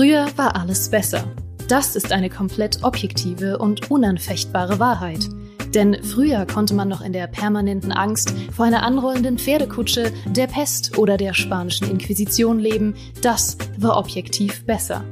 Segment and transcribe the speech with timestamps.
[0.00, 1.24] Früher war alles besser.
[1.68, 5.28] Das ist eine komplett objektive und unanfechtbare Wahrheit.
[5.74, 10.96] Denn früher konnte man noch in der permanenten Angst vor einer anrollenden Pferdekutsche, der Pest
[10.96, 12.94] oder der spanischen Inquisition leben.
[13.20, 15.04] Das war objektiv besser.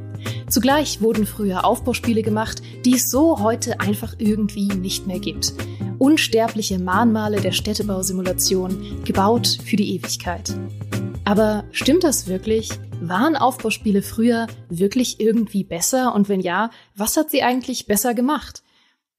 [0.48, 5.52] Zugleich wurden früher Aufbauspiele gemacht, die es so heute einfach irgendwie nicht mehr gibt.
[5.98, 10.55] Unsterbliche Mahnmale der Städtebausimulation, gebaut für die Ewigkeit.
[11.28, 12.70] Aber stimmt das wirklich?
[13.02, 16.14] Waren Aufbauspiele früher wirklich irgendwie besser?
[16.14, 18.62] Und wenn ja, was hat sie eigentlich besser gemacht?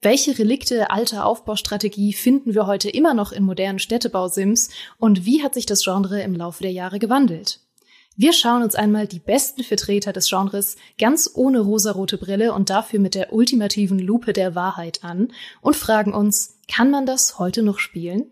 [0.01, 4.71] Welche Relikte alter Aufbaustrategie finden wir heute immer noch in modernen Städtebausims?
[4.97, 7.59] Und wie hat sich das Genre im Laufe der Jahre gewandelt?
[8.15, 12.99] Wir schauen uns einmal die besten Vertreter des Genres ganz ohne rosarote Brille und dafür
[12.99, 15.31] mit der ultimativen Lupe der Wahrheit an
[15.61, 18.31] und fragen uns, kann man das heute noch spielen?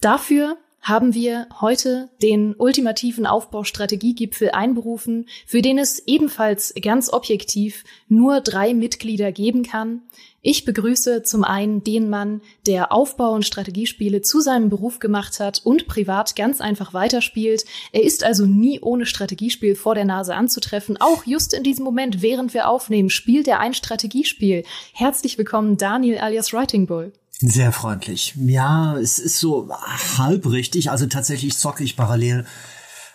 [0.00, 0.56] Dafür
[0.86, 8.72] haben wir heute den ultimativen Aufbaustrategiegipfel einberufen, für den es ebenfalls ganz objektiv nur drei
[8.72, 10.02] Mitglieder geben kann.
[10.42, 15.60] Ich begrüße zum einen den Mann, der Aufbau- und Strategiespiele zu seinem Beruf gemacht hat
[15.64, 17.64] und privat ganz einfach weiterspielt.
[17.90, 20.98] Er ist also nie ohne Strategiespiel vor der Nase anzutreffen.
[21.00, 24.62] Auch just in diesem Moment, während wir aufnehmen, spielt er ein Strategiespiel.
[24.92, 27.12] Herzlich willkommen, Daniel alias Writing Bull.
[27.40, 28.34] Sehr freundlich.
[28.36, 29.68] Ja, es ist so
[30.16, 30.90] halb richtig.
[30.90, 32.46] Also tatsächlich zocke ich parallel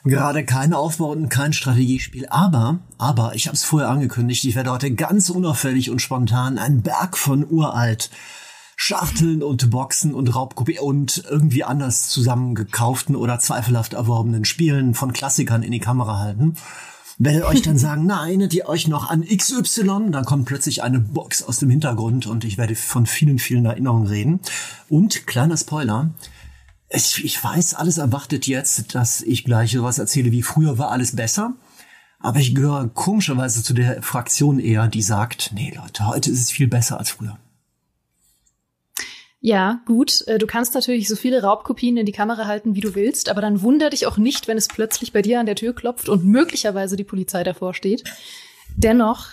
[0.03, 2.27] gerade kein Aufbau und kein Strategiespiel.
[2.29, 6.81] Aber, aber, ich habe es vorher angekündigt, ich werde heute ganz unauffällig und spontan einen
[6.81, 8.09] Berg von uralt
[8.75, 15.61] Schachteln und Boxen und Raubkopie und irgendwie anders zusammengekauften oder zweifelhaft erworbenen Spielen von Klassikern
[15.61, 16.55] in die Kamera halten
[17.23, 20.09] werdet euch dann sagen, erinnert ihr euch noch an XY?
[20.11, 24.07] Dann kommt plötzlich eine Box aus dem Hintergrund und ich werde von vielen, vielen Erinnerungen
[24.07, 24.39] reden.
[24.89, 26.11] Und kleiner Spoiler,
[26.89, 31.15] ich, ich weiß, alles erwartet jetzt, dass ich gleich sowas erzähle wie früher war alles
[31.15, 31.53] besser.
[32.19, 36.51] Aber ich gehöre komischerweise zu der Fraktion eher, die sagt, nee Leute, heute ist es
[36.51, 37.37] viel besser als früher.
[39.43, 40.23] Ja, gut.
[40.27, 43.41] Äh, du kannst natürlich so viele Raubkopien in die Kamera halten, wie du willst, aber
[43.41, 46.23] dann wunder dich auch nicht, wenn es plötzlich bei dir an der Tür klopft und
[46.23, 48.03] möglicherweise die Polizei davor steht.
[48.77, 49.29] Dennoch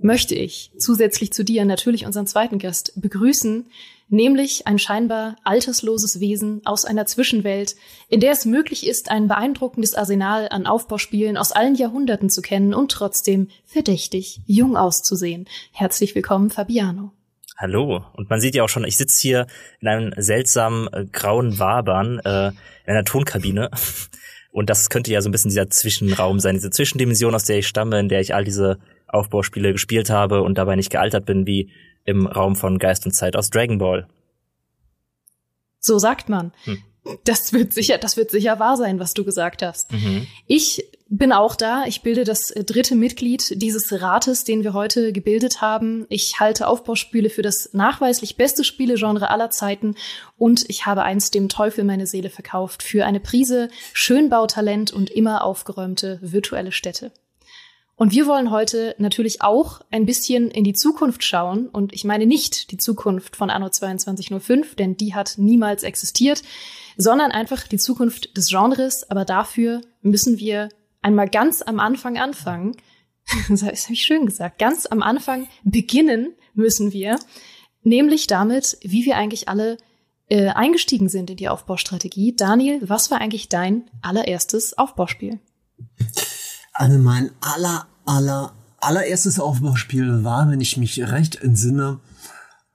[0.00, 3.66] möchte ich zusätzlich zu dir natürlich unseren zweiten Gast begrüßen,
[4.08, 7.76] nämlich ein scheinbar altersloses Wesen aus einer Zwischenwelt,
[8.08, 12.72] in der es möglich ist, ein beeindruckendes Arsenal an Aufbauspielen aus allen Jahrhunderten zu kennen
[12.72, 15.46] und trotzdem verdächtig jung auszusehen.
[15.72, 17.12] Herzlich willkommen, Fabiano.
[17.60, 18.06] Hallo.
[18.14, 19.46] Und man sieht ja auch schon, ich sitze hier
[19.80, 22.54] in einem seltsamen äh, grauen Wabern äh, in
[22.86, 23.70] einer Tonkabine.
[24.50, 27.68] Und das könnte ja so ein bisschen dieser Zwischenraum sein, diese Zwischendimension, aus der ich
[27.68, 28.78] stamme, in der ich all diese
[29.08, 31.70] Aufbauspiele gespielt habe und dabei nicht gealtert bin, wie
[32.04, 34.08] im Raum von Geist und Zeit aus Dragon Ball.
[35.80, 36.52] So sagt man.
[36.64, 36.82] Hm.
[37.24, 39.92] Das wird sicher, das wird sicher wahr sein, was du gesagt hast.
[39.92, 40.26] Mhm.
[40.46, 41.84] Ich bin auch da.
[41.86, 46.06] Ich bilde das äh, dritte Mitglied dieses Rates, den wir heute gebildet haben.
[46.08, 49.96] Ich halte Aufbauspiele für das nachweislich beste Spielegenre aller Zeiten
[50.38, 55.44] und ich habe einst dem Teufel meine Seele verkauft für eine Prise Schönbautalent und immer
[55.44, 57.10] aufgeräumte virtuelle Städte.
[57.96, 61.68] Und wir wollen heute natürlich auch ein bisschen in die Zukunft schauen.
[61.68, 66.42] Und ich meine nicht die Zukunft von Anno 2205, denn die hat niemals existiert,
[66.96, 69.10] sondern einfach die Zukunft des Genres.
[69.10, 70.70] Aber dafür müssen wir
[71.02, 72.76] einmal ganz am Anfang anfangen.
[73.48, 74.58] Das habe ich schön gesagt.
[74.58, 77.18] Ganz am Anfang beginnen müssen wir.
[77.82, 79.76] Nämlich damit, wie wir eigentlich alle
[80.28, 82.34] äh, eingestiegen sind in die Aufbaustrategie.
[82.34, 85.38] Daniel, was war eigentlich dein allererstes Aufbauspiel?
[86.72, 92.00] Also mein aller, aller, allererstes Aufbauspiel war, wenn ich mich recht entsinne,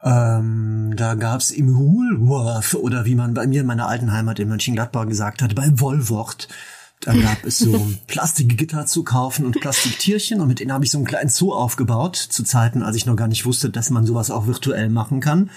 [0.03, 4.47] ähm, da gab's im Woolworth oder wie man bei mir in meiner alten Heimat in
[4.49, 6.47] Mönchengladbach gesagt hat, bei Wollwort.
[7.05, 10.97] Da gab es so Plastikgitter zu kaufen und Plastiktierchen und mit denen habe ich so
[10.97, 14.31] einen kleinen Zoo aufgebaut, zu Zeiten, als ich noch gar nicht wusste, dass man sowas
[14.31, 15.51] auch virtuell machen kann.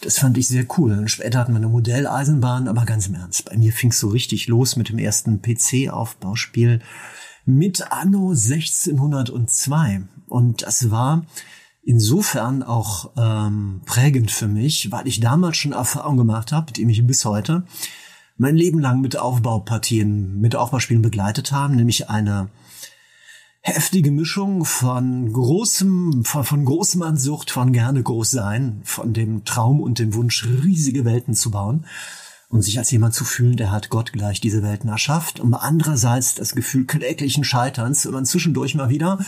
[0.00, 0.92] Das fand ich sehr cool.
[0.92, 3.46] Und später hatten wir eine Modelleisenbahn, aber ganz im Ernst.
[3.46, 6.80] Bei mir fing's so richtig los mit dem ersten PC-Aufbauspiel
[7.44, 10.02] mit Anno 1602.
[10.28, 11.26] Und das war
[11.82, 17.04] insofern auch ähm, prägend für mich, weil ich damals schon Erfahrung gemacht habe, die mich
[17.04, 17.64] bis heute
[18.40, 22.48] mein Leben lang mit Aufbaupartien, mit Aufbauspielen begleitet haben, nämlich eine
[23.60, 29.78] heftige Mischung von großem, von, von großem Ansucht, von gerne groß sein, von dem Traum
[29.78, 31.84] und dem Wunsch, riesige Welten zu bauen
[32.48, 36.34] und sich als jemand zu fühlen, der hat Gott gleich diese Welten erschafft, und andererseits
[36.34, 39.18] das Gefühl kläglichen Scheiterns, wenn man zwischendurch mal wieder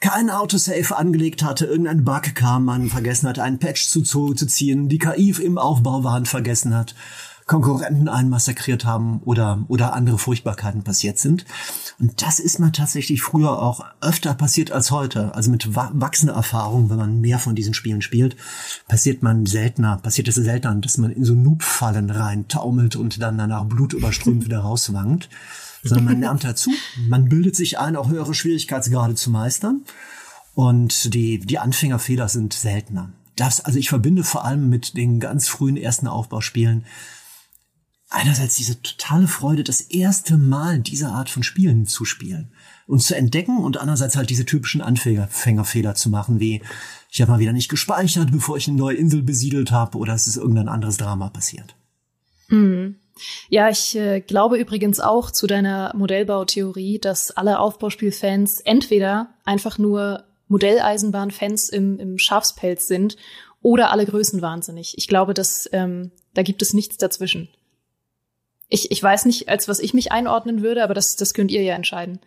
[0.00, 4.46] kein Autosave angelegt hatte, irgendein Bug kam, man vergessen hat, einen Patch zu, zu, zu
[4.46, 6.94] ziehen, die KI im Aufbau waren, vergessen hat
[7.46, 11.44] Konkurrenten einen massakriert haben oder, oder andere Furchtbarkeiten passiert sind.
[12.00, 15.32] Und das ist mir tatsächlich früher auch öfter passiert als heute.
[15.34, 18.36] Also mit wachsender Erfahrung, wenn man mehr von diesen Spielen spielt,
[18.88, 23.38] passiert man seltener, passiert es seltener, dass man in so Noob-Fallen rein taumelt und dann
[23.38, 25.28] danach blutüberströmt wieder rauswankt.
[25.84, 26.72] Sondern man lernt dazu,
[27.06, 29.82] man bildet sich ein, auch höhere Schwierigkeitsgrade zu meistern.
[30.56, 33.10] Und die, die Anfängerfehler sind seltener.
[33.36, 36.84] Das, also ich verbinde vor allem mit den ganz frühen ersten Aufbauspielen
[38.08, 42.52] einerseits diese totale Freude, das erste Mal diese Art von Spielen zu spielen
[42.86, 46.62] und zu entdecken und andererseits halt diese typischen Anfängerfehler zu machen, wie
[47.10, 50.26] ich habe mal wieder nicht gespeichert, bevor ich eine neue Insel besiedelt habe oder es
[50.26, 51.74] ist irgendein anderes Drama passiert.
[52.48, 52.96] Mhm.
[53.48, 60.24] Ja, ich äh, glaube übrigens auch zu deiner Modellbautheorie, dass alle Aufbauspielfans entweder einfach nur
[60.48, 63.16] Modelleisenbahnfans im, im Schafspelz sind
[63.62, 64.94] oder alle Größen wahnsinnig.
[64.98, 67.48] Ich glaube, dass ähm, da gibt es nichts dazwischen.
[68.68, 71.62] Ich, ich weiß nicht, als was ich mich einordnen würde, aber das, das könnt ihr
[71.62, 72.18] ja entscheiden.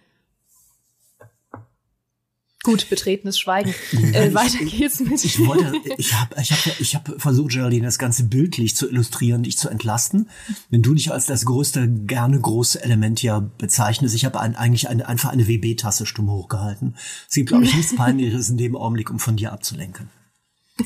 [2.64, 3.74] Gut, betretenes Schweigen.
[4.14, 5.24] Äh, weiter geht's mit.
[5.24, 9.44] Ich wollte, ich habe, ich habe, ich habe versucht, Geraldine, das Ganze bildlich zu illustrieren,
[9.44, 10.30] dich zu entlasten.
[10.70, 14.90] Wenn du dich als das größte, gerne große Element ja bezeichnest, ich habe ein, eigentlich
[14.90, 16.96] eine, einfach eine WB-Tasse stumm hochgehalten.
[17.28, 20.10] Es gibt, glaube ich, nichts Peinlicheres in dem Augenblick, um von dir abzulenken.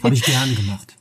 [0.03, 0.95] Habe ich gerne gemacht.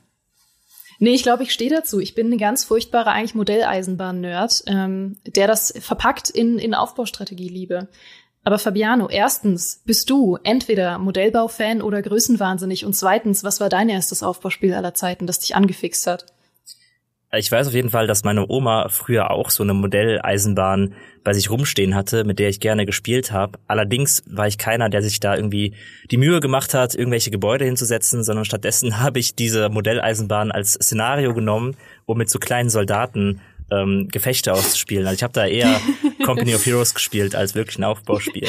[0.99, 1.99] Nee, ich glaube, ich stehe dazu.
[1.99, 7.87] Ich bin ein ganz furchtbarer eigentlich Modelleisenbahn-Nerd, ähm, der das verpackt in, in Aufbaustrategie liebe.
[8.43, 12.85] Aber Fabiano, erstens, bist du entweder Modellbau-Fan oder Größenwahnsinnig?
[12.85, 16.32] Und zweitens, was war dein erstes Aufbauspiel aller Zeiten, das dich angefixt hat?
[17.35, 20.93] Ich weiß auf jeden Fall, dass meine Oma früher auch so eine Modelleisenbahn
[21.23, 23.57] bei sich rumstehen hatte, mit der ich gerne gespielt habe.
[23.65, 25.73] Allerdings war ich keiner, der sich da irgendwie
[26.11, 31.33] die Mühe gemacht hat, irgendwelche Gebäude hinzusetzen, sondern stattdessen habe ich diese Modelleisenbahn als Szenario
[31.33, 33.41] genommen, um mit so kleinen Soldaten
[33.71, 35.07] ähm, Gefechte auszuspielen.
[35.07, 35.81] Also ich habe da eher
[36.25, 38.47] Company of Heroes gespielt als wirklich ein Aufbauspiel.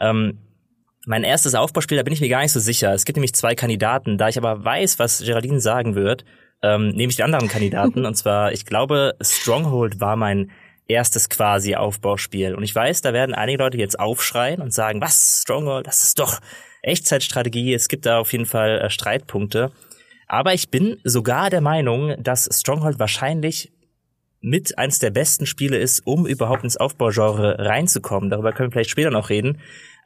[0.00, 0.38] Ähm,
[1.06, 2.92] mein erstes Aufbauspiel, da bin ich mir gar nicht so sicher.
[2.92, 4.18] Es gibt nämlich zwei Kandidaten.
[4.18, 6.24] Da ich aber weiß, was Geraldine sagen wird,
[6.62, 8.04] ähm, nehme ich die anderen Kandidaten.
[8.06, 10.50] und zwar, ich glaube, Stronghold war mein
[10.86, 12.54] erstes quasi Aufbauspiel.
[12.54, 16.18] Und ich weiß, da werden einige Leute jetzt aufschreien und sagen, was, Stronghold, das ist
[16.18, 16.40] doch
[16.82, 17.74] Echtzeitstrategie.
[17.74, 19.70] Es gibt da auf jeden Fall äh, Streitpunkte.
[20.26, 23.72] Aber ich bin sogar der Meinung, dass Stronghold wahrscheinlich
[24.40, 28.30] mit eins der besten Spiele ist, um überhaupt ins Aufbaugenre reinzukommen.
[28.30, 29.58] Darüber können wir vielleicht später noch reden.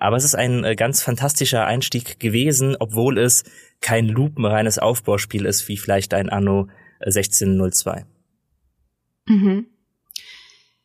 [0.02, 3.44] Aber es ist ein äh, ganz fantastischer Einstieg gewesen, obwohl es
[3.80, 6.66] kein lupenreines Aufbauspiel ist, wie vielleicht ein Anno
[7.00, 8.04] 1602.
[9.28, 9.66] Äh, mhm.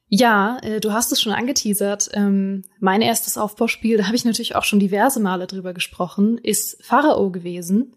[0.07, 2.11] Ja, äh, du hast es schon angeteasert.
[2.13, 6.77] Ähm, mein erstes Aufbauspiel, da habe ich natürlich auch schon diverse Male drüber gesprochen, ist
[6.83, 7.95] Pharao gewesen.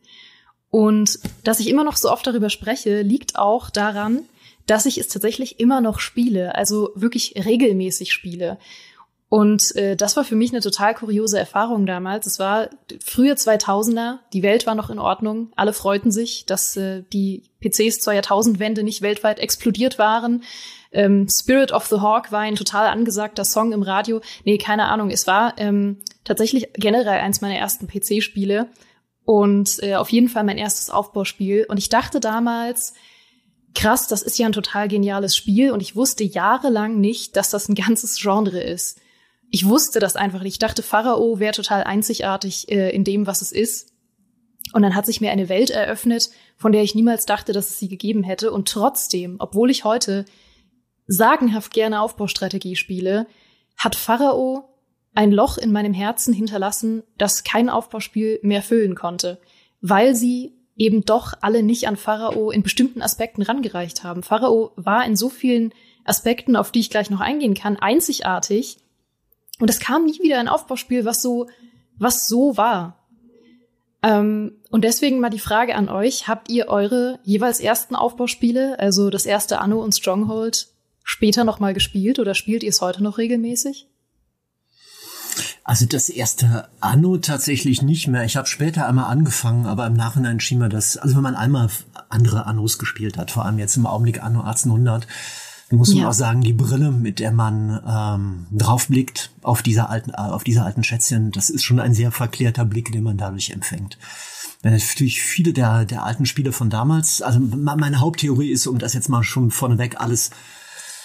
[0.71, 4.23] Und dass ich immer noch so oft darüber spreche, liegt auch daran,
[4.67, 8.59] dass ich es tatsächlich immer noch spiele, also wirklich regelmäßig spiele.
[9.31, 12.27] Und äh, das war für mich eine total kuriose Erfahrung damals.
[12.27, 12.69] Es war
[13.03, 18.01] frühe 2000er, die Welt war noch in Ordnung, alle freuten sich, dass äh, die PCs
[18.01, 20.43] zur Jahrtausendwende nicht weltweit explodiert waren.
[20.91, 24.21] Ähm, Spirit of the Hawk war ein total angesagter Song im Radio.
[24.45, 25.11] Nee, keine Ahnung.
[25.11, 28.67] Es war ähm, tatsächlich generell eins meiner ersten PC-Spiele
[29.25, 31.67] und äh, auf jeden Fall mein erstes Aufbauspiel.
[31.69, 32.95] Und ich dachte damals,
[33.77, 37.69] krass, das ist ja ein total geniales Spiel und ich wusste jahrelang nicht, dass das
[37.69, 39.00] ein ganzes Genre ist.
[39.51, 40.55] Ich wusste das einfach nicht.
[40.55, 43.93] Ich dachte, Pharao wäre total einzigartig äh, in dem, was es ist.
[44.73, 47.79] Und dann hat sich mir eine Welt eröffnet, von der ich niemals dachte, dass es
[47.79, 48.53] sie gegeben hätte.
[48.53, 50.25] Und trotzdem, obwohl ich heute
[51.07, 53.27] sagenhaft gerne Aufbaustrategie spiele,
[53.77, 54.71] hat Pharao
[55.15, 59.41] ein Loch in meinem Herzen hinterlassen, das kein Aufbauspiel mehr füllen konnte,
[59.81, 64.23] weil sie eben doch alle nicht an Pharao in bestimmten Aspekten rangereicht haben.
[64.23, 68.79] Pharao war in so vielen Aspekten, auf die ich gleich noch eingehen kann, einzigartig.
[69.61, 71.49] Und es kam nie wieder ein Aufbauspiel, was so,
[71.99, 72.97] was so war.
[74.03, 79.11] Ähm, und deswegen mal die Frage an euch, habt ihr eure jeweils ersten Aufbauspiele, also
[79.11, 80.69] das erste Anno und Stronghold,
[81.05, 83.87] später noch mal gespielt oder spielt ihr es heute noch regelmäßig?
[85.65, 88.25] Also das erste Anno tatsächlich nicht mehr.
[88.25, 91.69] Ich habe später einmal angefangen, aber im Nachhinein schien mir das, also wenn man einmal
[92.09, 95.07] andere Annos gespielt hat, vor allem jetzt im Augenblick Anno 1800,
[95.71, 96.09] muss man ja.
[96.09, 100.83] auch sagen, die Brille, mit der man ähm, draufblickt auf diese alten, auf diese alten
[100.83, 103.99] Schätzchen, das ist schon ein sehr verklärter Blick, den man dadurch empfängt.
[104.63, 109.09] Natürlich viele der, der alten Spiele von damals, also meine Haupttheorie ist, um das jetzt
[109.09, 110.31] mal schon vorneweg alles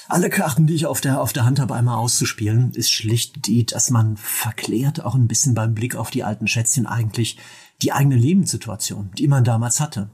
[0.08, 3.66] alle Karten, die ich auf der, auf der Hand habe, einmal auszuspielen, ist schlicht die,
[3.66, 7.38] dass man verklärt auch ein bisschen beim Blick auf die alten Schätzchen eigentlich
[7.82, 10.10] die eigene Lebenssituation, die man damals hatte.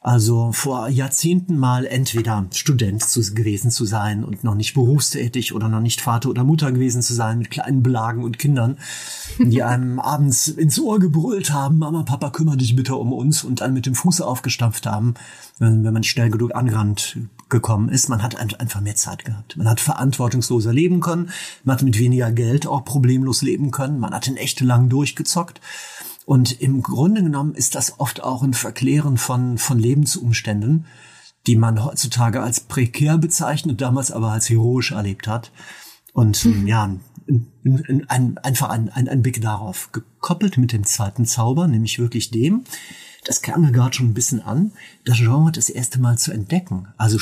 [0.00, 5.68] Also vor Jahrzehnten mal entweder Student zu, gewesen zu sein und noch nicht berufstätig oder
[5.68, 8.78] noch nicht Vater oder Mutter gewesen zu sein mit kleinen Blagen und Kindern,
[9.38, 13.60] die einem abends ins Ohr gebrüllt haben, Mama, Papa, kümmere dich bitte um uns und
[13.60, 15.14] dann mit dem Fuß aufgestampft haben,
[15.58, 18.08] wenn, wenn man schnell genug angerannt gekommen ist.
[18.08, 19.56] Man hat einfach mehr Zeit gehabt.
[19.56, 21.30] Man hat verantwortungsloser leben können.
[21.64, 23.98] Man hat mit weniger Geld auch problemlos leben können.
[23.98, 25.60] Man hat den echte lang durchgezockt.
[26.28, 30.84] Und im Grunde genommen ist das oft auch ein Verklären von, von Lebensumständen,
[31.46, 35.52] die man heutzutage als prekär bezeichnet, damals aber als heroisch erlebt hat.
[36.12, 36.66] Und mhm.
[36.66, 37.00] ja, ein,
[37.64, 42.30] ein, ein, einfach ein, ein, ein Blick darauf, gekoppelt mit dem zweiten Zauber, nämlich wirklich
[42.30, 42.64] dem,
[43.24, 44.72] das klang mir gerade schon ein bisschen an,
[45.04, 46.88] das Genre das erste Mal zu entdecken.
[46.96, 47.18] Also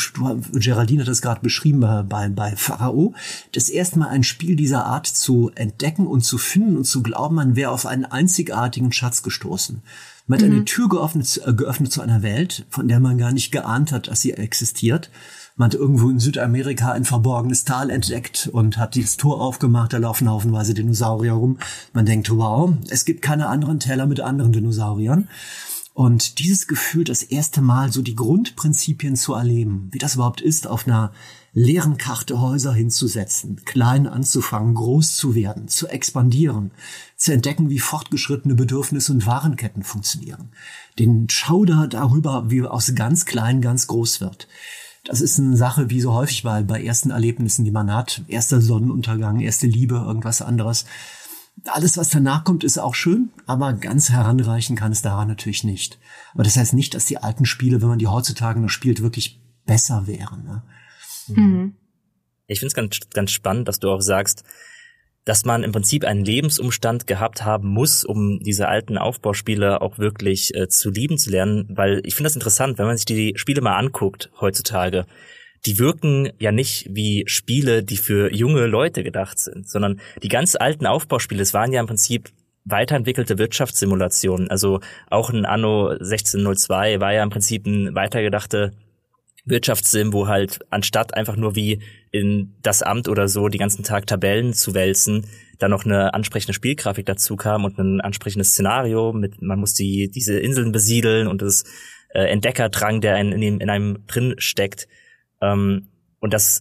[0.53, 3.15] Geraldine hat das gerade beschrieben bei, bei, Pharao,
[3.53, 7.37] das erste Mal ein Spiel dieser Art zu entdecken und zu finden und zu glauben,
[7.37, 9.83] man wäre auf einen einzigartigen Schatz gestoßen.
[10.27, 10.55] Man hat mhm.
[10.55, 14.09] eine Tür geöffnet, äh, geöffnet zu einer Welt, von der man gar nicht geahnt hat,
[14.09, 15.11] dass sie existiert.
[15.59, 19.99] Man hat irgendwo in Südamerika ein verborgenes Tal entdeckt und hat dieses Tor aufgemacht, da
[19.99, 21.59] laufen haufenweise Dinosaurier rum.
[21.95, 25.29] Man denkt, wow, es gibt keine anderen Täler mit anderen Dinosauriern.
[25.97, 30.67] Und dieses Gefühl, das erste Mal so die Grundprinzipien zu erleben, wie das überhaupt ist,
[30.67, 31.11] auf einer
[31.55, 36.71] leeren Karte Häuser hinzusetzen, klein anzufangen, groß zu werden, zu expandieren,
[37.17, 40.51] zu entdecken, wie fortgeschrittene Bedürfnisse und Warenketten funktionieren.
[40.99, 44.49] Den Schauder darüber, wie aus ganz klein ganz groß wird.
[45.03, 48.21] Das ist eine Sache, wie so häufig bei, bei ersten Erlebnissen, die man hat.
[48.29, 50.85] Erster Sonnenuntergang, erste Liebe, irgendwas anderes
[51.65, 55.99] alles, was danach kommt, ist auch schön, aber ganz heranreichen kann es daran natürlich nicht.
[56.35, 59.41] Aber das heißt nicht, dass die alten Spiele, wenn man die heutzutage noch spielt, wirklich
[59.65, 60.45] besser wären.
[60.45, 60.63] Ne?
[61.29, 61.75] Mhm.
[62.47, 64.45] Ich finde es ganz, ganz spannend, dass du auch sagst,
[65.25, 70.55] dass man im Prinzip einen Lebensumstand gehabt haben muss, um diese alten Aufbauspiele auch wirklich
[70.55, 73.61] äh, zu lieben zu lernen, weil ich finde das interessant, wenn man sich die Spiele
[73.61, 75.05] mal anguckt heutzutage
[75.67, 80.57] die wirken ja nicht wie Spiele, die für junge Leute gedacht sind, sondern die ganz
[80.57, 82.31] alten Aufbauspiele, es waren ja im Prinzip
[82.65, 84.51] weiterentwickelte Wirtschaftssimulationen.
[84.51, 88.73] Also auch ein Anno 1602 war ja im Prinzip ein weitergedachte
[89.45, 91.81] Wirtschaftssim, wo halt anstatt einfach nur wie
[92.11, 95.27] in das Amt oder so die ganzen Tag Tabellen zu wälzen,
[95.59, 100.11] dann noch eine ansprechende Spielgrafik dazu kam und ein ansprechendes Szenario mit, man muss die,
[100.11, 101.65] diese Inseln besiedeln und das
[102.13, 104.89] äh, Entdeckerdrang, der in, in, in einem drin steckt,
[105.53, 105.89] ähm,
[106.21, 106.61] und das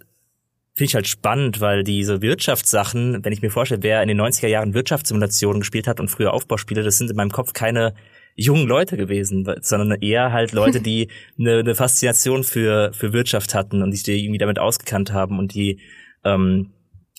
[0.76, 4.48] finde ich halt spannend, weil diese Wirtschaftssachen, wenn ich mir vorstelle, wer in den 90er
[4.48, 7.94] Jahren Wirtschaftssimulationen gespielt hat und früher Aufbauspiele, das sind in meinem Kopf keine
[8.36, 11.08] jungen Leute gewesen, sondern eher halt Leute, die
[11.40, 15.80] eine, eine Faszination für, für Wirtschaft hatten und die irgendwie damit ausgekannt haben und die
[16.26, 16.74] ähm,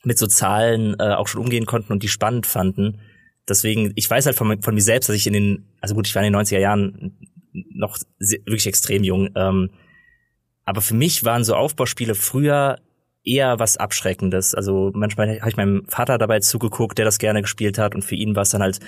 [0.05, 3.01] mit so Zahlen äh, auch schon umgehen konnten und die spannend fanden.
[3.49, 6.15] Deswegen, ich weiß halt von, von mir selbst, dass ich in den, also gut, ich
[6.15, 7.17] war in den 90er Jahren
[7.53, 9.71] noch sehr, wirklich extrem jung, ähm,
[10.67, 12.77] aber für mich waren so Aufbauspiele früher
[13.25, 14.55] eher was Abschreckendes.
[14.55, 18.17] Also manchmal habe ich meinem Vater dabei zugeguckt, der das gerne gespielt hat und für
[18.17, 18.81] ihn war es dann halt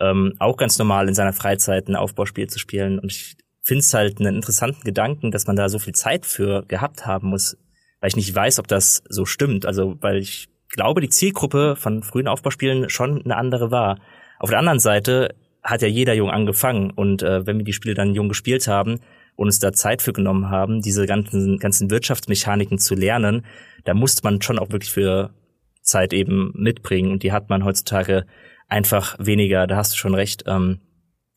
[0.00, 2.98] ähm, auch ganz normal in seiner Freizeit ein Aufbauspiel zu spielen.
[2.98, 6.64] Und ich finde es halt einen interessanten Gedanken, dass man da so viel Zeit für
[6.66, 7.56] gehabt haben muss.
[8.00, 9.66] weil ich nicht weiß, ob das so stimmt.
[9.66, 13.98] Also, weil ich glaube, die Zielgruppe von frühen Aufbauspielen schon eine andere war.
[14.38, 17.94] Auf der anderen Seite hat ja jeder jung angefangen und äh, wenn wir die Spiele
[17.94, 19.00] dann jung gespielt haben
[19.36, 23.44] und uns da Zeit für genommen haben, diese ganzen, ganzen Wirtschaftsmechaniken zu lernen,
[23.84, 25.34] da musste man schon auch wirklich für
[25.82, 28.26] Zeit eben mitbringen und die hat man heutzutage
[28.68, 29.66] einfach weniger.
[29.66, 30.44] Da hast du schon recht.
[30.46, 30.80] Ähm,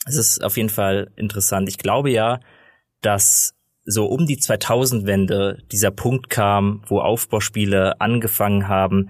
[0.05, 1.67] es ist auf jeden Fall interessant.
[1.67, 2.39] Ich glaube ja,
[3.01, 9.09] dass so um die 2000-Wende dieser Punkt kam, wo Aufbauspiele angefangen haben,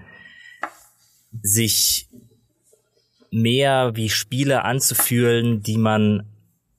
[1.42, 2.08] sich
[3.30, 6.26] mehr wie Spiele anzufühlen, die man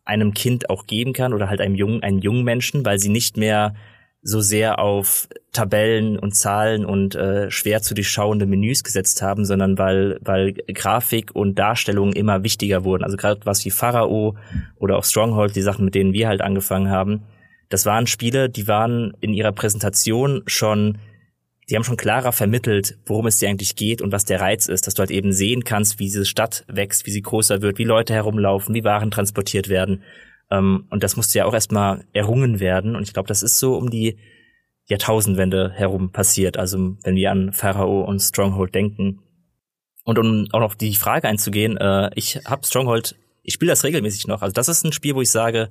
[0.09, 3.37] einem Kind auch geben kann oder halt einem jungen, einen jungen Menschen, weil sie nicht
[3.37, 3.75] mehr
[4.21, 9.77] so sehr auf Tabellen und Zahlen und äh, schwer zu durchschauende Menüs gesetzt haben, sondern
[9.77, 13.03] weil, weil Grafik und Darstellung immer wichtiger wurden.
[13.03, 14.35] Also gerade was wie Pharao
[14.77, 17.23] oder auch Stronghold, die Sachen, mit denen wir halt angefangen haben,
[17.69, 20.97] das waren Spiele, die waren in ihrer Präsentation schon
[21.69, 24.88] die haben schon klarer vermittelt, worum es dir eigentlich geht und was der Reiz ist,
[24.88, 27.83] dass du halt eben sehen kannst, wie diese Stadt wächst, wie sie größer wird, wie
[27.83, 30.03] Leute herumlaufen, wie Waren transportiert werden.
[30.49, 32.95] Ähm, und das musste ja auch erstmal errungen werden.
[32.95, 34.17] Und ich glaube, das ist so um die
[34.88, 36.57] Jahrtausendwende herum passiert.
[36.57, 39.19] Also wenn wir an Pharao und Stronghold denken.
[40.03, 44.25] Und um auch noch die Frage einzugehen, äh, ich habe Stronghold, ich spiele das regelmäßig
[44.25, 44.41] noch.
[44.41, 45.69] Also das ist ein Spiel, wo ich sage,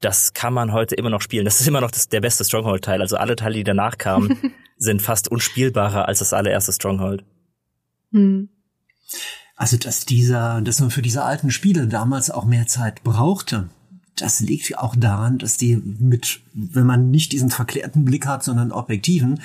[0.00, 1.44] das kann man heute immer noch spielen.
[1.44, 3.00] Das ist immer noch das, der beste Stronghold-Teil.
[3.00, 7.24] Also alle Teile, die danach kamen, sind fast unspielbarer als das allererste Stronghold.
[8.12, 8.48] Hm.
[9.56, 13.68] Also, dass dieser, dass man für diese alten Spiele damals auch mehr Zeit brauchte,
[14.18, 18.72] das liegt auch daran, dass die mit, wenn man nicht diesen verklärten Blick hat, sondern
[18.72, 19.40] objektiven,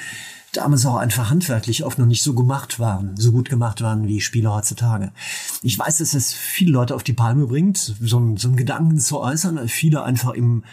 [0.53, 4.21] damals auch einfach handwerklich oft noch nicht so gemacht waren, so gut gemacht waren wie
[4.21, 5.11] Spiele heutzutage.
[5.61, 8.99] Ich weiß, dass es viele Leute auf die Palme bringt, so, einen, so einen Gedanken
[8.99, 10.63] zu äußern, viele einfach im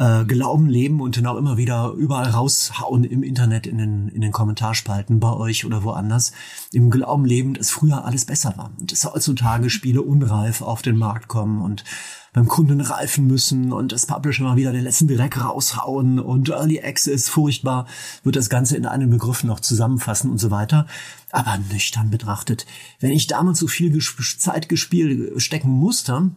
[0.00, 4.22] äh, Glauben leben und dann auch immer wieder überall raushauen im Internet, in den, in
[4.22, 6.32] den Kommentarspalten bei euch oder woanders,
[6.72, 8.72] im Glauben leben, dass früher alles besser war.
[8.80, 11.84] Und dass heutzutage Spiele unreif auf den Markt kommen und
[12.32, 16.80] beim Kunden reifen müssen und das Publisher mal wieder den letzten Dreck raushauen und Early
[16.80, 17.86] Access furchtbar,
[18.22, 20.86] wird das Ganze in einem Begriff noch zusammenfassen und so weiter.
[21.32, 22.66] Aber nüchtern betrachtet,
[23.00, 26.30] wenn ich damals so viel Zeit gespielt stecken musste,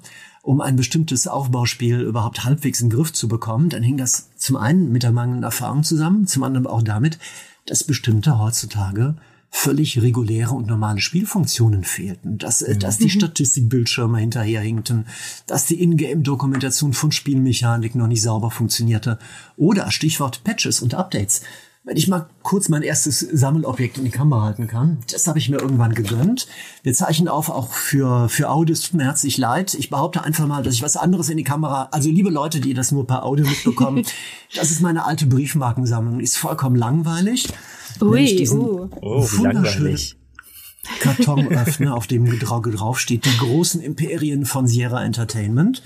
[0.43, 4.57] um ein bestimmtes Aufbauspiel überhaupt halbwegs in den Griff zu bekommen, dann hing das zum
[4.57, 7.17] einen mit der mangelnden Erfahrung zusammen, zum anderen auch damit,
[7.65, 9.15] dass bestimmte heutzutage
[9.49, 12.79] völlig reguläre und normale Spielfunktionen fehlten, dass, mhm.
[12.79, 15.05] dass die Statistikbildschirme hinterherhinkten,
[15.47, 19.19] dass die Ingame-Dokumentation von Spielmechanik noch nicht sauber funktionierte
[19.55, 21.43] oder Stichwort Patches und Updates
[21.85, 24.99] wenn ich mal kurz mein erstes Sammelobjekt in die Kamera halten kann.
[25.11, 26.47] Das habe ich mir irgendwann gegönnt.
[26.81, 28.73] Wir zeichnen auf auch für, für Audio.
[28.73, 29.73] Es tut mir herzlich leid.
[29.73, 32.73] Ich behaupte einfach mal, dass ich was anderes in die Kamera, also liebe Leute, die
[32.73, 34.05] das nur per Audio mitbekommen,
[34.55, 36.21] das ist meine alte Briefmarkensammlung.
[36.21, 37.49] Ist vollkommen langweilig.
[38.01, 38.89] Ui, uh.
[39.01, 40.15] oh, wie langweilig.
[41.01, 45.81] Karton öffne, auf dem drauf steht, die großen Imperien von Sierra Entertainment.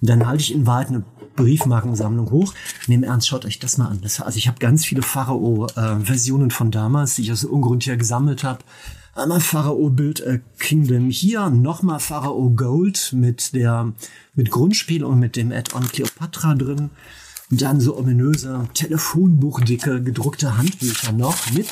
[0.00, 1.04] dann halte ich in Wahrheit eine
[1.36, 2.54] Briefmarkensammlung hoch.
[2.86, 4.00] Nehmt ernst, schaut euch das mal an.
[4.02, 8.44] Das, also ich habe ganz viele Pharao-Versionen von damals, die ich aus Ungrund her gesammelt
[8.44, 8.60] habe.
[9.14, 13.92] Einmal Pharao Bild äh, Kingdom hier, nochmal Pharao Gold mit der
[14.34, 16.90] mit Grundspiel und mit dem Add-on Cleopatra drin.
[17.50, 21.68] Dann so ominöse Telefonbuchdicke gedruckte Handbücher noch mit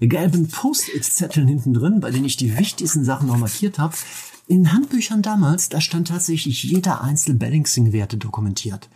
[0.00, 3.94] gelben Post-it-Zetteln hinten drin, bei denen ich die wichtigsten Sachen noch markiert habe.
[4.50, 8.88] In Handbüchern damals, da stand tatsächlich jeder einzelne Balancing-Werte dokumentiert.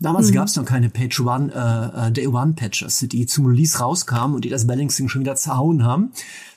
[0.00, 0.34] Damals mhm.
[0.34, 4.34] gab es noch keine Page One, äh, äh, Day One Patches, die zum Release rauskamen
[4.34, 6.10] und die das Balancing schon wieder zerhauen haben.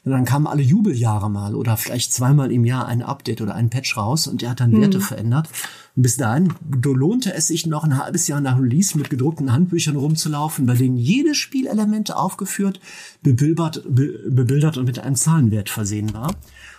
[0.03, 3.69] Und dann kamen alle Jubeljahre mal oder vielleicht zweimal im Jahr ein Update oder ein
[3.69, 4.81] Patch raus und der hat dann mhm.
[4.81, 5.49] Werte verändert.
[5.95, 9.95] Und bis dahin lohnte es sich noch ein halbes Jahr nach Release mit gedruckten Handbüchern
[9.95, 12.79] rumzulaufen, bei denen jedes Spielelement aufgeführt,
[13.21, 16.33] bebildert, be bebildert und mit einem Zahlenwert versehen war.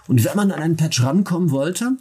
[0.07, 1.99] Und wenn man an einen Patch rankommen wollte,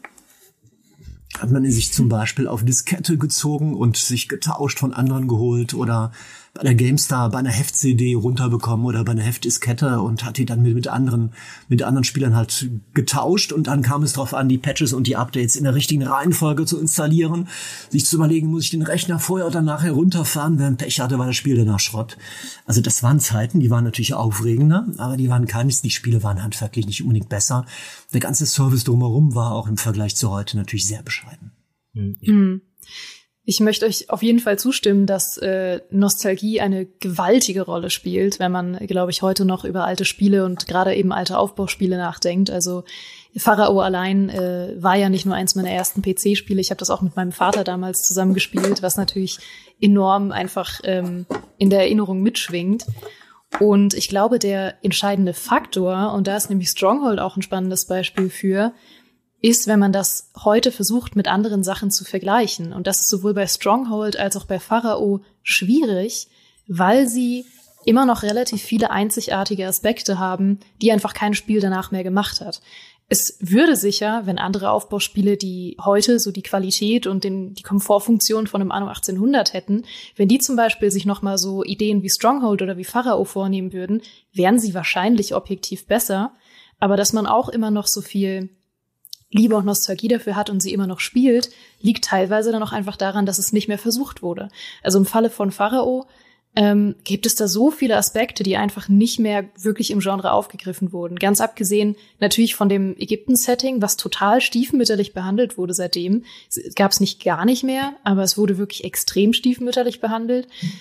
[1.40, 6.12] hat man sich zum Beispiel auf Diskette gezogen und sich getauscht von anderen geholt oder
[6.58, 10.64] bei der GameStar bei einer Heft-CD runterbekommen oder bei einer Heftdiskette und hat die dann
[10.64, 11.34] mit, mit anderen,
[11.68, 15.16] mit anderen Spielern halt getauscht und dann kam es darauf an, die Patches und die
[15.16, 17.48] Updates in der richtigen Reihenfolge zu installieren,
[17.90, 21.20] sich zu überlegen, muss ich den Rechner vorher oder nachher runterfahren, wer ein Pech hatte,
[21.20, 22.18] war das Spiel danach Schrott.
[22.66, 26.42] Also das waren Zeiten, die waren natürlich aufregender, aber die waren keines, die Spiele waren
[26.42, 27.66] handwerklich nicht unbedingt besser.
[28.14, 31.52] Der ganze Service drumherum war auch im Vergleich zu heute natürlich sehr bescheiden.
[31.94, 32.62] Mhm.
[33.50, 38.52] Ich möchte euch auf jeden Fall zustimmen, dass äh, Nostalgie eine gewaltige Rolle spielt, wenn
[38.52, 42.50] man, glaube ich, heute noch über alte Spiele und gerade eben alte Aufbauspiele nachdenkt.
[42.50, 42.84] Also
[43.38, 46.60] Pharao allein äh, war ja nicht nur eins meiner ersten PC-Spiele.
[46.60, 49.40] Ich habe das auch mit meinem Vater damals zusammengespielt, was natürlich
[49.80, 51.26] enorm einfach ähm,
[51.58, 52.86] in der Erinnerung mitschwingt.
[53.62, 58.30] Und ich glaube, der entscheidende Faktor, und da ist nämlich Stronghold auch ein spannendes Beispiel
[58.30, 58.74] für,
[59.42, 62.74] ist, wenn man das heute versucht, mit anderen Sachen zu vergleichen.
[62.74, 66.28] Und das ist sowohl bei Stronghold als auch bei Pharao schwierig,
[66.68, 67.46] weil sie
[67.86, 72.62] immer noch relativ viele einzigartige Aspekte haben, die einfach kein Spiel danach mehr gemacht hat.
[73.10, 78.48] Es würde sicher, wenn andere Aufbauspiele, die heute so die Qualität und den, die Komfortfunktion
[78.48, 79.86] von einem Anno 1800 hätten,
[80.18, 84.02] wenn die zum Beispiel sich nochmal so Ideen wie Stronghold oder wie Pharao vornehmen würden,
[84.34, 86.34] wären sie wahrscheinlich objektiv besser.
[86.80, 88.50] Aber dass man auch immer noch so viel
[89.32, 91.50] Liebe und Nostalgie dafür hat und sie immer noch spielt,
[91.82, 94.50] liegt teilweise dann auch einfach daran, dass es nicht mehr versucht wurde.
[94.84, 96.08] Also im Falle von Pharao
[96.56, 100.92] ähm, gibt es da so viele Aspekte, die einfach nicht mehr wirklich im Genre aufgegriffen
[100.92, 101.18] wurden.
[101.18, 106.24] Ganz abgesehen natürlich von dem Ägypten-Setting, was total stiefmütterlich behandelt wurde seitdem.
[106.76, 110.48] Gab es nicht gar nicht mehr, aber es wurde wirklich extrem stiefmütterlich behandelt.
[110.62, 110.72] Mhm.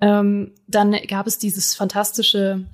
[0.00, 2.64] Ähm, dann gab es dieses fantastische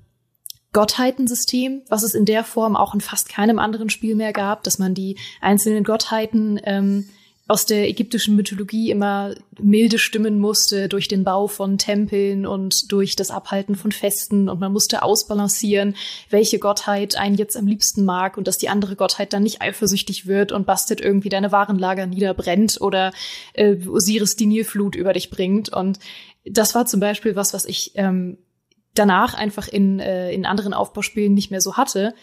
[0.72, 4.78] Gottheitensystem, was es in der Form auch in fast keinem anderen Spiel mehr gab, dass
[4.78, 7.08] man die einzelnen Gottheiten ähm,
[7.50, 13.16] aus der ägyptischen Mythologie immer milde stimmen musste durch den Bau von Tempeln und durch
[13.16, 15.96] das Abhalten von Festen und man musste ausbalancieren,
[16.28, 20.28] welche Gottheit einen jetzt am liebsten mag und dass die andere Gottheit dann nicht eifersüchtig
[20.28, 23.10] wird und Bastet irgendwie deine Warenlager niederbrennt oder
[23.54, 25.70] äh, Osiris die Nilflut über dich bringt.
[25.70, 25.98] Und
[26.44, 28.38] das war zum Beispiel was, was ich ähm,
[29.00, 32.14] danach einfach in, äh, in anderen Aufbauspielen nicht mehr so hatte.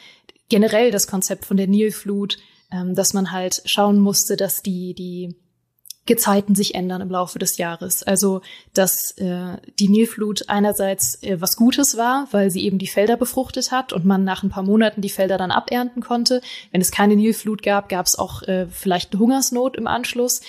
[0.47, 2.37] Generell das Konzept von der Nilflut,
[2.71, 5.35] ähm, dass man halt schauen musste, dass die, die
[6.05, 8.03] Gezeiten sich ändern im Laufe des Jahres.
[8.03, 8.41] Also,
[8.73, 13.71] dass äh, die Nilflut einerseits äh, was Gutes war, weil sie eben die Felder befruchtet
[13.71, 16.41] hat und man nach ein paar Monaten die Felder dann abernten konnte.
[16.71, 20.41] Wenn es keine Nilflut gab, gab es auch äh, vielleicht eine Hungersnot im Anschluss.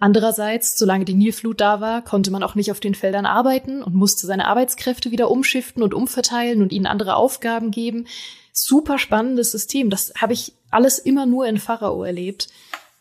[0.00, 3.94] Andererseits, solange die Nilflut da war, konnte man auch nicht auf den Feldern arbeiten und
[3.94, 8.06] musste seine Arbeitskräfte wieder umschiften und umverteilen und ihnen andere Aufgaben geben
[8.52, 9.90] super spannendes System.
[9.90, 12.48] Das habe ich alles immer nur in Pharao erlebt.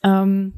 [0.04, 0.54] Ähm,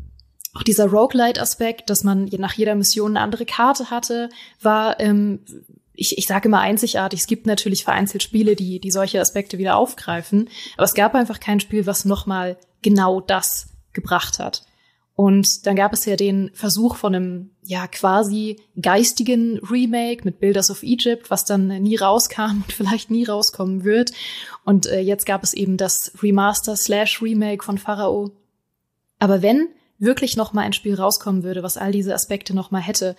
[0.53, 4.29] auch dieser Roguelite-Aspekt, dass man nach jeder Mission eine andere Karte hatte,
[4.61, 5.39] war, ähm,
[5.93, 7.21] ich, ich sage immer einzigartig.
[7.21, 11.39] Es gibt natürlich vereinzelt Spiele, die, die solche Aspekte wieder aufgreifen, aber es gab einfach
[11.39, 14.63] kein Spiel, was nochmal genau das gebracht hat.
[15.15, 20.71] Und dann gab es ja den Versuch von einem, ja, quasi geistigen Remake mit Builders
[20.71, 24.11] of Egypt, was dann nie rauskam und vielleicht nie rauskommen wird.
[24.65, 28.31] Und äh, jetzt gab es eben das Remaster slash Remake von Pharao.
[29.19, 29.67] Aber wenn
[29.99, 33.15] wirklich noch mal ein Spiel rauskommen würde, was all diese Aspekte noch mal hätte,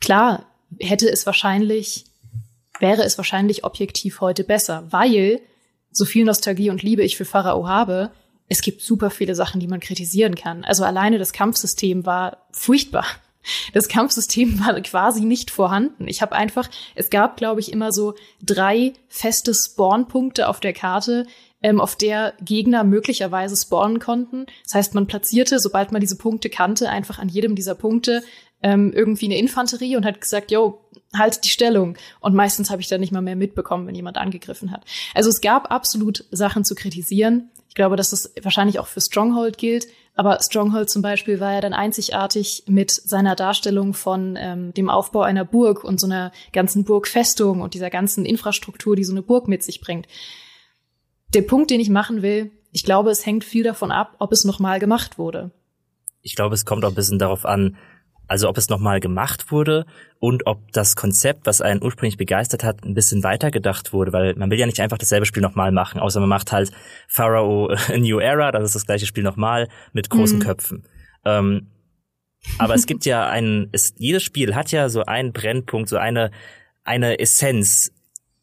[0.00, 0.46] klar,
[0.78, 2.04] hätte es wahrscheinlich,
[2.78, 5.40] wäre es wahrscheinlich objektiv heute besser, weil
[5.90, 8.12] so viel Nostalgie und Liebe ich für Pharao habe,
[8.48, 10.64] es gibt super viele Sachen, die man kritisieren kann.
[10.64, 13.04] Also alleine das Kampfsystem war furchtbar.
[13.72, 16.08] Das Kampfsystem war quasi nicht vorhanden.
[16.08, 21.26] Ich habe einfach, es gab, glaube ich, immer so drei feste Spawnpunkte auf der Karte,
[21.62, 24.46] ähm, auf der Gegner möglicherweise spawnen konnten.
[24.64, 28.22] Das heißt, man platzierte, sobald man diese Punkte kannte, einfach an jedem dieser Punkte
[28.62, 30.84] ähm, irgendwie eine Infanterie und hat gesagt, yo,
[31.16, 31.96] halt die Stellung.
[32.20, 34.84] Und meistens habe ich dann nicht mal mehr mitbekommen, wenn jemand angegriffen hat.
[35.14, 37.50] Also es gab absolut Sachen zu kritisieren.
[37.78, 39.86] Ich glaube, dass das wahrscheinlich auch für Stronghold gilt.
[40.16, 45.20] Aber Stronghold zum Beispiel war ja dann einzigartig mit seiner Darstellung von ähm, dem Aufbau
[45.20, 49.46] einer Burg und so einer ganzen Burgfestung und dieser ganzen Infrastruktur, die so eine Burg
[49.46, 50.08] mit sich bringt.
[51.34, 54.44] Der Punkt, den ich machen will, ich glaube, es hängt viel davon ab, ob es
[54.44, 55.52] nochmal gemacht wurde.
[56.22, 57.76] Ich glaube, es kommt auch ein bisschen darauf an,
[58.28, 59.86] also ob es nochmal gemacht wurde
[60.20, 64.50] und ob das Konzept, was einen ursprünglich begeistert hat, ein bisschen weitergedacht wurde, weil man
[64.50, 66.70] will ja nicht einfach dasselbe Spiel nochmal machen, außer man macht halt
[67.08, 70.42] Pharaoh A New Era, das ist das gleiche Spiel nochmal mit großen mhm.
[70.42, 70.86] Köpfen.
[71.24, 71.68] Ähm,
[72.58, 76.30] aber es gibt ja einen, es, jedes Spiel hat ja so einen Brennpunkt, so eine,
[76.84, 77.92] eine Essenz,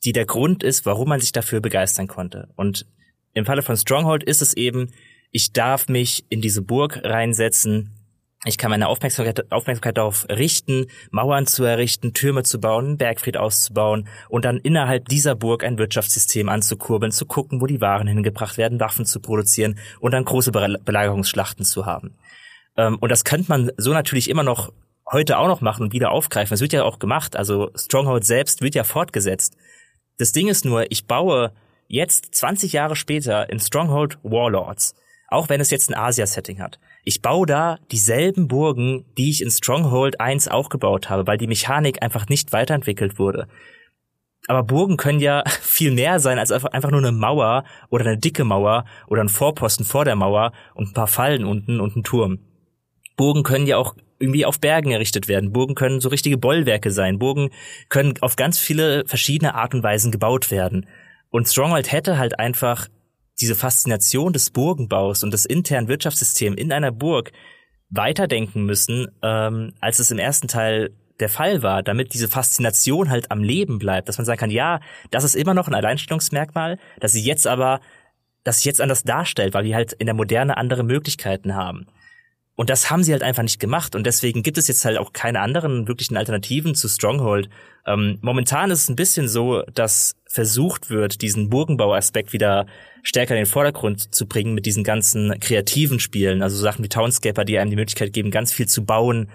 [0.03, 2.49] die der Grund ist, warum man sich dafür begeistern konnte.
[2.55, 2.85] Und
[3.33, 4.91] im Falle von Stronghold ist es eben,
[5.31, 7.91] ich darf mich in diese Burg reinsetzen,
[8.45, 13.37] ich kann meine Aufmerksamkeit, Aufmerksamkeit darauf richten, Mauern zu errichten, Türme zu bauen, einen Bergfried
[13.37, 18.57] auszubauen und dann innerhalb dieser Burg ein Wirtschaftssystem anzukurbeln, zu gucken, wo die Waren hingebracht
[18.57, 22.15] werden, Waffen zu produzieren und dann große Belagerungsschlachten zu haben.
[22.77, 24.71] Ähm, und das könnte man so natürlich immer noch
[25.11, 26.53] heute auch noch machen und wieder aufgreifen.
[26.53, 27.35] Es wird ja auch gemacht.
[27.35, 29.55] Also Stronghold selbst wird ja fortgesetzt.
[30.17, 31.51] Das Ding ist nur, ich baue
[31.87, 34.95] jetzt 20 Jahre später in Stronghold Warlords,
[35.27, 39.51] auch wenn es jetzt ein Asia-Setting hat ich baue da dieselben Burgen, die ich in
[39.51, 43.47] Stronghold 1 auch gebaut habe, weil die Mechanik einfach nicht weiterentwickelt wurde.
[44.47, 48.43] Aber Burgen können ja viel mehr sein als einfach nur eine Mauer oder eine dicke
[48.43, 52.39] Mauer oder ein Vorposten vor der Mauer und ein paar Fallen unten und ein Turm.
[53.15, 55.53] Burgen können ja auch irgendwie auf Bergen errichtet werden.
[55.53, 57.19] Burgen können so richtige Bollwerke sein.
[57.19, 57.51] Burgen
[57.89, 60.87] können auf ganz viele verschiedene Art und Weisen gebaut werden.
[61.29, 62.87] Und Stronghold hätte halt einfach
[63.41, 67.31] diese Faszination des Burgenbaus und des internen Wirtschaftssystems in einer Burg
[67.89, 73.31] weiterdenken müssen, ähm, als es im ersten Teil der Fall war, damit diese Faszination halt
[73.31, 77.13] am Leben bleibt, dass man sagen kann, ja, das ist immer noch ein Alleinstellungsmerkmal, dass
[77.13, 77.79] sie jetzt aber,
[78.43, 81.87] dass sich jetzt anders darstellt, weil wir halt in der Moderne andere Möglichkeiten haben.
[82.55, 83.95] Und das haben sie halt einfach nicht gemacht.
[83.95, 87.49] Und deswegen gibt es jetzt halt auch keine anderen wirklichen Alternativen zu Stronghold.
[87.85, 92.67] Ähm, momentan ist es ein bisschen so, dass versucht wird, diesen Burgenbauaspekt wieder
[93.03, 96.43] stärker in den Vordergrund zu bringen mit diesen ganzen kreativen Spielen.
[96.43, 99.29] Also Sachen wie Townscaper, die einem die Möglichkeit geben, ganz viel zu bauen,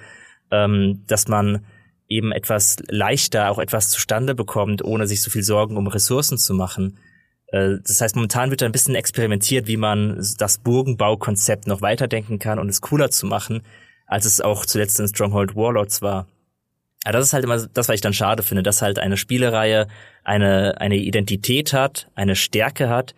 [0.50, 1.64] ähm, dass man
[2.06, 6.52] eben etwas leichter auch etwas zustande bekommt, ohne sich so viel Sorgen um Ressourcen zu
[6.52, 6.98] machen.
[7.46, 12.38] Äh, das heißt, momentan wird da ein bisschen experimentiert, wie man das Burgenbaukonzept noch weiterdenken
[12.38, 13.62] kann und es cooler zu machen,
[14.06, 16.26] als es auch zuletzt in Stronghold Warlords war.
[17.04, 19.88] Aber das ist halt immer das, was ich dann schade finde, dass halt eine Spielereihe
[20.24, 23.14] eine, eine Identität hat, eine Stärke hat,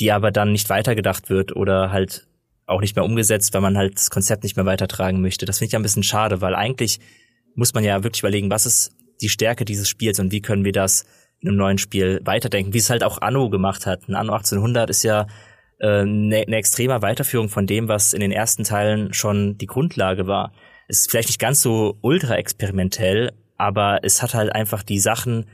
[0.00, 2.26] die aber dann nicht weitergedacht wird oder halt
[2.66, 5.46] auch nicht mehr umgesetzt, weil man halt das Konzept nicht mehr weitertragen möchte.
[5.46, 6.98] Das finde ich ja ein bisschen schade, weil eigentlich
[7.54, 10.72] muss man ja wirklich überlegen, was ist die Stärke dieses Spiels und wie können wir
[10.72, 11.06] das
[11.40, 14.08] in einem neuen Spiel weiterdenken, wie es halt auch Anno gemacht hat.
[14.08, 15.26] Anno 1800 ist ja
[15.78, 20.26] eine äh, ne extremer Weiterführung von dem, was in den ersten Teilen schon die Grundlage
[20.26, 20.52] war.
[20.88, 25.46] Es ist vielleicht nicht ganz so ultra experimentell, aber es hat halt einfach die Sachen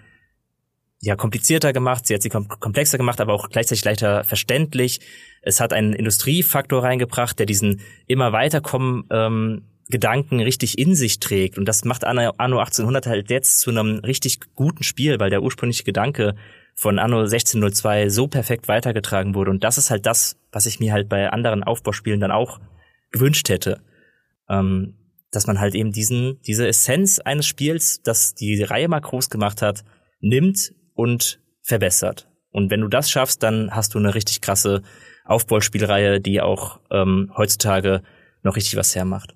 [1.02, 5.00] ja komplizierter gemacht, sie hat sie kom komplexer gemacht, aber auch gleichzeitig leichter verständlich.
[5.42, 11.58] Es hat einen Industriefaktor reingebracht, der diesen immer weiterkommen ähm, Gedanken richtig in sich trägt.
[11.58, 15.42] Und das macht Anno, Anno 1800 halt jetzt zu einem richtig guten Spiel, weil der
[15.42, 16.36] ursprüngliche Gedanke
[16.74, 19.50] von Anno 1602 so perfekt weitergetragen wurde.
[19.50, 22.60] Und das ist halt das, was ich mir halt bei anderen Aufbauspielen dann auch
[23.10, 23.82] gewünscht hätte.
[24.48, 24.94] Ähm,
[25.32, 29.62] dass man halt eben diesen, diese Essenz eines Spiels, das die Reihe mal groß gemacht
[29.62, 29.82] hat,
[30.20, 32.28] nimmt und verbessert.
[32.50, 34.82] Und wenn du das schaffst, dann hast du eine richtig krasse
[35.24, 38.02] Aufbauspielreihe, die auch ähm, heutzutage
[38.42, 39.34] noch richtig was hermacht.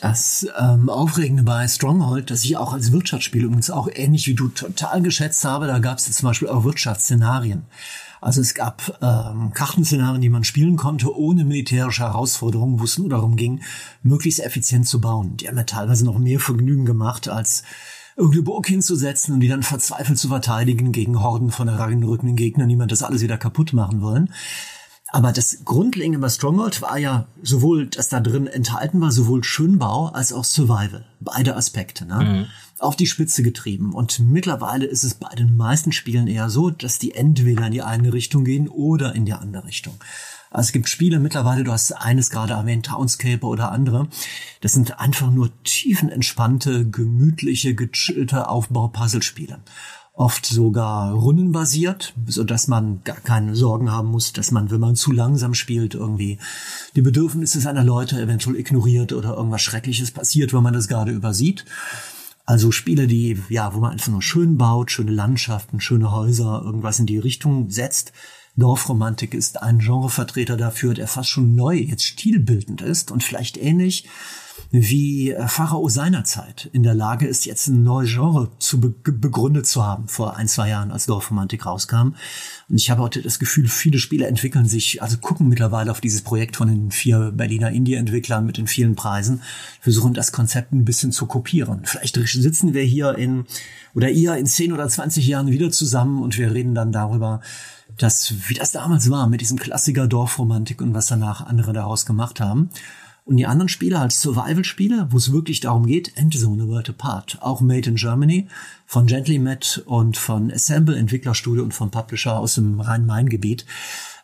[0.00, 4.48] Das ähm, Aufregende bei Stronghold, das ich auch als Wirtschaftsspiel übrigens auch ähnlich wie du
[4.48, 7.62] total geschätzt habe, da gab es zum Beispiel auch Wirtschaftsszenarien.
[8.20, 13.08] Also es gab ähm, Kartenszenarien, die man spielen konnte, ohne militärische Herausforderungen, wo es nur
[13.08, 13.60] darum ging,
[14.02, 15.36] möglichst effizient zu bauen.
[15.36, 17.64] Die haben mir teilweise noch mehr Vergnügen gemacht, als
[18.16, 22.76] irgendeine Burg hinzusetzen und die dann verzweifelt zu verteidigen gegen Horden von hereinrückenden Gegnern, die
[22.76, 24.30] man das alles wieder kaputt machen wollen.
[25.14, 30.08] Aber das Grundlegende bei Stronghold war ja sowohl, dass da drin enthalten war, sowohl Schönbau
[30.08, 31.06] als auch Survival.
[31.20, 32.24] Beide Aspekte, ne?
[32.24, 32.46] Mhm.
[32.80, 33.94] Auf die Spitze getrieben.
[33.94, 37.82] Und mittlerweile ist es bei den meisten Spielen eher so, dass die entweder in die
[37.82, 39.94] eine Richtung gehen oder in die andere Richtung.
[40.54, 44.06] Also es gibt Spiele mittlerweile, du hast eines gerade erwähnt, Townscaper oder andere.
[44.60, 49.58] Das sind einfach nur tiefenentspannte, gemütliche, gechillte Aufbau-Puzzlespiele
[50.16, 54.94] oft sogar rundenbasiert, so dass man gar keine Sorgen haben muss, dass man, wenn man
[54.94, 56.38] zu langsam spielt, irgendwie
[56.94, 61.64] die Bedürfnisse seiner Leute eventuell ignoriert oder irgendwas Schreckliches passiert, wenn man das gerade übersieht.
[62.46, 67.00] Also Spiele, die, ja, wo man einfach nur schön baut, schöne Landschaften, schöne Häuser, irgendwas
[67.00, 68.12] in die Richtung setzt.
[68.56, 74.06] Dorfromantik ist ein Genrevertreter dafür, der fast schon neu jetzt stilbildend ist und vielleicht ähnlich
[74.70, 79.66] wie äh, Pharao seinerzeit in der Lage ist, jetzt ein neues Genre zu be begründet
[79.66, 82.14] zu haben, vor ein, zwei Jahren, als Dorfromantik rauskam.
[82.68, 86.22] Und ich habe heute das Gefühl, viele Spiele entwickeln sich, also gucken mittlerweile auf dieses
[86.22, 89.42] Projekt von den vier Berliner Indie-Entwicklern mit den vielen Preisen,
[89.80, 91.82] versuchen das Konzept ein bisschen zu kopieren.
[91.84, 93.46] Vielleicht sitzen wir hier in,
[93.94, 97.40] oder ihr in 10 oder 20 Jahren wieder zusammen und wir reden dann darüber,
[97.98, 102.40] dass, wie das damals war mit diesem Klassiker Dorfromantik und was danach andere daraus gemacht
[102.40, 102.70] haben.
[103.26, 107.62] Und die anderen Spiele als Survival-Spiele, wo es wirklich darum geht, Endzone World Apart, auch
[107.62, 108.48] Made in Germany
[108.86, 113.64] von GentlyMat und von Assemble Entwicklerstudio und vom Publisher aus dem Rhein-Main-Gebiet.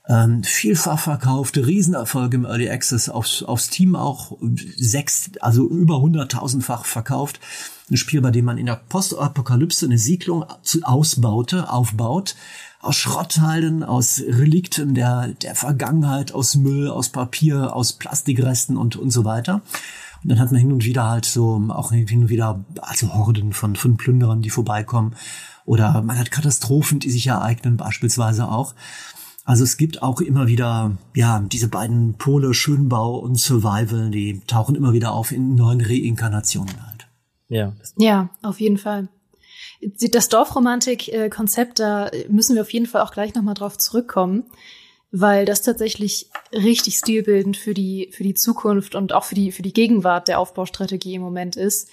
[0.07, 4.37] Ähm, vielfach verkaufte, Riesenerfolge im Early Access aufs, aufs Team auch
[4.77, 7.41] sechs, also über hunderttausendfach verkauft.
[7.91, 10.45] Ein Spiel, bei dem man in der Postapokalypse eine Siedlung
[10.83, 12.35] ausbaute, aufbaut,
[12.81, 19.11] aus Schrottteilen, aus Relikten der, der Vergangenheit, aus Müll, aus Papier, aus Plastikresten und, und
[19.11, 19.63] so weiter.
[20.23, 23.53] Und dann hat man hin und wieder halt so, auch hin und wieder, also Horden
[23.53, 25.15] von, von Plünderern, die vorbeikommen.
[25.65, 28.75] Oder man hat Katastrophen, die sich ereignen, beispielsweise auch.
[29.45, 34.75] Also es gibt auch immer wieder, ja, diese beiden Pole, Schönbau und Survival, die tauchen
[34.75, 37.09] immer wieder auf in neuen Reinkarnationen halt.
[37.49, 37.73] Ja.
[37.97, 39.09] Ja, auf jeden Fall.
[39.83, 44.45] Das Dorfromantik-Konzept, da müssen wir auf jeden Fall auch gleich nochmal drauf zurückkommen.
[45.13, 49.63] weil das tatsächlich richtig stilbildend für die, für die Zukunft und auch für die, für
[49.63, 51.89] die Gegenwart der Aufbaustrategie im Moment ist.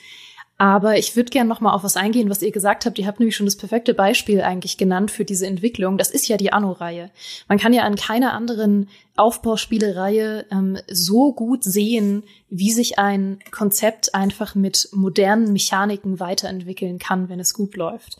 [0.59, 2.97] Aber ich würde gerne noch mal auf was eingehen, was ihr gesagt habt.
[2.97, 5.99] Ihr habt nämlich schon das perfekte Beispiel eigentlich genannt für diese Entwicklung.
[5.99, 7.11] Das ist ja die Anno-Reihe.
[7.47, 14.15] Man kann ja an keiner anderen Aufbauspielereihe ähm, so gut sehen, wie sich ein Konzept
[14.15, 18.17] einfach mit modernen Mechaniken weiterentwickeln kann, wenn es gut läuft.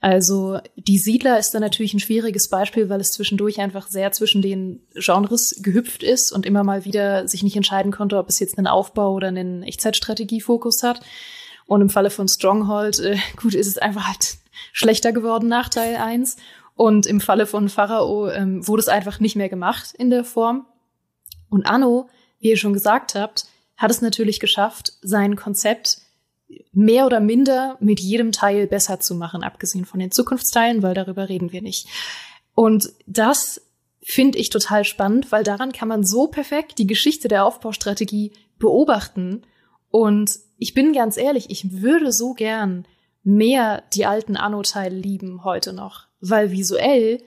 [0.00, 4.42] Also die Siedler ist dann natürlich ein schwieriges Beispiel, weil es zwischendurch einfach sehr zwischen
[4.42, 8.58] den Genres gehüpft ist und immer mal wieder sich nicht entscheiden konnte, ob es jetzt
[8.58, 11.00] einen Aufbau oder einen Echtzeitstrategiefokus hat.
[11.68, 14.38] Und im Falle von Stronghold, äh, gut, ist es einfach halt
[14.72, 16.36] schlechter geworden nach Teil 1.
[16.74, 20.66] Und im Falle von Pharao ähm, wurde es einfach nicht mehr gemacht in der Form.
[21.50, 22.08] Und Anno,
[22.40, 25.98] wie ihr schon gesagt habt, hat es natürlich geschafft, sein Konzept
[26.72, 31.28] mehr oder minder mit jedem Teil besser zu machen, abgesehen von den Zukunftsteilen, weil darüber
[31.28, 31.86] reden wir nicht.
[32.54, 33.60] Und das
[34.02, 39.42] finde ich total spannend, weil daran kann man so perfekt die Geschichte der Aufbaustrategie beobachten
[39.90, 42.86] und ich bin ganz ehrlich, ich würde so gern
[43.22, 47.22] mehr die alten Anno-Teile lieben heute noch, weil visuell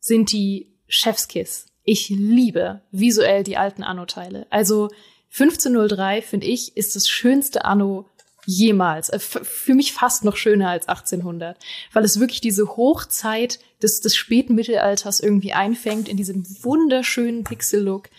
[0.00, 1.66] sind die Chefskiss.
[1.82, 4.46] Ich liebe visuell die alten Anno-Teile.
[4.50, 4.90] Also
[5.32, 8.06] 1503 finde ich ist das schönste Anno
[8.46, 9.08] jemals.
[9.08, 11.56] Äh, für mich fast noch schöner als 1800,
[11.92, 18.10] weil es wirklich diese Hochzeit des, des späten Mittelalters irgendwie einfängt in diesem wunderschönen Pixel-Look.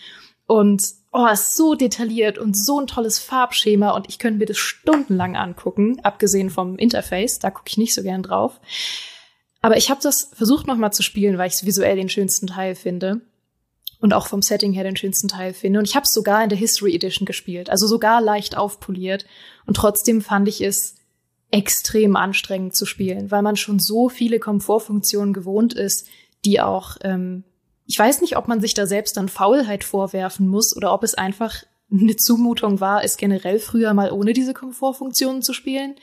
[0.46, 0.82] Und
[1.16, 5.34] oh, ist so detailliert und so ein tolles Farbschema und ich könnte mir das stundenlang
[5.34, 8.60] angucken, abgesehen vom Interface, da gucke ich nicht so gern drauf.
[9.62, 13.22] Aber ich habe das versucht nochmal zu spielen, weil ich visuell den schönsten Teil finde
[14.00, 15.78] und auch vom Setting her den schönsten Teil finde.
[15.78, 19.24] Und ich habe es sogar in der History Edition gespielt, also sogar leicht aufpoliert.
[19.64, 20.96] Und trotzdem fand ich es
[21.50, 26.06] extrem anstrengend zu spielen, weil man schon so viele Komfortfunktionen gewohnt ist,
[26.44, 27.44] die auch ähm,
[27.86, 31.14] ich weiß nicht, ob man sich da selbst dann Faulheit vorwerfen muss oder ob es
[31.14, 35.94] einfach eine Zumutung war, es generell früher mal ohne diese Komfortfunktionen zu spielen.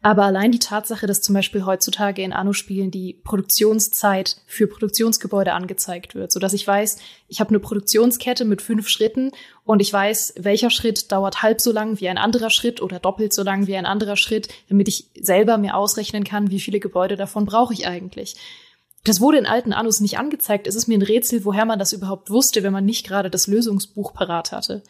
[0.00, 6.14] Aber allein die Tatsache, dass zum Beispiel heutzutage in Anno-Spielen die Produktionszeit für Produktionsgebäude angezeigt
[6.14, 9.32] wird, so dass ich weiß, ich habe eine Produktionskette mit fünf Schritten
[9.64, 13.32] und ich weiß, welcher Schritt dauert halb so lang wie ein anderer Schritt oder doppelt
[13.32, 17.16] so lang wie ein anderer Schritt, damit ich selber mir ausrechnen kann, wie viele Gebäude
[17.16, 18.36] davon brauche ich eigentlich.
[19.04, 20.66] Das wurde in alten Anus nicht angezeigt.
[20.66, 23.46] Es ist mir ein Rätsel, woher man das überhaupt wusste, wenn man nicht gerade das
[23.46, 24.82] Lösungsbuch parat hatte.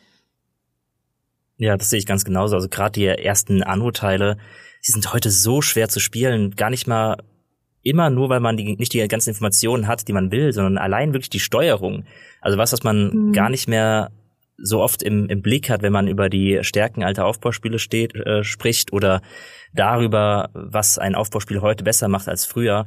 [1.56, 2.56] Ja, das sehe ich ganz genauso.
[2.56, 4.38] Also gerade die ersten Anno-Teile,
[4.86, 6.52] die sind heute so schwer zu spielen.
[6.52, 7.16] Gar nicht mal
[7.82, 11.12] immer nur, weil man die, nicht die ganzen Informationen hat, die man will, sondern allein
[11.12, 12.04] wirklich die Steuerung.
[12.40, 13.32] Also was, was man mhm.
[13.32, 14.10] gar nicht mehr
[14.56, 18.42] so oft im, im Blick hat, wenn man über die Stärken alter Aufbauspiele steht, äh,
[18.42, 19.22] spricht oder
[19.72, 22.86] darüber, was ein Aufbauspiel heute besser macht als früher.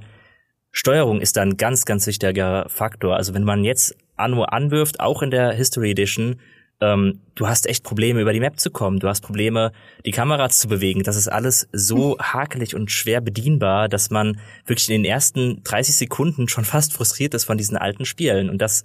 [0.72, 3.16] Steuerung ist da ein ganz, ganz wichtiger Faktor.
[3.16, 6.40] Also wenn man jetzt Anno anwirft, auch in der History Edition,
[6.80, 9.00] ähm, du hast echt Probleme, über die Map zu kommen.
[9.00, 9.72] Du hast Probleme,
[10.06, 11.04] die Kamera zu bewegen.
[11.04, 15.96] Das ist alles so hakelig und schwer bedienbar, dass man wirklich in den ersten 30
[15.96, 18.50] Sekunden schon fast frustriert ist von diesen alten Spielen.
[18.50, 18.84] Und das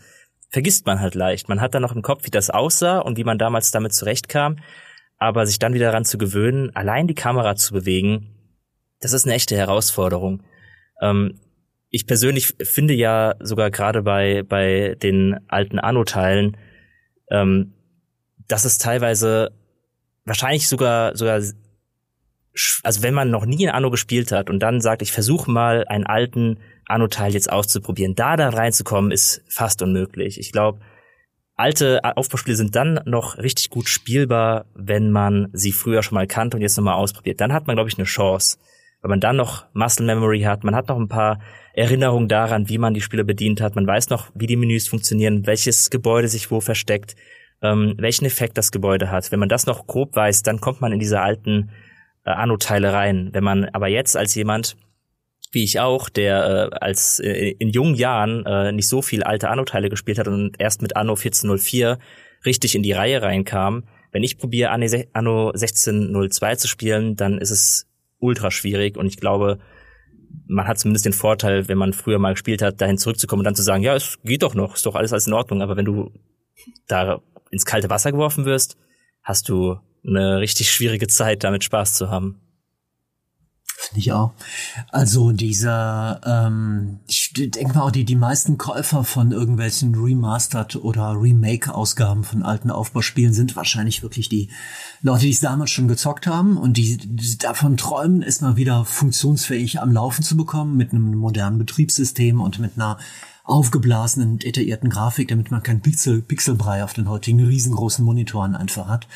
[0.51, 1.49] vergisst man halt leicht.
[1.49, 4.59] Man hat dann noch im Kopf, wie das aussah und wie man damals damit zurechtkam.
[5.19, 8.35] Aber sich dann wieder daran zu gewöhnen, allein die Kamera zu bewegen,
[9.01, 10.43] das ist eine echte Herausforderung.
[11.01, 11.41] Ähm,
[11.97, 16.59] ich persönlich finde ja sogar gerade bei, bei den alten Anno-Teilen,
[17.31, 17.73] ähm,
[18.49, 19.51] dass es teilweise
[20.27, 25.01] wahrscheinlich sogar, sogar, also wenn man noch nie in Anno gespielt hat und dann sagt,
[25.01, 30.39] ich versuche mal einen alten Anno-Teil jetzt auszuprobieren, da da reinzukommen, ist fast unmöglich.
[30.39, 30.81] Ich glaube,
[31.55, 36.59] alte Aufbauspiele sind dann noch richtig gut spielbar, wenn man sie früher schon mal kannte
[36.59, 37.41] und jetzt nochmal ausprobiert.
[37.41, 38.59] Dann hat man, glaube ich, eine Chance.
[39.07, 41.39] Weil man dann noch Muscle Memory hat, man hat noch ein paar
[41.75, 43.77] Erinnerung daran, wie man die Spiele bedient hat.
[43.77, 47.15] Man weiß noch, wie die Menüs funktionieren, welches Gebäude sich wo versteckt,
[47.63, 49.31] ähm, welchen Effekt das Gebäude hat.
[49.31, 51.71] Wenn man das noch grob weiß, dann kommt man in diese alten
[52.25, 53.29] äh, Anno-Teile rein.
[53.31, 54.77] Wenn man aber jetzt als jemand,
[55.53, 59.51] wie ich auch, der äh, als äh, in jungen Jahren äh, nicht so viel alte
[59.51, 62.01] Anno-Teile gespielt hat und erst mit Anno 1404
[62.45, 63.85] richtig in die Reihe reinkam,
[64.17, 67.86] wenn ich probiere, Anno 1602 zu spielen, dann ist es
[68.19, 69.59] ultra schwierig und ich glaube,
[70.47, 73.55] man hat zumindest den Vorteil, wenn man früher mal gespielt hat, dahin zurückzukommen und dann
[73.55, 75.63] zu sagen, ja, es geht doch noch, ist doch alles alles in Ordnung.
[75.63, 76.13] Aber wenn du
[76.89, 77.21] da
[77.51, 78.77] ins kalte Wasser geworfen wirst,
[79.23, 82.41] hast du eine richtig schwierige Zeit, damit Spaß zu haben.
[83.87, 84.33] Finde ich auch.
[84.91, 91.15] Also dieser, ähm, ich denke mal auch, die, die meisten Käufer von irgendwelchen Remastered oder
[91.21, 94.51] Remake-Ausgaben von alten Aufbauspielen sind wahrscheinlich wirklich die
[95.03, 98.85] Leute, die es damals schon gezockt haben und die, die davon träumen, es mal wieder
[98.85, 102.99] funktionsfähig am Laufen zu bekommen mit einem modernen Betriebssystem und mit einer
[103.45, 109.07] aufgeblasenen, detaillierten Grafik, damit man kein Pixel, Pixelbrei auf den heutigen riesengroßen Monitoren einfach hat.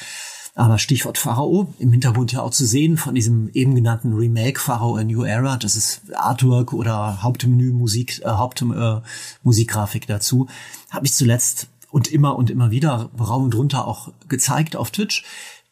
[0.54, 4.96] Aber Stichwort Pharao, im Hintergrund ja auch zu sehen von diesem eben genannten Remake Pharao
[4.96, 10.48] A New Era, das ist Artwork oder Hauptmenü Musik, äh, Hauptmusikgrafik äh, dazu,
[10.90, 15.24] habe ich zuletzt und immer und immer wieder raum und runter auch gezeigt auf Twitch.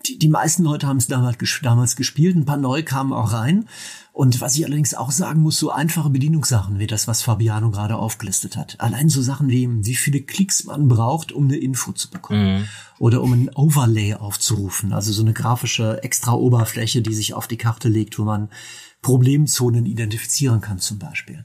[0.07, 3.69] Die, die meisten Leute haben es damals, damals gespielt, ein paar neue kamen auch rein.
[4.13, 7.97] Und was ich allerdings auch sagen muss, so einfache Bedienungssachen wie das, was Fabiano gerade
[7.97, 8.75] aufgelistet hat.
[8.81, 12.59] Allein so Sachen wie, wie viele Klicks man braucht, um eine Info zu bekommen.
[12.59, 12.65] Mhm.
[12.99, 14.93] Oder um ein Overlay aufzurufen.
[14.93, 18.49] Also so eine grafische extra Oberfläche, die sich auf die Karte legt, wo man
[19.09, 21.43] Problemzonen identifizieren kann zum Beispiel.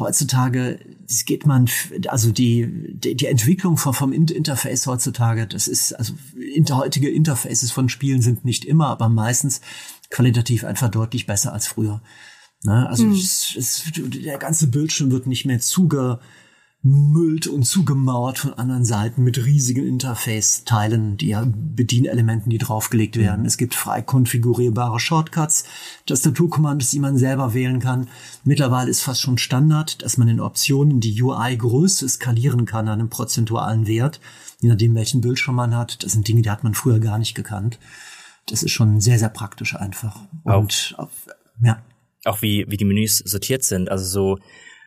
[0.00, 0.80] Heutzutage
[1.26, 1.70] geht man,
[2.08, 6.14] also die, die, die Entwicklung vom, vom Interface heutzutage, das ist, also
[6.56, 9.60] inter, heutige Interfaces von Spielen sind nicht immer, aber meistens
[10.10, 12.02] qualitativ einfach deutlich besser als früher.
[12.64, 12.88] Ne?
[12.88, 13.12] Also mhm.
[13.12, 16.18] es, es, der ganze Bildschirm wird nicht mehr zuge
[16.86, 23.40] müllt und zugemauert von anderen Seiten mit riesigen Interface-Teilen, die ja Bedienelementen, die draufgelegt werden.
[23.40, 23.46] Mhm.
[23.46, 25.64] Es gibt frei konfigurierbare Shortcuts,
[26.04, 28.08] Tastaturkommandos, die man selber wählen kann.
[28.44, 33.08] Mittlerweile ist fast schon Standard, dass man in Optionen die UI-Größe skalieren kann an einem
[33.08, 34.20] prozentualen Wert,
[34.60, 36.04] je nachdem welchen Bildschirm man hat.
[36.04, 37.78] Das sind Dinge, die hat man früher gar nicht gekannt.
[38.44, 40.20] Das ist schon sehr, sehr praktisch einfach.
[40.42, 41.08] Und auch,
[41.62, 41.82] ja.
[42.26, 43.90] Auch wie, wie die Menüs sortiert sind.
[43.90, 44.38] Also so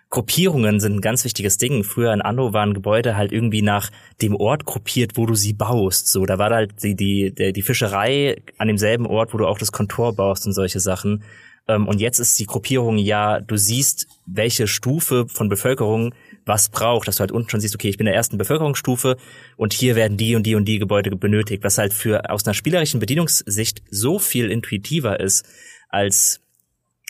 [0.10, 1.84] Gruppierungen sind ein ganz wichtiges Ding.
[1.84, 3.89] Früher in Anno waren Gebäude halt irgendwie nach
[4.22, 6.08] dem Ort gruppiert, wo du sie baust.
[6.08, 9.74] So, da war halt die, die, die, Fischerei an demselben Ort, wo du auch das
[9.74, 11.24] Kontor baust und solche Sachen.
[11.68, 16.14] Ähm, und jetzt ist die Gruppierung ja, du siehst, welche Stufe von Bevölkerung
[16.45, 19.18] was braucht, dass du halt unten schon siehst, okay, ich bin in der ersten Bevölkerungsstufe
[19.58, 22.53] und hier werden die und die und die Gebäude benötigt, was halt für aus einer
[22.53, 25.45] spielerischen Bedienungssicht so viel intuitiver ist,
[25.89, 26.47] als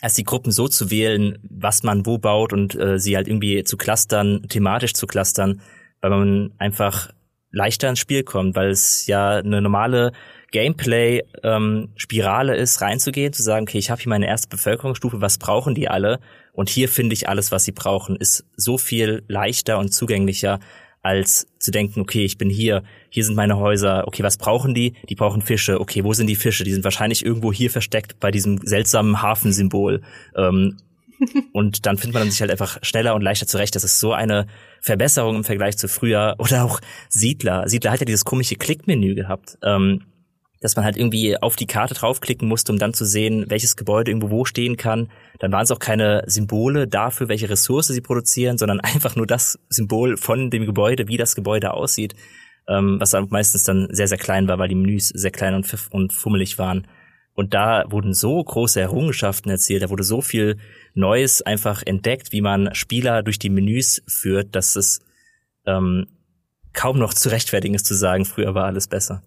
[0.00, 3.64] als die Gruppen so zu wählen, was man wo baut und äh, sie halt irgendwie
[3.64, 5.60] zu clustern, thematisch zu clustern,
[6.00, 7.10] weil man einfach
[7.50, 10.12] leichter ins Spiel kommt, weil es ja eine normale
[10.52, 15.74] Gameplay-Spirale ähm, ist, reinzugehen, zu sagen, okay, ich habe hier meine erste Bevölkerungsstufe, was brauchen
[15.74, 16.20] die alle?
[16.52, 20.60] Und hier finde ich alles, was sie brauchen, ist so viel leichter und zugänglicher,
[21.08, 24.92] als zu denken, okay, ich bin hier, hier sind meine Häuser, okay, was brauchen die?
[25.08, 26.64] Die brauchen Fische, okay, wo sind die Fische?
[26.64, 30.02] Die sind wahrscheinlich irgendwo hier versteckt bei diesem seltsamen Hafensymbol.
[30.36, 30.76] Ähm,
[31.54, 33.74] und dann findet man sich halt einfach schneller und leichter zurecht.
[33.74, 34.46] Das ist so eine
[34.82, 36.34] Verbesserung im Vergleich zu früher.
[36.38, 36.78] Oder auch
[37.08, 37.66] Siedler.
[37.68, 39.56] Siedler hat ja dieses komische Klickmenü gehabt.
[39.62, 40.02] Ähm,
[40.60, 44.10] dass man halt irgendwie auf die Karte draufklicken musste, um dann zu sehen, welches Gebäude
[44.10, 45.08] irgendwo wo stehen kann.
[45.38, 49.58] Dann waren es auch keine Symbole dafür, welche Ressource sie produzieren, sondern einfach nur das
[49.68, 52.14] Symbol von dem Gebäude, wie das Gebäude aussieht,
[52.68, 55.72] ähm, was dann meistens dann sehr, sehr klein war, weil die Menüs sehr klein und,
[55.90, 56.86] und fummelig waren.
[57.34, 60.56] Und da wurden so große Errungenschaften erzielt, da wurde so viel
[60.94, 64.98] Neues einfach entdeckt, wie man Spieler durch die Menüs führt, dass es
[65.64, 66.08] ähm,
[66.72, 69.22] kaum noch zu rechtfertigen ist zu sagen, früher war alles besser.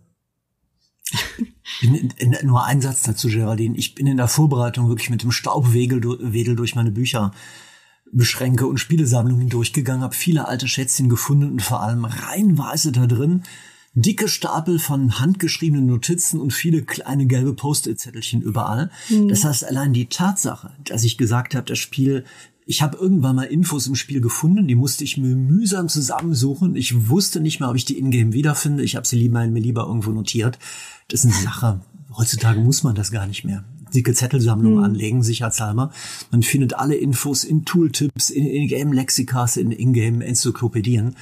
[1.82, 3.78] Ich bin in, in, nur ein Satz dazu, Geraldine.
[3.78, 6.00] Ich bin in der Vorbereitung wirklich mit dem Staubwedel
[6.56, 7.32] durch meine Bücher
[8.12, 13.44] Beschränke und Spielesammlungen durchgegangen, habe viele alte Schätzchen gefunden und vor allem reihenweise da drin
[13.94, 18.90] dicke Stapel von handgeschriebenen Notizen und viele kleine gelbe Post-it-Zettelchen überall.
[19.10, 19.28] Mhm.
[19.28, 22.24] Das heißt, allein die Tatsache, dass ich gesagt habe, das Spiel
[22.66, 26.76] ich habe irgendwann mal Infos im Spiel gefunden, die musste ich mir mühsam zusammensuchen.
[26.76, 28.84] Ich wusste nicht mehr, ob ich die Ingame wiederfinde.
[28.84, 30.60] Ich habe sie lieber, mir lieber irgendwo notiert.
[31.08, 31.82] Das ist eine Sache.
[32.16, 33.64] Heutzutage muss man das gar nicht mehr.
[33.94, 34.84] Dicke Zettelsammlung mhm.
[34.84, 35.92] anlegen, sicherheitshalber.
[36.32, 41.16] Man findet alle Infos in Tooltips, in Ingame-Lexikas, in Ingame-Enzyklopädien.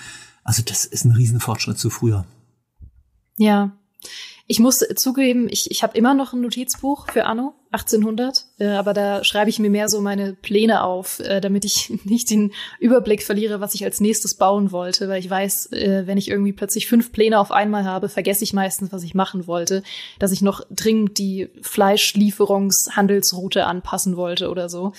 [0.44, 2.26] Also das ist ein Riesenfortschritt zu früher.
[3.38, 3.72] Ja,
[4.52, 8.96] ich muss zugeben, ich, ich habe immer noch ein Notizbuch für Anno 1800, äh, aber
[8.96, 13.22] da schreibe ich mir mehr so meine Pläne auf, äh, damit ich nicht den Überblick
[13.22, 16.88] verliere, was ich als nächstes bauen wollte, weil ich weiß, äh, wenn ich irgendwie plötzlich
[16.88, 19.84] fünf Pläne auf einmal habe, vergesse ich meistens, was ich machen wollte,
[20.18, 24.94] dass ich noch dringend die Fleischlieferungshandelsroute anpassen wollte oder so,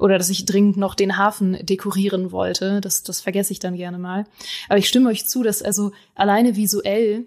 [0.00, 3.98] oder dass ich dringend noch den Hafen dekorieren wollte, das, das vergesse ich dann gerne
[3.98, 4.24] mal.
[4.68, 7.26] Aber ich stimme euch zu, dass also alleine visuell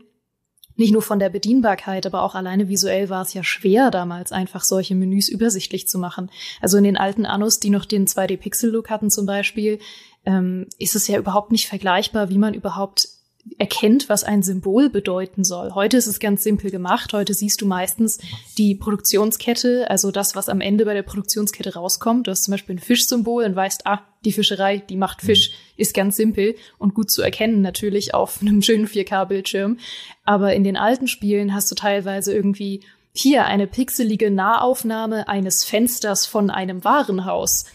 [0.80, 4.64] nicht nur von der Bedienbarkeit, aber auch alleine visuell war es ja schwer damals einfach
[4.64, 6.32] solche Menüs übersichtlich zu machen.
[6.62, 9.80] Also in den alten Annos, die noch den 2D-Pixel-Look hatten zum Beispiel,
[10.26, 13.10] ähm, ist es ja überhaupt nicht vergleichbar, wie man überhaupt
[13.58, 15.74] erkennt, was ein Symbol bedeuten soll.
[15.74, 17.14] Heute ist es ganz simpel gemacht.
[17.14, 18.20] Heute siehst du meistens
[18.58, 22.28] die Produktionskette, also das, was am Ende bei der Produktionskette rauskommt.
[22.28, 25.94] Du hast zum Beispiel ein Fischsymbol und weißt, ah, die Fischerei, die macht Fisch, ist
[25.94, 29.78] ganz simpel und gut zu erkennen natürlich auf einem schönen 4K-Bildschirm.
[30.26, 32.82] Aber in den alten Spielen hast du teilweise irgendwie
[33.14, 37.66] hier eine pixelige Nahaufnahme eines Fensters von einem Warenhaus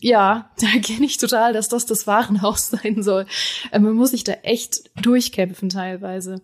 [0.00, 3.26] ja, da kenne ich total, dass das das Warenhaus sein soll.
[3.70, 6.42] Äh, man muss sich da echt durchkämpfen teilweise.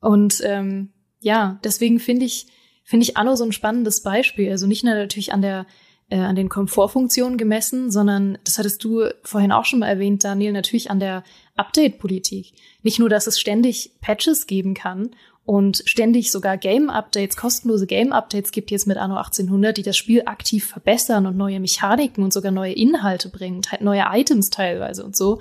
[0.00, 2.46] Und ähm, ja, deswegen finde ich,
[2.84, 4.50] finde ich Anno so ein spannendes Beispiel.
[4.50, 5.66] Also nicht nur natürlich an der
[6.10, 10.52] äh, an den Komfortfunktionen gemessen, sondern das hattest du vorhin auch schon mal erwähnt, Daniel,
[10.52, 11.22] natürlich an der
[11.56, 12.52] Update-Politik.
[12.82, 15.10] Nicht nur, dass es ständig Patches geben kann
[15.48, 20.66] und ständig sogar Game-Updates, kostenlose Game-Updates gibt jetzt mit Anno 1800, die das Spiel aktiv
[20.66, 25.38] verbessern und neue Mechaniken und sogar neue Inhalte bringen, neue Items teilweise und so,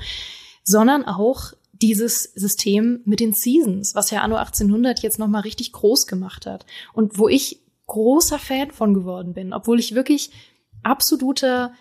[0.64, 6.08] sondern auch dieses System mit den Seasons, was ja Anno 1800 jetzt nochmal richtig groß
[6.08, 10.32] gemacht hat und wo ich großer Fan von geworden bin, obwohl ich wirklich
[10.84, 11.74] absoluter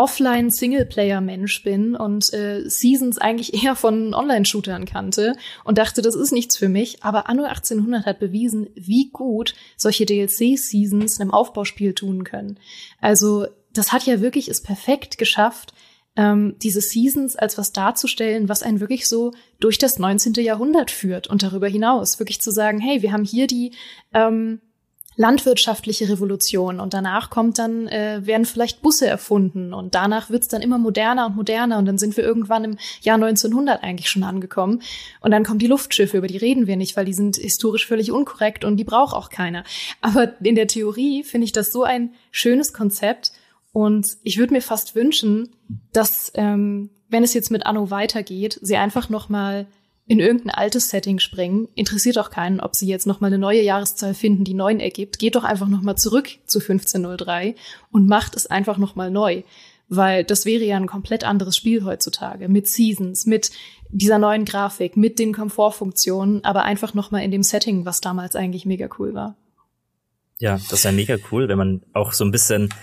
[0.00, 6.56] Offline-Singleplayer-Mensch bin und äh, Seasons eigentlich eher von Online-Shootern kannte und dachte, das ist nichts
[6.56, 7.04] für mich.
[7.04, 12.58] Aber Anno 1800 hat bewiesen, wie gut solche DLC-Seasons einem Aufbauspiel tun können.
[12.98, 15.74] Also das hat ja wirklich es perfekt geschafft,
[16.16, 20.32] ähm, diese Seasons als was darzustellen, was einen wirklich so durch das 19.
[20.34, 22.18] Jahrhundert führt und darüber hinaus.
[22.18, 23.74] Wirklich zu sagen, hey, wir haben hier die
[24.14, 24.62] ähm,
[25.20, 26.80] landwirtschaftliche Revolution.
[26.80, 29.74] Und danach kommt dann, äh, werden vielleicht Busse erfunden.
[29.74, 31.76] Und danach wird's dann immer moderner und moderner.
[31.76, 34.80] Und dann sind wir irgendwann im Jahr 1900 eigentlich schon angekommen.
[35.20, 38.10] Und dann kommen die Luftschiffe, über die reden wir nicht, weil die sind historisch völlig
[38.10, 39.62] unkorrekt und die braucht auch keiner.
[40.00, 43.32] Aber in der Theorie finde ich das so ein schönes Konzept.
[43.72, 45.50] Und ich würde mir fast wünschen,
[45.92, 49.66] dass, ähm, wenn es jetzt mit Anno weitergeht, sie einfach noch mal
[50.10, 51.68] in irgendein altes Setting springen.
[51.76, 55.20] Interessiert auch keinen, ob sie jetzt noch mal eine neue Jahreszahl finden, die neun ergibt.
[55.20, 57.54] Geht doch einfach noch mal zurück zu 1503
[57.92, 59.44] und macht es einfach noch mal neu.
[59.88, 62.48] Weil das wäre ja ein komplett anderes Spiel heutzutage.
[62.48, 63.52] Mit Seasons, mit
[63.88, 68.34] dieser neuen Grafik, mit den Komfortfunktionen, aber einfach noch mal in dem Setting, was damals
[68.34, 69.36] eigentlich mega cool war.
[70.38, 72.74] Ja, das ja mega cool, wenn man auch so ein bisschen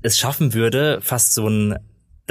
[0.00, 1.78] es schaffen würde, fast so ein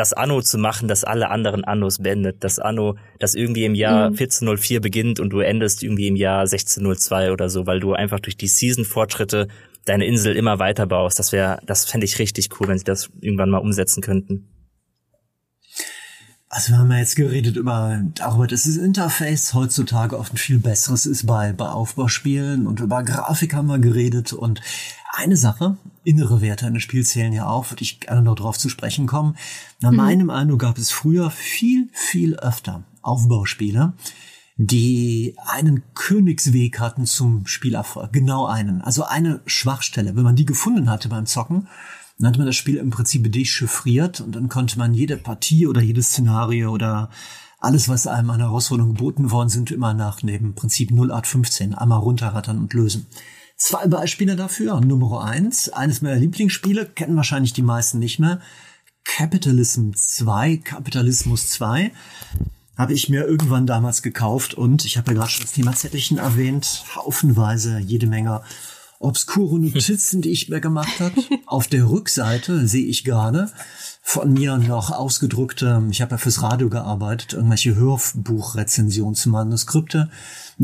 [0.01, 2.43] das Anno zu machen, das alle anderen Annos beendet.
[2.43, 4.15] Das Anno, das irgendwie im Jahr mhm.
[4.15, 8.35] 1404 beginnt und du endest irgendwie im Jahr 1602 oder so, weil du einfach durch
[8.35, 9.47] die Season-Fortschritte
[9.85, 11.19] deine Insel immer weiter baust.
[11.19, 14.47] Das wäre, das fände ich richtig cool, wenn sie das irgendwann mal umsetzen könnten.
[16.49, 20.57] Also wir haben ja jetzt geredet über darüber, dass das Interface heutzutage oft ein viel
[20.57, 24.61] besseres ist bei, bei Aufbauspielen und über Grafik haben wir geredet und
[25.13, 28.69] eine Sache, innere Werte eines Spiels zählen ja auch, würde ich gerne noch drauf zu
[28.69, 29.35] sprechen kommen.
[29.81, 29.97] Nach mhm.
[29.97, 33.93] meinem Eindruck gab es früher viel, viel öfter Aufbauspiele,
[34.57, 38.13] die einen Königsweg hatten zum Spielerfolg.
[38.13, 38.81] Genau einen.
[38.81, 40.15] Also eine Schwachstelle.
[40.15, 41.67] Wenn man die gefunden hatte beim Zocken,
[42.17, 45.81] dann hat man das Spiel im Prinzip dechiffriert und dann konnte man jede Partie oder
[45.81, 47.09] jedes Szenario oder
[47.59, 52.57] alles, was einem an Herausforderung geboten worden sind, immer nach dem Prinzip 0815 einmal runterrattern
[52.57, 53.07] und lösen.
[53.63, 54.81] Zwei Beispiele dafür.
[54.81, 58.41] Nummer eins, eines meiner Lieblingsspiele, kennen wahrscheinlich die meisten nicht mehr.
[59.03, 61.91] Capitalism 2, Kapitalismus 2,
[62.75, 66.17] habe ich mir irgendwann damals gekauft und ich habe ja gerade schon das Thema Zettelchen
[66.17, 68.41] erwähnt, haufenweise, jede Menge
[68.97, 71.21] obskure Notizen, die ich mir gemacht habe.
[71.45, 73.51] Auf der Rückseite sehe ich gerade
[74.01, 80.09] von mir noch ausgedruckte, ich habe ja fürs Radio gearbeitet, irgendwelche Hörbuchrezensionsmanuskripte,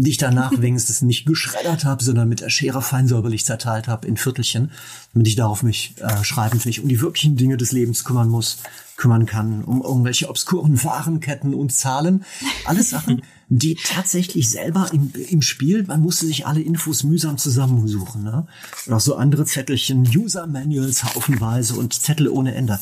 [0.04, 4.18] die ich danach wenigstens nicht geschreddert habe, sondern mit der Schere feinsäuberlich zerteilt habe in
[4.18, 4.72] Viertelchen,
[5.14, 8.58] damit ich darauf mich äh, schreiben, mich um die wirklichen Dinge des Lebens kümmern muss,
[8.98, 12.26] kümmern kann, um irgendwelche obskuren Warenketten und Zahlen.
[12.66, 18.24] Alles Sachen, die tatsächlich selber im, im Spiel, man musste sich alle Infos mühsam zusammensuchen.
[18.24, 18.48] Ne?
[18.86, 22.80] Und auch so andere Zettelchen, User-Manuals haufenweise und Zettel ohne Ende.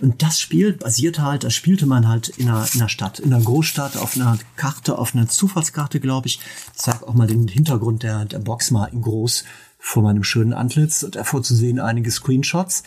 [0.00, 3.32] Und das Spiel basierte halt, das spielte man halt in einer, in einer Stadt, in
[3.32, 6.40] einer Großstadt, auf einer Karte, auf einer Zufallskarte, glaube ich.
[6.72, 9.44] Ich zeige auch mal den Hintergrund der, der Box mal in groß
[9.78, 12.82] vor meinem schönen Antlitz und davor zu sehen einige Screenshots.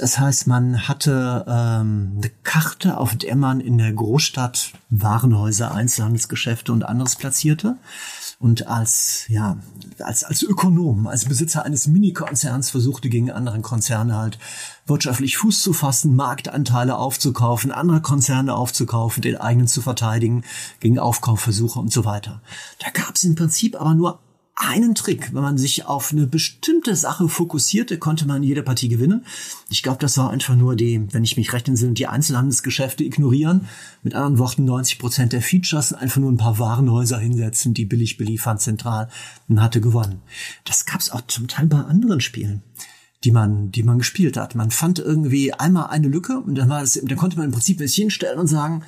[0.00, 6.72] Das heißt, man hatte ähm, eine Karte, auf der man in der Großstadt Warenhäuser, Einzelhandelsgeschäfte
[6.72, 7.76] und anderes platzierte.
[8.38, 9.58] Und als, ja,
[9.98, 14.38] als, als Ökonom, als Besitzer eines Mini-Konzerns versuchte gegen anderen Konzerne halt
[14.86, 20.44] wirtschaftlich Fuß zu fassen, Marktanteile aufzukaufen, andere Konzerne aufzukaufen, den eigenen zu verteidigen,
[20.80, 22.40] gegen Aufkaufversuche und so weiter.
[22.78, 24.18] Da gab es im Prinzip aber nur
[24.60, 25.34] einen Trick.
[25.34, 29.24] Wenn man sich auf eine bestimmte Sache fokussierte, konnte man jede Partie gewinnen.
[29.70, 33.68] Ich glaube, das war einfach nur die, wenn ich mich recht entsinne, die Einzelhandelsgeschäfte ignorieren.
[34.02, 38.18] Mit anderen Worten, 90 Prozent der Features einfach nur ein paar Warenhäuser hinsetzen, die billig
[38.18, 39.08] beliefern zentral
[39.48, 40.20] und hatte gewonnen.
[40.64, 42.62] Das gab es auch zum Teil bei anderen Spielen
[43.22, 44.54] die man, die man gespielt hat.
[44.54, 47.78] Man fand irgendwie einmal eine Lücke und dann war es, dann konnte man im Prinzip
[47.78, 48.82] sich hinstellen und sagen,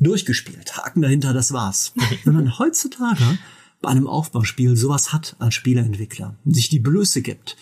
[0.00, 1.92] durchgespielt, Haken dahinter, das war's.
[2.24, 3.38] Wenn man heutzutage
[3.80, 7.56] bei einem Aufbauspiel sowas hat als Spieleentwickler und sich die Blöße gibt,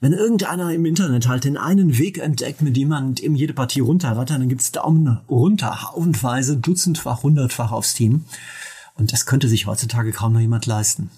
[0.00, 3.80] Wenn irgendeiner im Internet halt den einen Weg entdeckt, mit dem man eben jede Partie
[3.80, 8.24] runterrattert, dann gibt's Daumen runter, haufenweise, dutzendfach, hundertfach aufs Team.
[8.96, 11.10] Und das könnte sich heutzutage kaum noch jemand leisten.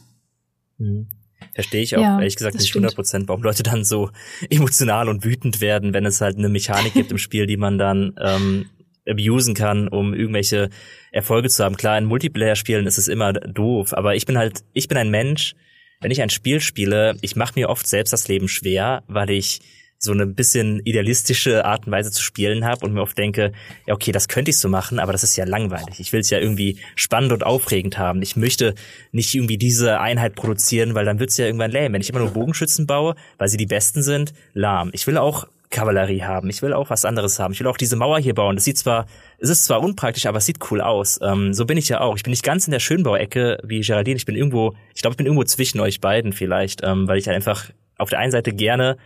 [0.78, 1.08] Mhm.
[1.54, 4.10] Verstehe ich auch, ja, ehrlich gesagt, nicht 100 Prozent, warum Leute dann so
[4.50, 8.14] emotional und wütend werden, wenn es halt eine Mechanik gibt im Spiel, die man dann
[8.20, 8.66] ähm,
[9.08, 10.70] abusen kann, um irgendwelche
[11.12, 11.76] Erfolge zu haben.
[11.76, 15.54] Klar, in Multiplayer-Spielen ist es immer doof, aber ich bin halt, ich bin ein Mensch,
[16.00, 19.60] wenn ich ein Spiel spiele, ich mache mir oft selbst das Leben schwer, weil ich
[19.98, 23.52] so eine bisschen idealistische Art und Weise zu spielen habe und mir oft denke,
[23.86, 25.98] ja okay, das könnte ich so machen, aber das ist ja langweilig.
[25.98, 28.20] Ich will es ja irgendwie spannend und aufregend haben.
[28.22, 28.74] Ich möchte
[29.12, 31.94] nicht irgendwie diese Einheit produzieren, weil dann wird es ja irgendwann lame.
[31.94, 34.90] Wenn ich immer nur Bogenschützen baue, weil sie die besten sind, lahm.
[34.92, 36.48] Ich will auch Kavallerie haben.
[36.48, 37.52] Ich will auch was anderes haben.
[37.52, 38.56] Ich will auch diese Mauer hier bauen.
[38.56, 39.06] Das sieht zwar,
[39.38, 41.18] es ist zwar unpraktisch, aber es sieht cool aus.
[41.22, 42.16] Ähm, so bin ich ja auch.
[42.16, 44.16] Ich bin nicht ganz in der Schönbauecke wie Geraldine.
[44.16, 47.26] Ich bin irgendwo, ich glaube, ich bin irgendwo zwischen euch beiden vielleicht, ähm, weil ich
[47.26, 48.96] halt einfach auf der einen Seite gerne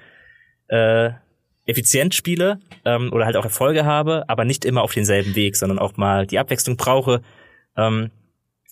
[0.69, 1.11] äh,
[1.67, 5.79] effizient spiele ähm, oder halt auch Erfolge habe, aber nicht immer auf denselben Weg, sondern
[5.79, 7.23] auch mal die Abwechslung brauche.
[7.77, 8.11] Ähm,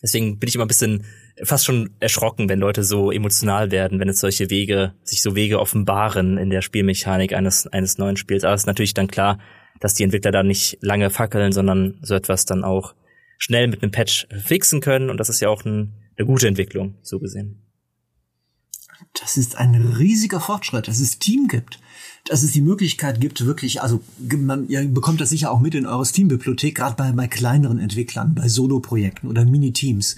[0.02, 1.04] deswegen bin ich immer ein bisschen
[1.42, 5.60] fast schon erschrocken, wenn Leute so emotional werden, wenn es solche Wege, sich so Wege
[5.60, 8.44] offenbaren in der Spielmechanik eines, eines neuen Spiels.
[8.44, 9.38] Aber es ist natürlich dann klar,
[9.80, 12.94] dass die Entwickler da nicht lange fackeln, sondern so etwas dann auch
[13.38, 15.10] schnell mit einem Patch fixen können.
[15.10, 17.62] Und das ist ja auch ein, eine gute Entwicklung, so gesehen.
[19.20, 21.78] Das ist ein riesiger Fortschritt, dass es Team gibt,
[22.24, 25.86] dass es die Möglichkeit gibt, wirklich, also man ihr bekommt das sicher auch mit in
[25.86, 30.16] eure Steam-Bibliothek, gerade bei, bei kleineren Entwicklern, bei Solo-Projekten oder Mini-Teams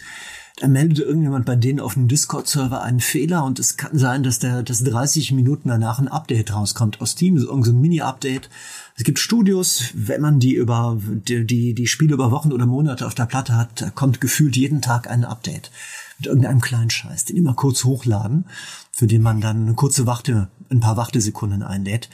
[0.60, 4.40] da meldet irgendjemand bei denen auf dem Discord-Server einen Fehler und es kann sein, dass
[4.40, 8.50] der, dass 30 Minuten danach ein Update rauskommt aus Team, so ein Mini-Update.
[8.94, 13.06] Es gibt Studios, wenn man die über, die, die, die Spiele über Wochen oder Monate
[13.06, 15.70] auf der Platte hat, kommt gefühlt jeden Tag ein Update
[16.20, 18.44] mit irgendeinem kleinen Scheiß, den immer kurz hochladen,
[18.92, 22.10] für den man dann eine kurze Warte, ein paar Wartesekunden einlädt.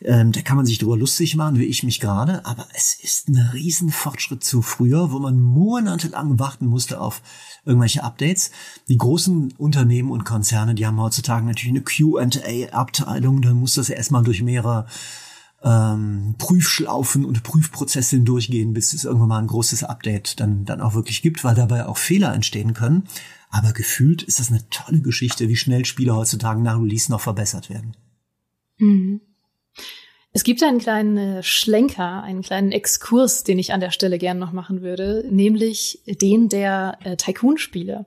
[0.00, 3.28] Ähm, da kann man sich drüber lustig machen, wie ich mich gerade, aber es ist
[3.28, 7.20] ein riesen Fortschritt zu früher, wo man monatelang warten musste auf
[7.64, 8.52] irgendwelche Updates.
[8.88, 14.22] Die großen Unternehmen und Konzerne, die haben heutzutage natürlich eine Q&A-Abteilung, da muss das erstmal
[14.22, 14.86] durch mehrere
[15.62, 20.94] ähm, Prüfschlaufen und Prüfprozesse hindurchgehen, bis es irgendwann mal ein großes Update dann, dann auch
[20.94, 23.04] wirklich gibt, weil dabei auch Fehler entstehen können.
[23.50, 27.70] Aber gefühlt ist das eine tolle Geschichte, wie schnell Spiele heutzutage nach Release noch verbessert
[27.70, 27.96] werden.
[28.78, 29.20] Mhm.
[30.32, 34.38] Es gibt einen kleinen äh, Schlenker, einen kleinen Exkurs, den ich an der Stelle gerne
[34.38, 38.04] noch machen würde, nämlich den der äh, Tycoon-Spiele.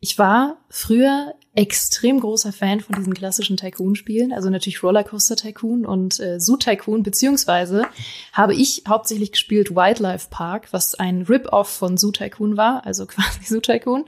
[0.00, 6.20] Ich war früher extrem großer Fan von diesen klassischen Tycoon-Spielen, also natürlich Rollercoaster Tycoon und
[6.20, 7.84] äh, Zoo Tycoon, beziehungsweise
[8.32, 13.44] habe ich hauptsächlich gespielt Wildlife Park, was ein Rip-Off von Zoo Tycoon war, also quasi
[13.44, 14.04] Zoo Tycoon.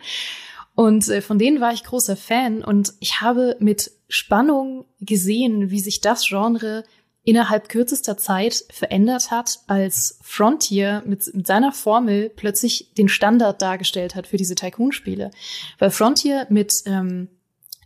[0.80, 5.78] Und äh, von denen war ich großer Fan und ich habe mit Spannung gesehen, wie
[5.78, 6.84] sich das Genre
[7.22, 14.14] innerhalb kürzester Zeit verändert hat, als Frontier mit, mit, seiner Formel plötzlich den Standard dargestellt
[14.14, 15.30] hat für diese Tycoon-Spiele.
[15.78, 17.28] Weil Frontier mit ähm,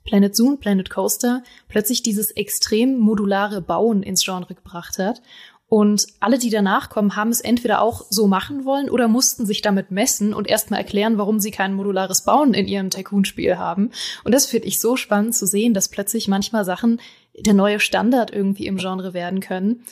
[0.04, 5.20] Planet Zoo Planet Coaster plötzlich dieses extrem modulare Bauen ins Genre gebracht hat.
[5.66, 9.62] Und alle, die danach kommen, haben es entweder auch so machen wollen oder mussten sich
[9.62, 13.90] damit messen und erstmal erklären, warum sie kein modulares Bauen in ihrem Tycoon-Spiel haben.
[14.24, 17.00] Und das finde ich so spannend zu sehen, dass plötzlich manchmal Sachen
[17.36, 19.84] der neue Standard irgendwie im Genre werden können.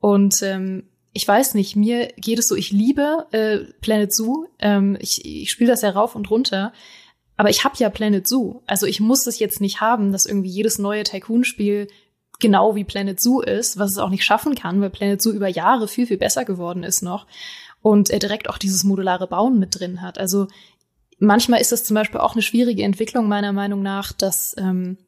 [0.00, 4.46] Und ähm, ich weiß nicht, mir geht es so, ich liebe äh, Planet Zoo.
[4.58, 6.72] Ähm, ich ich spiele das ja rauf und runter.
[7.36, 8.60] Aber ich habe ja Planet Zoo.
[8.66, 11.88] Also ich muss es jetzt nicht haben, dass irgendwie jedes neue Tycoon-Spiel
[12.40, 15.48] genau wie Planet Zoo ist, was es auch nicht schaffen kann, weil Planet Zoo über
[15.48, 17.26] Jahre viel, viel besser geworden ist noch
[17.82, 20.18] und er direkt auch dieses modulare Bauen mit drin hat.
[20.18, 20.48] Also
[21.18, 24.98] manchmal ist das zum Beispiel auch eine schwierige Entwicklung meiner Meinung nach, dass ähm,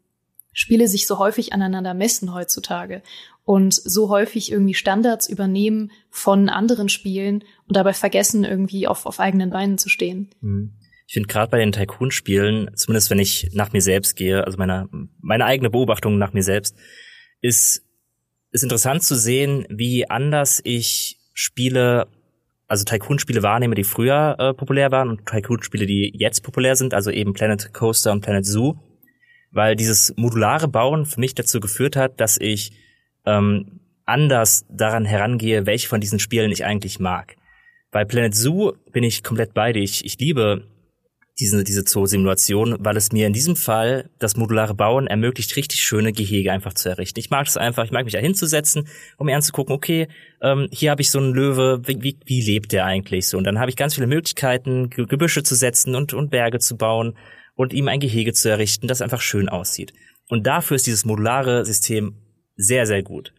[0.52, 3.02] Spiele sich so häufig aneinander messen heutzutage
[3.44, 9.18] und so häufig irgendwie Standards übernehmen von anderen Spielen und dabei vergessen, irgendwie auf, auf
[9.18, 10.30] eigenen Beinen zu stehen.
[10.40, 10.72] Mhm.
[11.06, 14.88] Ich finde gerade bei den Tycoon-Spielen, zumindest wenn ich nach mir selbst gehe, also meine,
[15.20, 16.76] meine eigene Beobachtung nach mir selbst,
[17.42, 17.82] ist,
[18.50, 22.06] ist interessant zu sehen, wie anders ich Spiele,
[22.66, 27.10] also Tycoon-Spiele wahrnehme, die früher äh, populär waren und Tycoon-Spiele, die jetzt populär sind, also
[27.10, 28.78] eben Planet Coaster und Planet Zoo
[29.52, 32.72] weil dieses modulare Bauen für mich dazu geführt hat, dass ich
[33.24, 37.36] ähm, anders daran herangehe, welche von diesen Spielen ich eigentlich mag.
[37.90, 39.82] Bei Planet Zoo bin ich komplett bei dir.
[39.82, 40.66] Ich, ich liebe
[41.38, 46.12] diese, diese Zoo-Simulation, weil es mir in diesem Fall das modulare Bauen ermöglicht, richtig schöne
[46.12, 47.18] Gehege einfach zu errichten.
[47.20, 50.08] Ich mag es einfach, ich mag mich da hinzusetzen, um mir anzugucken, okay,
[50.42, 53.38] ähm, hier habe ich so einen Löwe, wie, wie, wie lebt der eigentlich so?
[53.38, 57.16] Und dann habe ich ganz viele Möglichkeiten, Gebüsche zu setzen und, und Berge zu bauen
[57.54, 59.92] und ihm ein Gehege zu errichten, das einfach schön aussieht.
[60.28, 62.14] Und dafür ist dieses modulare System
[62.56, 63.32] sehr, sehr gut.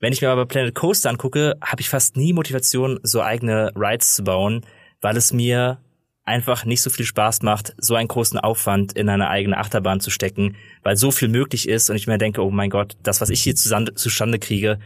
[0.00, 4.14] Wenn ich mir aber Planet Coaster angucke, habe ich fast nie Motivation, so eigene Rides
[4.16, 4.66] zu bauen,
[5.00, 5.78] weil es mir
[6.24, 10.10] einfach nicht so viel Spaß macht, so einen großen Aufwand in eine eigene Achterbahn zu
[10.10, 13.30] stecken, weil so viel möglich ist und ich mir denke, oh mein Gott, das, was
[13.30, 14.78] ich hier zustande kriege,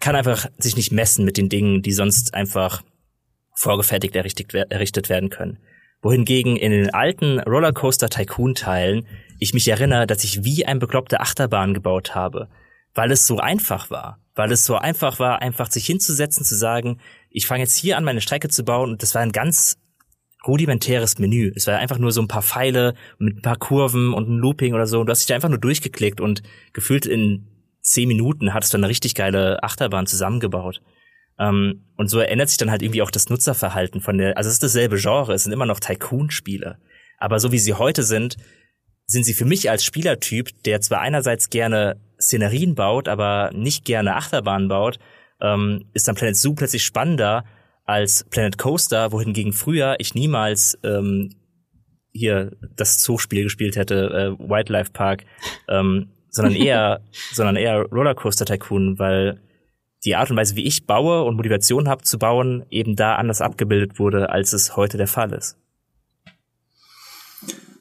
[0.00, 2.82] kann einfach sich nicht messen mit den Dingen, die sonst einfach
[3.54, 5.58] vorgefertigt errichtet werden können.
[6.00, 9.06] Wohingegen in den alten Rollercoaster Tycoon Teilen
[9.40, 12.48] ich mich erinnere, dass ich wie ein bekloppte Achterbahn gebaut habe,
[12.94, 17.00] weil es so einfach war, weil es so einfach war, einfach sich hinzusetzen, zu sagen,
[17.30, 19.78] ich fange jetzt hier an, meine Strecke zu bauen und das war ein ganz
[20.46, 21.52] rudimentäres Menü.
[21.54, 24.74] Es war einfach nur so ein paar Pfeile mit ein paar Kurven und ein Looping
[24.74, 27.46] oder so und du hast dich da einfach nur durchgeklickt und gefühlt in
[27.82, 30.80] zehn Minuten hattest du eine richtig geile Achterbahn zusammengebaut.
[31.40, 34.48] Um, ähm, und so ändert sich dann halt irgendwie auch das Nutzerverhalten von der, also
[34.48, 36.78] es ist dasselbe Genre, es sind immer noch Tycoon-Spiele.
[37.18, 38.36] Aber so wie sie heute sind,
[39.06, 44.16] sind sie für mich als Spielertyp, der zwar einerseits gerne Szenerien baut, aber nicht gerne
[44.16, 44.98] Achterbahnen baut,
[45.40, 47.44] ähm, ist dann Planet Zoo plötzlich spannender
[47.88, 51.30] als Planet Coaster, wohingegen früher ich niemals ähm,
[52.12, 55.24] hier das Zoospiel gespielt hätte, äh, Wildlife Park,
[55.68, 57.00] ähm, sondern eher,
[57.32, 59.40] sondern eher Rollercoaster Tycoon, weil
[60.04, 63.40] die Art und Weise, wie ich baue und Motivation habe zu bauen, eben da anders
[63.40, 65.56] abgebildet wurde, als es heute der Fall ist.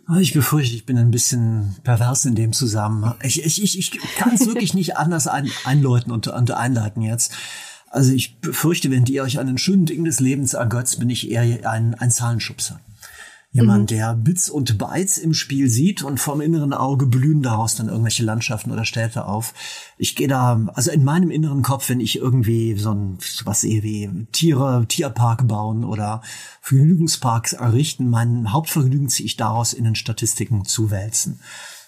[0.06, 3.16] Ah, ich befürchte, ich bin ein bisschen pervers in dem Zusammenhang.
[3.24, 7.34] Ich, ich, ich, ich kann es wirklich nicht anders ein, einläuten und, und einleiten jetzt.
[7.90, 11.32] Also ich befürchte, wenn ihr euch an den schönen Dingen des Lebens ergötzt, bin ich
[11.32, 12.82] eher ein, ein Zahlenschubser.
[13.54, 13.88] Jemand, mhm.
[13.88, 18.24] der Bits und Bytes im Spiel sieht und vom inneren Auge blühen daraus dann irgendwelche
[18.24, 19.54] Landschaften oder Städte auf.
[19.98, 23.84] Ich gehe da, also in meinem inneren Kopf, wenn ich irgendwie so ein, was sehe
[23.84, 26.22] wie Tiere, Tierpark bauen oder
[26.62, 31.40] Vergnügungsparks errichten, mein Hauptvergnügen ziehe ich daraus in den Statistiken zu wälzen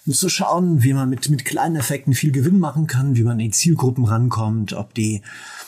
[0.06, 3.52] zu schauen, wie man mit, mit kleinen Effekten viel Gewinn machen kann, wie man in
[3.52, 5.22] Zielgruppen rankommt, ob die,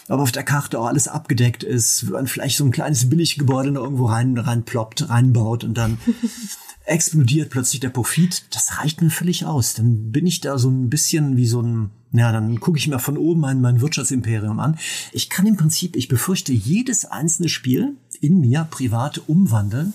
[0.09, 3.73] ob auf der Karte auch alles abgedeckt ist, wie man vielleicht so ein kleines Billiggebäude
[3.73, 5.99] noch irgendwo rein, reinploppt, reinbaut und dann
[6.85, 8.45] explodiert plötzlich der Profit.
[8.55, 9.75] Das reicht mir völlig aus.
[9.75, 12.99] Dann bin ich da so ein bisschen wie so ein, ja, dann gucke ich mir
[12.99, 14.79] von oben mein, mein Wirtschaftsimperium an.
[15.13, 19.93] Ich kann im Prinzip, ich befürchte, jedes einzelne Spiel in mir privat umwandeln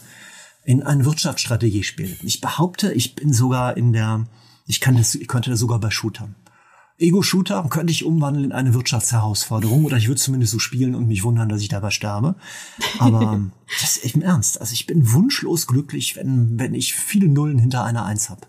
[0.68, 2.18] in ein Wirtschaftsstrategiespiel.
[2.24, 4.28] Ich behaupte, ich bin sogar in der,
[4.66, 6.36] ich kann das, ich könnte das sogar bei Shootern.
[7.00, 11.24] Ego-Shooter könnte ich umwandeln in eine Wirtschaftsherausforderung oder ich würde zumindest so spielen und mich
[11.24, 12.36] wundern, dass ich dabei sterbe.
[13.00, 13.40] Aber
[13.80, 14.60] das ist echt im Ernst.
[14.60, 18.46] Also ich bin wunschlos glücklich, wenn, wenn ich viele Nullen hinter einer Eins hab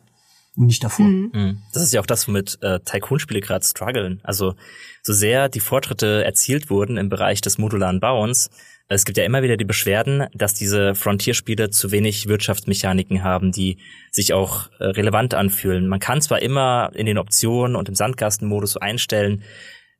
[0.56, 1.06] und nicht davor.
[1.06, 1.30] Mhm.
[1.32, 1.62] mhm.
[1.72, 4.18] Das ist ja auch das, womit äh, Tycoon-Spiele gerade strugglen.
[4.24, 4.56] Also
[5.04, 8.50] so sehr die Fortschritte erzielt wurden im Bereich des modularen Bauens,
[8.88, 13.78] es gibt ja immer wieder die Beschwerden, dass diese Frontier-Spiele zu wenig Wirtschaftsmechaniken haben, die
[14.10, 15.88] sich auch äh, relevant anfühlen.
[15.88, 19.42] Man kann zwar immer in den Optionen und im Sandkastenmodus einstellen,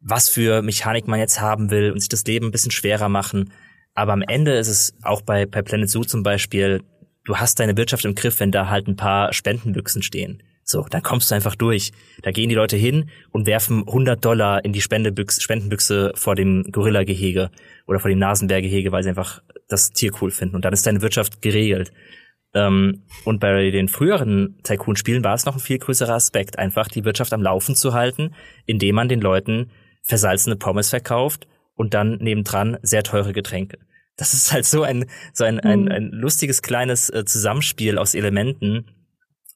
[0.00, 3.52] was für Mechanik man jetzt haben will und sich das Leben ein bisschen schwerer machen.
[3.94, 6.82] Aber am Ende ist es auch bei, bei Planet Zoo zum Beispiel,
[7.24, 10.42] du hast deine Wirtschaft im Griff, wenn da halt ein paar Spendenbüchsen stehen.
[10.64, 11.92] So, dann kommst du einfach durch.
[12.22, 16.64] Da gehen die Leute hin und werfen 100 Dollar in die Spendebüchse, Spendenbüchse vor dem
[16.70, 17.50] Gorilla-Gehege
[17.88, 20.54] oder vor dem Nasenbär-Gehege, weil sie einfach das Tier cool finden.
[20.54, 21.90] Und dann ist deine Wirtschaft geregelt.
[22.54, 27.04] Ähm, und bei den früheren Tycoon-Spielen war es noch ein viel größerer Aspekt, einfach die
[27.04, 28.34] Wirtschaft am Laufen zu halten,
[28.66, 29.70] indem man den Leuten
[30.02, 33.78] versalzene Pommes verkauft und dann nebendran sehr teure Getränke.
[34.16, 35.88] Das ist halt so ein, so ein, ein, mhm.
[35.88, 38.86] ein lustiges kleines äh, Zusammenspiel aus Elementen,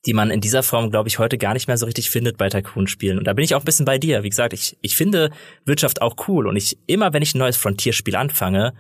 [0.07, 2.49] die man in dieser Form, glaube ich, heute gar nicht mehr so richtig findet bei
[2.49, 3.19] Tycoon-Spielen.
[3.19, 4.25] Und da bin ich auch ein bisschen bei dir.
[4.25, 5.31] Wie gesagt, ich, ich finde
[5.65, 6.49] Wirtschaft auch cool.
[6.49, 8.75] Und ich, immer wenn ich ein neues Frontier-Spiel anfange,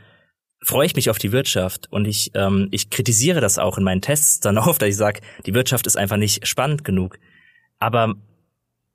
[0.62, 1.86] freue ich mich auf die Wirtschaft.
[1.90, 5.20] Und ich, ähm, ich kritisiere das auch in meinen Tests dann oft, dass ich sage,
[5.46, 7.18] die Wirtschaft ist einfach nicht spannend genug.
[7.78, 8.14] Aber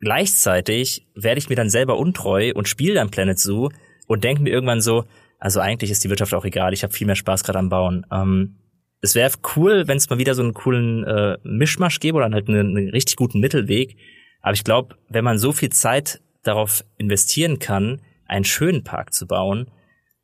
[0.01, 3.69] gleichzeitig werde ich mir dann selber untreu und spiele dann Planet Zoo
[4.05, 5.05] und denke mir irgendwann so,
[5.39, 8.05] also eigentlich ist die Wirtschaft auch egal, ich habe viel mehr Spaß gerade am Bauen.
[8.11, 8.55] Ähm,
[9.01, 12.47] es wäre cool, wenn es mal wieder so einen coolen äh, Mischmasch gäbe oder halt
[12.47, 13.95] einen, einen richtig guten Mittelweg.
[14.41, 19.27] Aber ich glaube, wenn man so viel Zeit darauf investieren kann, einen schönen Park zu
[19.27, 19.67] bauen,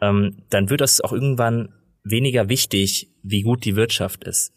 [0.02, 4.54] ähm, dann wird das auch irgendwann weniger wichtig, wie gut die Wirtschaft ist.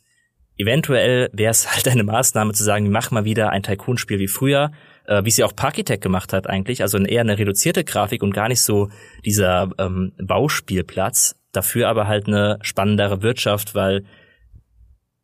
[0.58, 4.72] Eventuell wäre es halt eine Maßnahme zu sagen, mach mal wieder ein Tycoon-Spiel wie früher,
[5.06, 8.32] äh, wie es ja auch Parkitect gemacht hat eigentlich, also eher eine reduzierte Grafik und
[8.32, 8.88] gar nicht so
[9.24, 14.04] dieser ähm, Bauspielplatz, dafür aber halt eine spannendere Wirtschaft, weil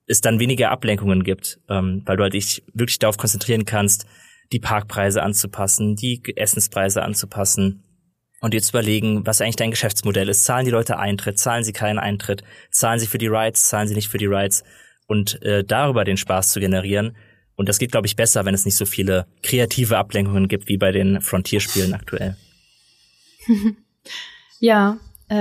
[0.07, 4.07] es dann weniger Ablenkungen gibt, ähm, weil du halt dich wirklich darauf konzentrieren kannst,
[4.53, 7.85] die Parkpreise anzupassen, die Essenspreise anzupassen
[8.41, 10.45] und dir zu überlegen, was eigentlich dein Geschäftsmodell ist.
[10.45, 13.95] Zahlen die Leute Eintritt, zahlen sie keinen Eintritt, zahlen sie für die Rides, zahlen sie
[13.95, 14.65] nicht für die Rides?
[15.07, 17.17] Und äh, darüber den Spaß zu generieren.
[17.55, 20.79] Und das geht, glaube ich, besser, wenn es nicht so viele kreative Ablenkungen gibt wie
[20.79, 22.37] bei den Frontier-Spielen aktuell.
[24.61, 24.99] ja,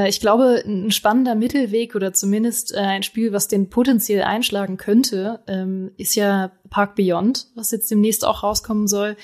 [0.08, 5.44] ich glaube, ein spannender Mittelweg oder zumindest äh, ein Spiel, was den potenziell einschlagen könnte,
[5.48, 9.18] ähm, ist ja Park Beyond, was jetzt demnächst auch rauskommen soll.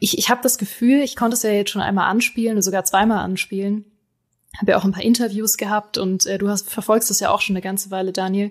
[0.00, 3.18] Ich, ich habe das Gefühl, ich konnte es ja jetzt schon einmal anspielen, sogar zweimal
[3.18, 3.84] anspielen.
[4.58, 7.40] Habe ja auch ein paar Interviews gehabt und äh, du hast verfolgst das ja auch
[7.40, 8.50] schon eine ganze Weile, Daniel.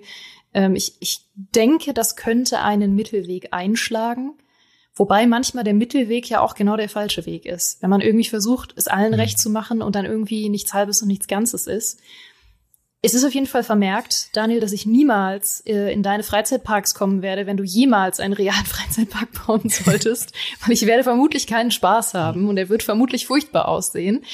[0.54, 4.34] Ähm, ich, ich denke, das könnte einen Mittelweg einschlagen.
[4.94, 7.82] Wobei manchmal der Mittelweg ja auch genau der falsche Weg ist.
[7.82, 9.20] Wenn man irgendwie versucht, es allen mhm.
[9.20, 12.00] recht zu machen und dann irgendwie nichts Halbes und nichts Ganzes ist.
[13.04, 17.20] Es ist auf jeden Fall vermerkt, Daniel, dass ich niemals äh, in deine Freizeitparks kommen
[17.20, 20.32] werde, wenn du jemals einen realen Freizeitpark bauen solltest,
[20.64, 24.24] weil ich werde vermutlich keinen Spaß haben und er wird vermutlich furchtbar aussehen.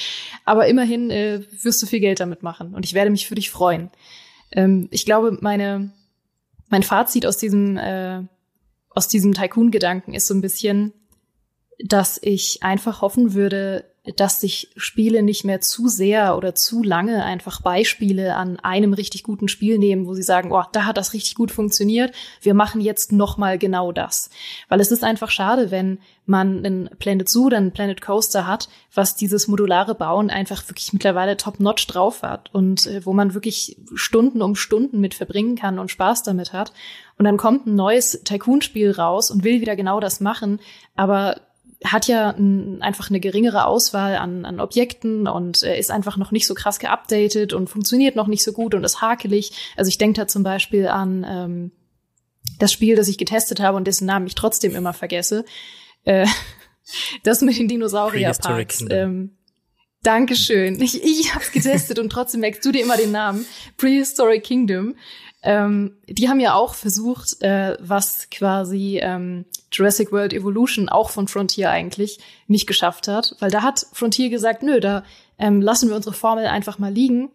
[0.45, 3.49] Aber immerhin äh, wirst du viel Geld damit machen und ich werde mich für dich
[3.49, 3.89] freuen.
[4.51, 5.91] Ähm, ich glaube, meine
[6.69, 8.21] mein Fazit aus diesem äh,
[8.89, 10.93] aus diesem Tycoon-Gedanken ist so ein bisschen,
[11.83, 17.23] dass ich einfach hoffen würde, dass sich Spiele nicht mehr zu sehr oder zu lange
[17.23, 21.13] einfach Beispiele an einem richtig guten Spiel nehmen, wo sie sagen, oh, da hat das
[21.13, 24.29] richtig gut funktioniert, wir machen jetzt noch mal genau das.
[24.67, 28.69] Weil es ist einfach schade, wenn man einen Planet Zoo oder einen Planet Coaster hat,
[28.93, 33.77] was dieses modulare Bauen einfach wirklich mittlerweile top-notch drauf hat und äh, wo man wirklich
[33.95, 36.71] Stunden um Stunden mit verbringen kann und Spaß damit hat.
[37.17, 40.59] Und dann kommt ein neues Tycoon-Spiel raus und will wieder genau das machen,
[40.95, 41.41] aber
[41.83, 46.31] hat ja n, einfach eine geringere Auswahl an, an Objekten und äh, ist einfach noch
[46.31, 49.73] nicht so krass geupdatet und funktioniert noch nicht so gut und ist hakelig.
[49.77, 51.71] Also ich denke da zum Beispiel an ähm,
[52.59, 55.45] das Spiel, das ich getestet habe und dessen Namen ich trotzdem immer vergesse.
[56.03, 56.27] Äh,
[57.23, 58.85] das mit den Dinosaurierparks.
[58.89, 59.37] Ähm,
[60.03, 60.81] Dankeschön.
[60.81, 63.45] Ich, ich habe getestet und trotzdem merkst du dir immer den Namen.
[63.77, 64.95] Prehistoric Kingdom.
[65.41, 71.27] Ähm, die haben ja auch versucht, äh, was quasi ähm, Jurassic World Evolution auch von
[71.27, 75.03] Frontier eigentlich nicht geschafft hat, weil da hat Frontier gesagt, nö, da
[75.37, 77.31] ähm, lassen wir unsere Formel einfach mal liegen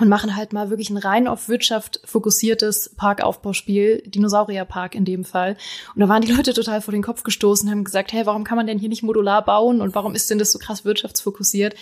[0.00, 5.56] und machen halt mal wirklich ein rein auf Wirtschaft fokussiertes Parkaufbauspiel, Dinosaurierpark in dem Fall.
[5.94, 8.44] Und da waren die Leute total vor den Kopf gestoßen und haben gesagt, hey, warum
[8.44, 11.74] kann man denn hier nicht modular bauen und warum ist denn das so krass wirtschaftsfokussiert?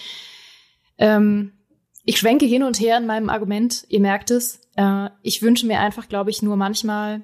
[0.99, 1.53] Ähm,
[2.05, 4.61] ich schwenke hin und her in meinem Argument, ihr merkt es.
[4.79, 7.23] Äh, ich wünsche mir einfach, glaube ich, nur manchmal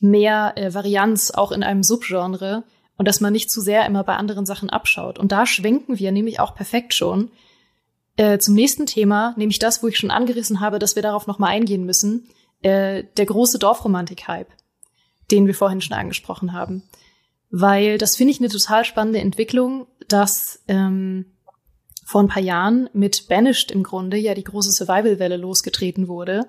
[0.00, 2.62] mehr äh, Varianz auch in einem Subgenre
[2.96, 5.18] und dass man nicht zu sehr immer bei anderen Sachen abschaut.
[5.18, 7.30] Und da schwenken wir nämlich auch perfekt schon
[8.16, 11.50] äh, zum nächsten Thema, nämlich das, wo ich schon angerissen habe, dass wir darauf nochmal
[11.50, 12.28] eingehen müssen,
[12.62, 14.50] äh, der große Dorfromantik-Hype,
[15.30, 16.82] den wir vorhin schon angesprochen haben.
[17.50, 21.26] Weil das finde ich eine total spannende Entwicklung, dass ähm,
[22.08, 26.46] vor ein paar Jahren mit Banished im Grunde ja die große Survival-Welle losgetreten wurde,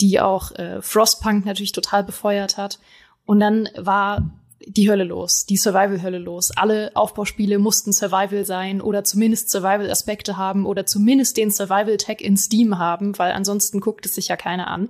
[0.00, 2.80] die auch äh, Frostpunk natürlich total befeuert hat.
[3.24, 4.32] Und dann war
[4.66, 6.50] die Hölle los, die Survival-Hölle los.
[6.56, 12.80] Alle Aufbauspiele mussten Survival sein oder zumindest Survival-Aspekte haben oder zumindest den Survival-Tag in Steam
[12.80, 14.88] haben, weil ansonsten guckt es sich ja keiner an.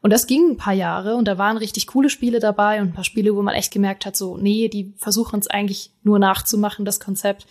[0.00, 2.94] Und das ging ein paar Jahre und da waren richtig coole Spiele dabei und ein
[2.94, 6.84] paar Spiele, wo man echt gemerkt hat, so, nee, die versuchen es eigentlich nur nachzumachen,
[6.84, 7.46] das Konzept.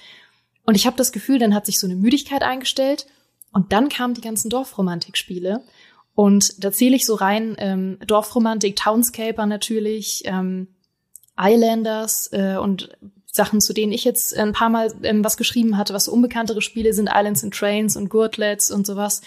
[0.66, 3.07] Und ich habe das Gefühl, dann hat sich so eine Müdigkeit eingestellt
[3.51, 5.63] und dann kamen die ganzen Dorfromantik-Spiele.
[6.16, 10.68] Und da zähle ich so rein ähm, Dorfromantik, Townscaper natürlich, ähm,
[11.38, 12.89] Islanders äh, und
[13.26, 16.61] Sachen, zu denen ich jetzt ein paar Mal ähm, was geschrieben hatte, was so unbekanntere
[16.61, 19.22] Spiele sind, Islands and Trains und Gurtlets und sowas.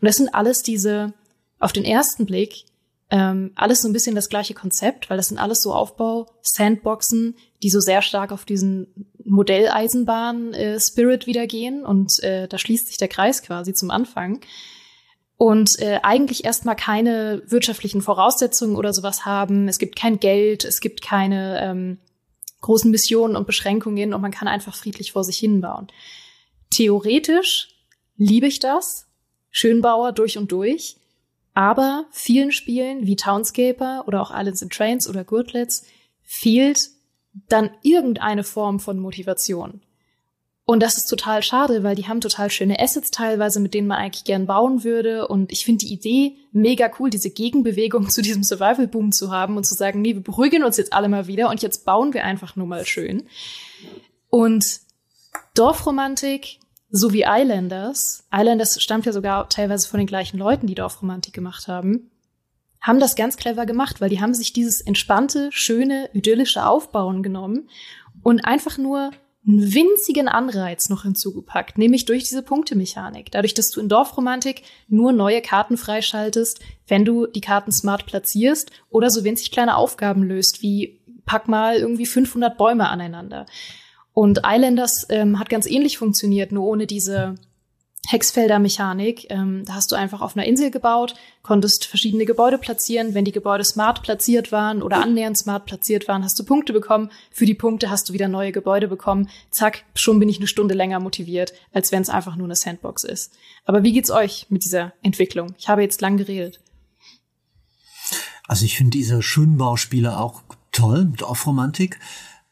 [0.00, 1.14] Und das sind alles diese,
[1.58, 2.66] auf den ersten Blick,
[3.10, 7.70] ähm, alles so ein bisschen das gleiche Konzept, weil das sind alles so Aufbau-Sandboxen, die
[7.70, 13.08] so sehr stark auf diesen Modelleisenbahn-Spirit äh, wieder gehen und äh, da schließt sich der
[13.08, 14.40] Kreis quasi zum Anfang
[15.36, 19.68] und äh, eigentlich erstmal keine wirtschaftlichen Voraussetzungen oder sowas haben.
[19.68, 21.98] Es gibt kein Geld, es gibt keine ähm,
[22.60, 25.88] großen Missionen und Beschränkungen und man kann einfach friedlich vor sich hinbauen.
[26.70, 27.68] Theoretisch
[28.16, 29.06] liebe ich das,
[29.50, 30.96] Schönbauer durch und durch,
[31.52, 35.84] aber vielen Spielen wie Townscaper oder auch Islands and Trains oder Gurtlets
[36.22, 36.90] fehlt
[37.48, 39.80] dann irgendeine Form von Motivation.
[40.66, 43.98] Und das ist total schade, weil die haben total schöne Assets teilweise, mit denen man
[43.98, 45.28] eigentlich gern bauen würde.
[45.28, 49.64] Und ich finde die Idee mega cool, diese Gegenbewegung zu diesem Survival-Boom zu haben und
[49.64, 52.56] zu sagen, nee, wir beruhigen uns jetzt alle mal wieder und jetzt bauen wir einfach
[52.56, 53.24] nur mal schön.
[54.30, 54.80] Und
[55.54, 56.58] Dorfromantik
[56.96, 61.66] so wie Islanders, Islanders stammt ja sogar teilweise von den gleichen Leuten, die Dorfromantik gemacht
[61.66, 62.08] haben,
[62.84, 67.70] haben das ganz clever gemacht, weil die haben sich dieses entspannte, schöne, idyllische Aufbauen genommen
[68.22, 69.10] und einfach nur
[69.46, 73.30] einen winzigen Anreiz noch hinzugepackt, nämlich durch diese Punktemechanik.
[73.30, 78.70] Dadurch, dass du in Dorfromantik nur neue Karten freischaltest, wenn du die Karten smart platzierst
[78.90, 83.46] oder so winzig kleine Aufgaben löst, wie pack mal irgendwie 500 Bäume aneinander.
[84.12, 87.34] Und Islanders ähm, hat ganz ähnlich funktioniert, nur ohne diese
[88.08, 89.26] Hexfelder-Mechanik.
[89.30, 93.14] Ähm, da hast du einfach auf einer Insel gebaut, konntest verschiedene Gebäude platzieren.
[93.14, 97.10] Wenn die Gebäude smart platziert waren oder annähernd smart platziert waren, hast du Punkte bekommen.
[97.30, 99.28] Für die Punkte hast du wieder neue Gebäude bekommen.
[99.50, 103.04] Zack, schon bin ich eine Stunde länger motiviert, als wenn es einfach nur eine Sandbox
[103.04, 103.32] ist.
[103.64, 105.54] Aber wie geht's euch mit dieser Entwicklung?
[105.58, 106.60] Ich habe jetzt lang geredet.
[108.46, 110.42] Also ich finde diese Schönbauspiele auch
[110.72, 111.98] toll, Dorfromantik.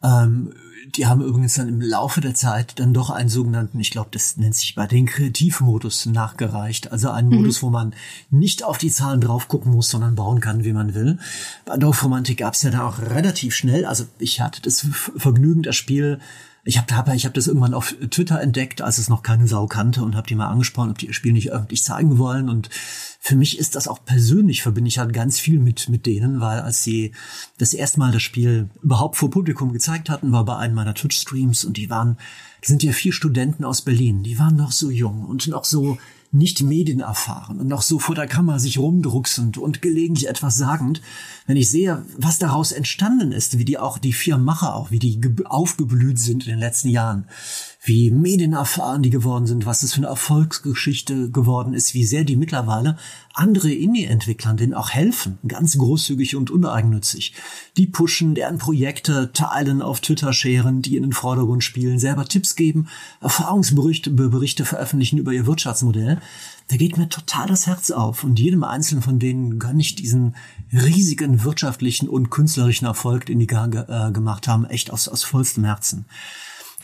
[0.02, 0.54] Ähm,
[0.96, 4.36] die haben übrigens dann im Laufe der Zeit dann doch einen sogenannten, ich glaube, das
[4.36, 6.92] nennt sich bei den Kreativmodus nachgereicht.
[6.92, 7.36] Also einen mhm.
[7.36, 7.94] Modus, wo man
[8.30, 11.18] nicht auf die Zahlen drauf gucken muss, sondern bauen kann, wie man will.
[11.64, 14.86] Bei Dorfromantik gab es ja da auch relativ schnell, also ich hatte das
[15.16, 16.20] Vergnügen, das Spiel
[16.64, 19.66] ich habe hab, ich hab das irgendwann auf Twitter entdeckt, als es noch keine Sau
[19.66, 22.48] kannte und habe die mal angesprochen, ob die ihr Spiel nicht öffentlich zeigen wollen.
[22.48, 22.70] Und
[23.18, 26.60] für mich ist das auch persönlich, verbinde ich halt ganz viel mit, mit denen, weil
[26.60, 27.12] als sie
[27.58, 31.64] das erste Mal das Spiel überhaupt vor Publikum gezeigt hatten, war bei einem meiner Twitch-Streams
[31.64, 32.16] und die waren,
[32.62, 35.98] die sind ja vier Studenten aus Berlin, die waren noch so jung und noch so
[36.32, 41.02] nicht medienerfahren und noch so vor der Kamera sich rumdrucksend und gelegentlich etwas sagend,
[41.46, 44.98] wenn ich sehe, was daraus entstanden ist, wie die auch die vier Macher auch, wie
[44.98, 47.26] die aufgeblüht sind in den letzten Jahren,
[47.84, 52.36] wie medienerfahren die geworden sind, was es für eine Erfolgsgeschichte geworden ist, wie sehr die
[52.36, 52.96] mittlerweile
[53.34, 57.34] andere Indie-Entwicklern denen auch helfen, ganz großzügig und uneigennützig.
[57.76, 62.54] Die pushen, deren Projekte teilen, auf Twitter scheren, die in den Vordergrund spielen, selber Tipps
[62.54, 62.86] geben,
[63.20, 66.20] Erfahrungsberichte Berichte veröffentlichen über ihr Wirtschaftsmodell.
[66.68, 70.36] Da geht mir total das Herz auf und jedem einzelnen von denen gönne ich diesen
[70.72, 76.06] riesigen wirtschaftlichen und künstlerischen Erfolg, den die äh, gemacht haben, echt aus, aus vollstem Herzen.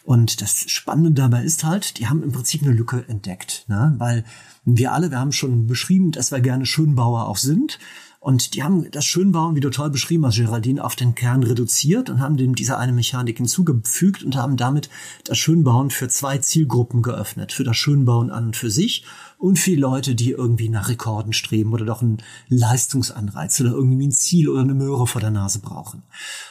[0.09, 3.95] Und das Spannende dabei ist halt, die haben im Prinzip eine Lücke entdeckt, ne?
[3.99, 4.25] weil
[4.65, 7.79] wir alle, wir haben schon beschrieben, dass wir gerne Schönbauer auch sind.
[8.19, 12.09] Und die haben das Schönbauen, wie du toll beschrieben hast, Geraldine, auf den Kern reduziert
[12.09, 14.89] und haben dem diese eine Mechanik hinzugefügt und haben damit
[15.25, 17.53] das Schönbauen für zwei Zielgruppen geöffnet.
[17.53, 19.05] Für das Schönbauen an und für sich
[19.39, 22.19] und für Leute, die irgendwie nach Rekorden streben oder doch einen
[22.49, 26.03] Leistungsanreiz oder irgendwie ein Ziel oder eine Möhre vor der Nase brauchen.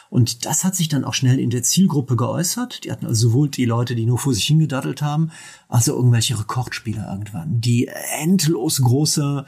[0.08, 2.84] Und das hat sich dann auch schnell in der Zielgruppe geäußert.
[2.84, 5.30] Die hatten also sowohl die Leute, die nur vor sich hingedattelt haben,
[5.68, 7.88] also irgendwelche Rekordspieler irgendwann, die
[8.20, 9.44] endlos große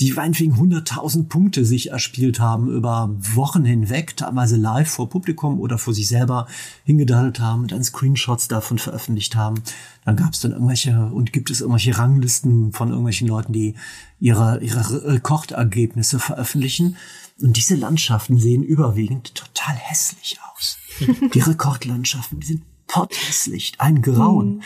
[0.00, 5.76] die meinetwegen 100.000 Punkte sich erspielt haben über Wochen hinweg, teilweise live vor Publikum oder
[5.76, 6.46] vor sich selber
[6.84, 9.62] hingedaddelt haben und dann Screenshots davon veröffentlicht haben.
[10.06, 13.74] Dann gab es dann irgendwelche und gibt es irgendwelche Ranglisten von irgendwelchen Leuten, die
[14.18, 16.96] ihre, ihre Rekordergebnisse veröffentlichen.
[17.40, 20.78] Und diese Landschaften sehen überwiegend total hässlich aus.
[21.34, 24.62] die Rekordlandschaften, die sind potthässlich, ein Grauen.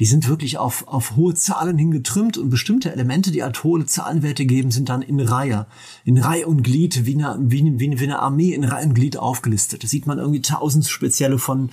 [0.00, 4.44] Die sind wirklich auf, auf hohe Zahlen hingetrimmt und bestimmte Elemente, die halt hohe Zahlenwerte
[4.44, 5.66] geben, sind dann in Reihe,
[6.04, 9.16] in Reihe und Glied, wie eine, wie, wie, wie eine Armee in Reihe und Glied
[9.16, 9.84] aufgelistet.
[9.84, 11.70] Da sieht man irgendwie tausend spezielle von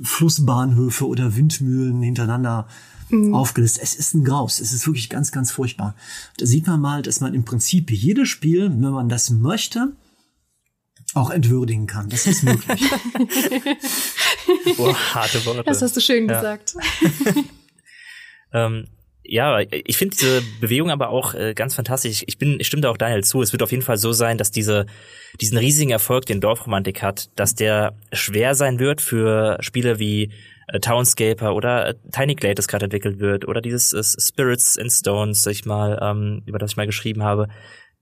[0.00, 2.68] Flussbahnhöfe oder Windmühlen hintereinander
[3.08, 3.34] mhm.
[3.34, 3.82] aufgelistet.
[3.82, 4.60] Es ist ein Graus.
[4.60, 5.96] Es ist wirklich ganz, ganz furchtbar.
[6.38, 9.92] Da sieht man mal, dass man im Prinzip jedes Spiel, wenn man das möchte,
[11.14, 12.08] auch entwürdigen kann.
[12.08, 12.82] Das ist möglich.
[14.76, 15.62] Boah, harte Worte.
[15.64, 16.36] Das hast du schön ja.
[16.36, 16.76] gesagt.
[18.54, 18.86] Ähm,
[19.26, 22.24] ja, ich finde diese Bewegung aber auch äh, ganz fantastisch.
[22.26, 23.40] Ich bin, ich stimme da auch Daniel zu.
[23.40, 24.84] Es wird auf jeden Fall so sein, dass diese,
[25.40, 30.30] diesen riesigen Erfolg, den Dorfromantik hat, dass der schwer sein wird für Spiele wie
[30.68, 34.92] äh, Townscaper oder äh, Tiny Glade, das gerade entwickelt wird, oder dieses äh, Spirits and
[34.92, 37.48] Stones, sag ich mal, ähm, über das ich mal geschrieben habe.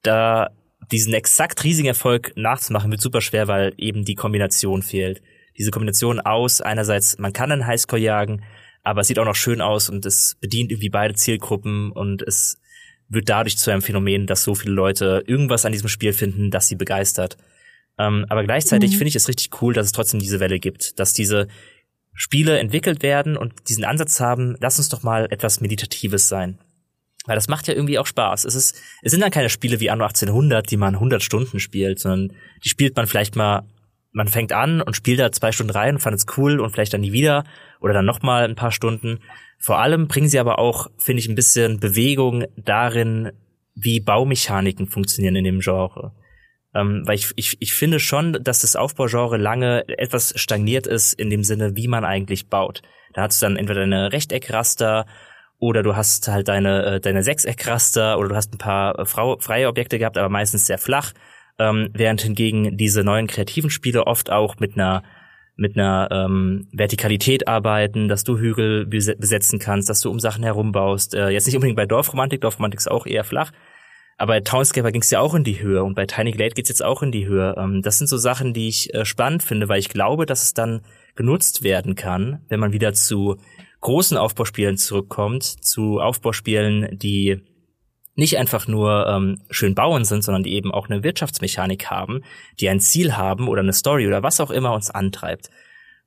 [0.03, 0.50] Da
[0.90, 5.22] diesen exakt riesigen Erfolg nachzumachen, wird super schwer, weil eben die Kombination fehlt.
[5.57, 8.42] Diese Kombination aus einerseits, man kann einen Highscore jagen,
[8.83, 12.61] aber es sieht auch noch schön aus und es bedient irgendwie beide Zielgruppen und es
[13.09, 16.68] wird dadurch zu einem Phänomen, dass so viele Leute irgendwas an diesem Spiel finden, das
[16.68, 17.37] sie begeistert.
[17.99, 18.97] Ähm, aber gleichzeitig mhm.
[18.97, 21.49] finde ich es richtig cool, dass es trotzdem diese Welle gibt, dass diese
[22.14, 26.59] Spiele entwickelt werden und diesen Ansatz haben, lass uns doch mal etwas Meditatives sein.
[27.26, 28.45] Weil das macht ja irgendwie auch Spaß.
[28.45, 32.01] Es ist, es sind dann keine Spiele wie Anno 1800, die man 100 Stunden spielt,
[32.01, 33.64] sondern die spielt man vielleicht mal
[34.12, 37.00] man fängt an und spielt da zwei Stunden rein, fand es cool und vielleicht dann
[37.00, 37.44] nie wieder
[37.80, 39.20] oder dann noch mal ein paar Stunden.
[39.58, 43.32] Vor allem bringen sie aber auch, finde ich, ein bisschen Bewegung darin,
[43.74, 46.12] wie Baumechaniken funktionieren in dem Genre.
[46.74, 51.30] Ähm, weil ich, ich, ich finde schon, dass das Aufbaugenre lange etwas stagniert ist in
[51.30, 52.82] dem Sinne, wie man eigentlich baut.
[53.14, 55.06] Da hast du dann entweder eine Rechteckraster
[55.58, 59.68] oder du hast halt deine, äh, deine Sechseckraster oder du hast ein paar äh, freie
[59.68, 61.12] Objekte gehabt, aber meistens sehr flach
[61.59, 65.03] ähm, während hingegen diese neuen kreativen Spiele oft auch mit einer
[65.55, 71.14] mit einer ähm, Vertikalität arbeiten, dass du Hügel besetzen kannst, dass du um Sachen herumbaust.
[71.14, 73.53] Äh, jetzt nicht unbedingt bei Dorfromantik, Dorfromantik ist auch eher flach,
[74.16, 76.68] Aber bei Townscaper ging es ja auch in die Höhe und bei Tiny Glade geht's
[76.68, 77.55] jetzt auch in die Höhe.
[77.59, 80.55] Ähm, das sind so Sachen, die ich äh, spannend finde, weil ich glaube, dass es
[80.55, 80.80] dann
[81.16, 83.36] genutzt werden kann, wenn man wieder zu
[83.80, 87.42] großen Aufbauspielen zurückkommt, zu Aufbauspielen, die
[88.14, 92.22] nicht einfach nur ähm, schön bauen sind, sondern die eben auch eine Wirtschaftsmechanik haben,
[92.60, 95.50] die ein Ziel haben oder eine Story oder was auch immer uns antreibt.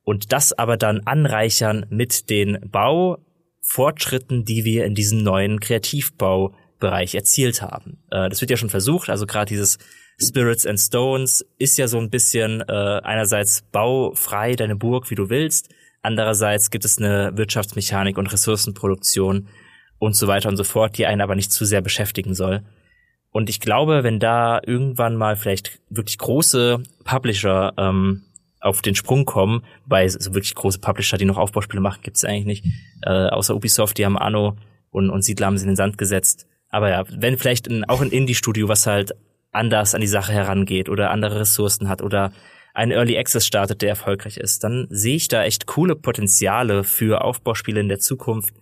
[0.04, 7.60] Und das aber dann anreichern mit den Baufortschritten, die wir in diesem neuen Kreativbaubereich erzielt
[7.60, 8.04] haben.
[8.10, 9.78] Äh, das wird ja schon versucht, also gerade dieses
[10.18, 15.28] Spirits and Stones ist ja so ein bisschen äh, einerseits baufrei deine Burg, wie du
[15.28, 15.70] willst,
[16.02, 19.48] andererseits gibt es eine Wirtschaftsmechanik und Ressourcenproduktion,
[19.98, 22.62] und so weiter und so fort, die einen aber nicht zu sehr beschäftigen soll.
[23.30, 28.22] Und ich glaube, wenn da irgendwann mal vielleicht wirklich große Publisher ähm,
[28.60, 32.24] auf den Sprung kommen, bei so wirklich große Publisher, die noch Aufbauspiele machen, gibt es
[32.24, 32.64] eigentlich nicht,
[33.02, 34.56] äh, außer Ubisoft, die haben Anno
[34.90, 36.46] und, und Siedler haben sie in den Sand gesetzt.
[36.70, 39.12] Aber ja, wenn vielleicht ein, auch ein Indie-Studio, was halt
[39.52, 42.32] anders an die Sache herangeht oder andere Ressourcen hat oder
[42.74, 47.22] ein Early Access startet, der erfolgreich ist, dann sehe ich da echt coole Potenziale für
[47.22, 48.54] Aufbauspiele in der Zukunft,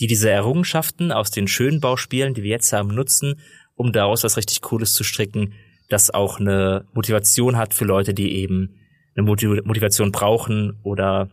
[0.00, 3.40] die diese Errungenschaften aus den schönen Bauspielen, die wir jetzt haben, nutzen,
[3.74, 5.54] um daraus was richtig Cooles zu stricken,
[5.88, 8.80] das auch eine Motivation hat für Leute, die eben
[9.16, 11.30] eine Motivation brauchen oder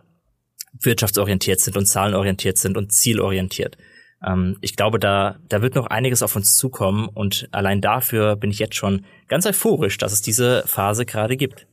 [0.79, 3.77] wirtschaftsorientiert sind und zahlenorientiert sind und zielorientiert.
[4.25, 8.51] Ähm, ich glaube, da, da wird noch einiges auf uns zukommen und allein dafür bin
[8.51, 11.67] ich jetzt schon ganz euphorisch, dass es diese Phase gerade gibt.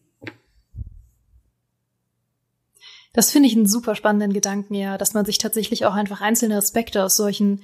[3.13, 6.57] Das finde ich einen super spannenden Gedanken, ja, dass man sich tatsächlich auch einfach einzelne
[6.57, 7.63] Aspekte aus solchen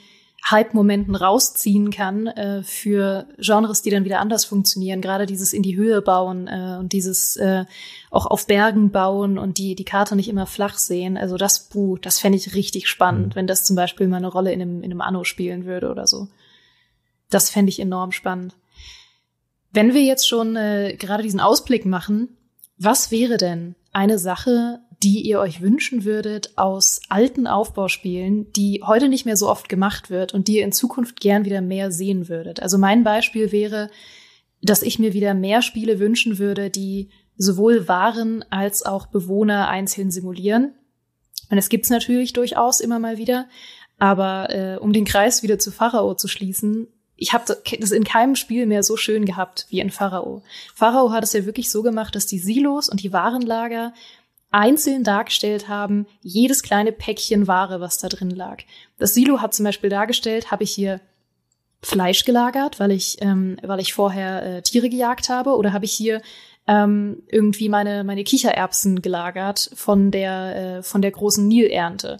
[0.50, 5.00] Hype-Momenten rausziehen kann äh, für Genres, die dann wieder anders funktionieren.
[5.00, 7.64] Gerade dieses in die Höhe bauen äh, und dieses äh,
[8.10, 11.16] auch auf Bergen bauen und die die Karte nicht immer flach sehen.
[11.16, 13.36] Also das Buch, das fände ich richtig spannend, mhm.
[13.36, 16.06] wenn das zum Beispiel mal eine Rolle in einem, in einem Anno spielen würde oder
[16.06, 16.28] so.
[17.30, 18.54] Das fände ich enorm spannend.
[19.72, 22.36] Wenn wir jetzt schon äh, gerade diesen Ausblick machen,
[22.76, 29.08] was wäre denn eine Sache, die ihr euch wünschen würdet aus alten Aufbauspielen, die heute
[29.10, 32.28] nicht mehr so oft gemacht wird und die ihr in Zukunft gern wieder mehr sehen
[32.28, 32.60] würdet?
[32.60, 33.90] Also mein Beispiel wäre,
[34.62, 40.10] dass ich mir wieder mehr Spiele wünschen würde, die sowohl Waren als auch Bewohner einzeln
[40.10, 40.72] simulieren.
[41.50, 43.46] Und es gibt's natürlich durchaus immer mal wieder.
[43.98, 47.44] Aber äh, um den Kreis wieder zu Pharao zu schließen, ich habe
[47.78, 50.42] das in keinem Spiel mehr so schön gehabt wie in Pharao.
[50.74, 53.92] Pharao hat es ja wirklich so gemacht, dass die Silos und die Warenlager
[54.54, 58.58] einzeln dargestellt haben, jedes kleine Päckchen Ware, was da drin lag.
[58.98, 61.00] Das Silo hat zum Beispiel dargestellt, habe ich hier
[61.82, 65.92] Fleisch gelagert, weil ich, ähm, weil ich vorher äh, Tiere gejagt habe, oder habe ich
[65.92, 66.22] hier
[66.68, 72.18] ähm, irgendwie meine, meine Kichererbsen gelagert von der, äh, von der großen Nilernte.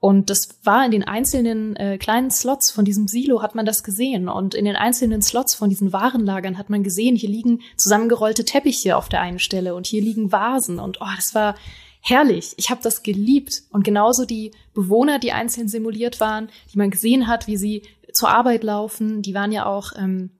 [0.00, 3.82] Und das war in den einzelnen äh, kleinen Slots von diesem Silo hat man das
[3.82, 4.28] gesehen.
[4.28, 8.96] Und in den einzelnen Slots von diesen Warenlagern hat man gesehen, hier liegen zusammengerollte Teppiche
[8.96, 10.78] auf der einen Stelle und hier liegen Vasen.
[10.78, 11.56] Und oh, das war
[12.00, 12.54] herrlich.
[12.58, 13.62] Ich habe das geliebt.
[13.70, 17.82] Und genauso die Bewohner, die einzeln simuliert waren, die man gesehen hat, wie sie
[18.12, 20.30] zur Arbeit laufen, die waren ja auch ähm,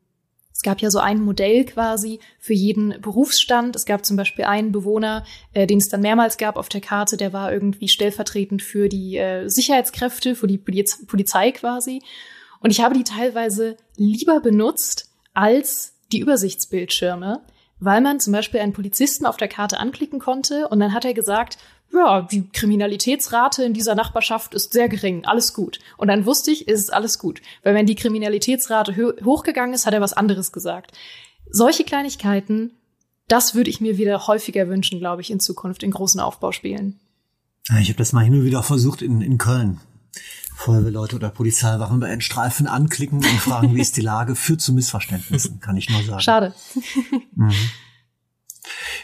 [0.58, 3.76] es gab ja so ein Modell quasi für jeden Berufsstand.
[3.76, 7.16] Es gab zum Beispiel einen Bewohner, äh, den es dann mehrmals gab auf der Karte,
[7.16, 12.02] der war irgendwie stellvertretend für die äh, Sicherheitskräfte, für die Poliz Polizei quasi.
[12.58, 17.40] Und ich habe die teilweise lieber benutzt als die Übersichtsbildschirme,
[17.78, 21.14] weil man zum Beispiel einen Polizisten auf der Karte anklicken konnte und dann hat er
[21.14, 21.58] gesagt,
[21.92, 25.78] ja, die Kriminalitätsrate in dieser Nachbarschaft ist sehr gering, alles gut.
[25.96, 27.40] Und dann wusste ich, ist alles gut.
[27.62, 30.92] Weil wenn die Kriminalitätsrate hochgegangen ist, hat er was anderes gesagt.
[31.50, 32.72] Solche Kleinigkeiten,
[33.26, 37.00] das würde ich mir wieder häufiger wünschen, glaube ich, in Zukunft in großen Aufbauspielen.
[37.80, 39.80] Ich habe das mal hin und wieder versucht in, in Köln.
[40.56, 44.72] Feuerwehrleute oder Polizeiwachen bei einen Streifen anklicken und fragen, wie ist die Lage, führt zu
[44.72, 46.20] Missverständnissen, kann ich nur sagen.
[46.20, 46.54] Schade.
[47.36, 47.52] Mhm.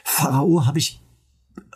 [0.02, 1.00] Pharao habe ich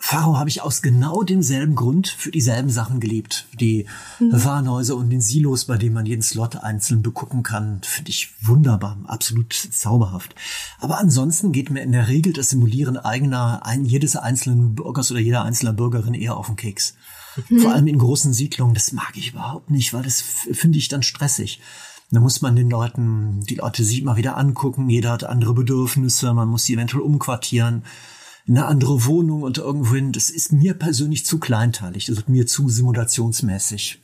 [0.00, 3.46] Pharao habe ich aus genau demselben Grund für dieselben Sachen geliebt.
[3.60, 3.86] Die
[4.18, 4.32] mhm.
[4.32, 8.98] Warenhäuser und den Silos, bei denen man jeden Slot einzeln begucken kann, finde ich wunderbar,
[9.06, 10.34] absolut zauberhaft.
[10.80, 15.20] Aber ansonsten geht mir in der Regel das Simulieren eigener, ein, jedes einzelnen Bürgers oder
[15.20, 16.94] jeder einzelnen Bürgerin eher auf den Keks.
[17.48, 17.60] Mhm.
[17.60, 21.02] Vor allem in großen Siedlungen, das mag ich überhaupt nicht, weil das finde ich dann
[21.02, 21.60] stressig.
[22.10, 26.32] Da muss man den Leuten, die Leute sich immer wieder angucken, jeder hat andere Bedürfnisse,
[26.32, 27.82] man muss sie eventuell umquartieren
[28.48, 30.12] in eine andere Wohnung und irgendwohin.
[30.12, 32.06] Das ist mir persönlich zu kleinteilig.
[32.06, 34.00] Das wird mir zu simulationsmäßig.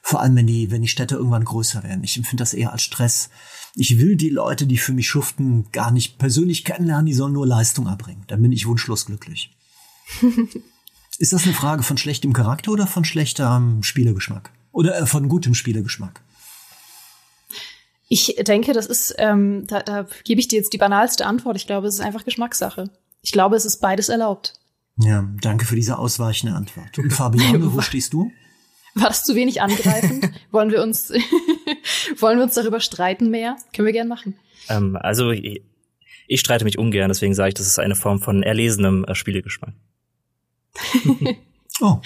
[0.00, 2.04] Vor allem, wenn die, wenn die Städte irgendwann größer werden.
[2.04, 3.30] Ich empfinde das eher als Stress.
[3.74, 7.06] Ich will die Leute, die für mich schuften, gar nicht persönlich kennenlernen.
[7.06, 8.22] Die sollen nur Leistung erbringen.
[8.28, 9.50] Dann bin ich wunschlos glücklich.
[11.18, 14.52] ist das eine Frage von schlechtem Charakter oder von schlechtem Spielegeschmack?
[14.70, 16.22] Oder äh, von gutem Spielegeschmack?
[18.08, 21.56] Ich denke, das ist, ähm, da, da gebe ich dir jetzt die banalste Antwort.
[21.56, 22.90] Ich glaube, es ist einfach Geschmackssache.
[23.22, 24.54] Ich glaube, es ist beides erlaubt.
[24.96, 26.98] Ja, danke für diese ausweichende Antwort.
[26.98, 28.30] Und Fabian, wo stehst du?
[28.94, 30.30] War das zu wenig angreifend?
[30.50, 31.10] wollen wir uns,
[32.18, 33.56] wollen wir uns darüber streiten mehr?
[33.74, 34.36] Können wir gern machen.
[34.68, 35.62] Ähm, also, ich,
[36.26, 39.74] ich, streite mich ungern, deswegen sage ich, das ist eine Form von erlesenem äh, Spielegeschmack.
[41.80, 42.00] oh.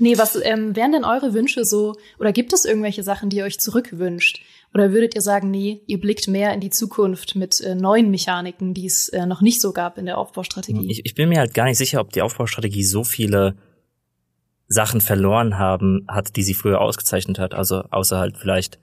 [0.00, 3.44] Nee, was ähm, wären denn eure Wünsche so, oder gibt es irgendwelche Sachen, die ihr
[3.44, 4.40] euch zurückwünscht?
[4.74, 8.74] Oder würdet ihr sagen, nee, ihr blickt mehr in die Zukunft mit äh, neuen Mechaniken,
[8.74, 10.90] die es äh, noch nicht so gab in der Aufbaustrategie?
[10.90, 13.54] Ich, ich bin mir halt gar nicht sicher, ob die Aufbaustrategie so viele
[14.66, 17.54] Sachen verloren haben hat, die sie früher ausgezeichnet hat.
[17.54, 18.80] Also außer halt vielleicht,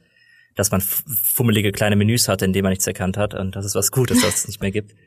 [0.55, 3.75] dass man fummelige kleine Menüs hatte, in denen man nichts erkannt hat und das ist
[3.75, 4.95] was Gutes, dass es nicht mehr gibt.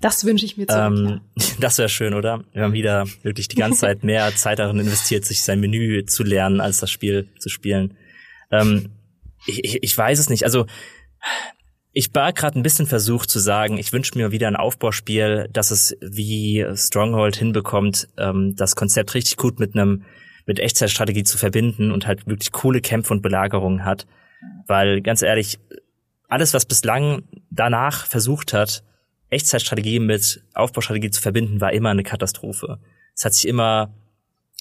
[0.00, 1.46] Das wünsche ich mir zurück, ähm, ja.
[1.60, 2.44] Das wäre schön, oder?
[2.52, 6.22] Wenn man wieder wirklich die ganze Zeit mehr Zeit darin investiert, sich sein Menü zu
[6.22, 7.96] lernen, als das Spiel zu spielen.
[8.52, 8.90] Ähm,
[9.46, 10.44] ich, ich weiß es nicht.
[10.44, 10.66] Also
[11.92, 15.70] ich war gerade ein bisschen versucht zu sagen, ich wünsche mir wieder ein Aufbauspiel, dass
[15.70, 20.04] es wie Stronghold hinbekommt, ähm, das Konzept richtig gut mit einem
[20.46, 24.06] mit Echtzeitstrategie zu verbinden und halt wirklich coole Kämpfe und Belagerungen hat.
[24.66, 25.58] Weil ganz ehrlich,
[26.28, 28.82] alles, was bislang danach versucht hat,
[29.30, 32.78] Echtzeitstrategie mit Aufbaustrategie zu verbinden, war immer eine Katastrophe.
[33.14, 33.94] Es hat sich immer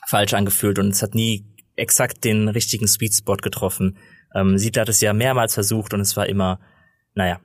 [0.08, 1.46] falsch angefühlt und es hat nie
[1.76, 3.98] exakt den richtigen Sweet Spot getroffen.
[4.34, 6.60] Ähm, Siedler hat es ja mehrmals versucht und es war immer,
[7.16, 7.40] naja,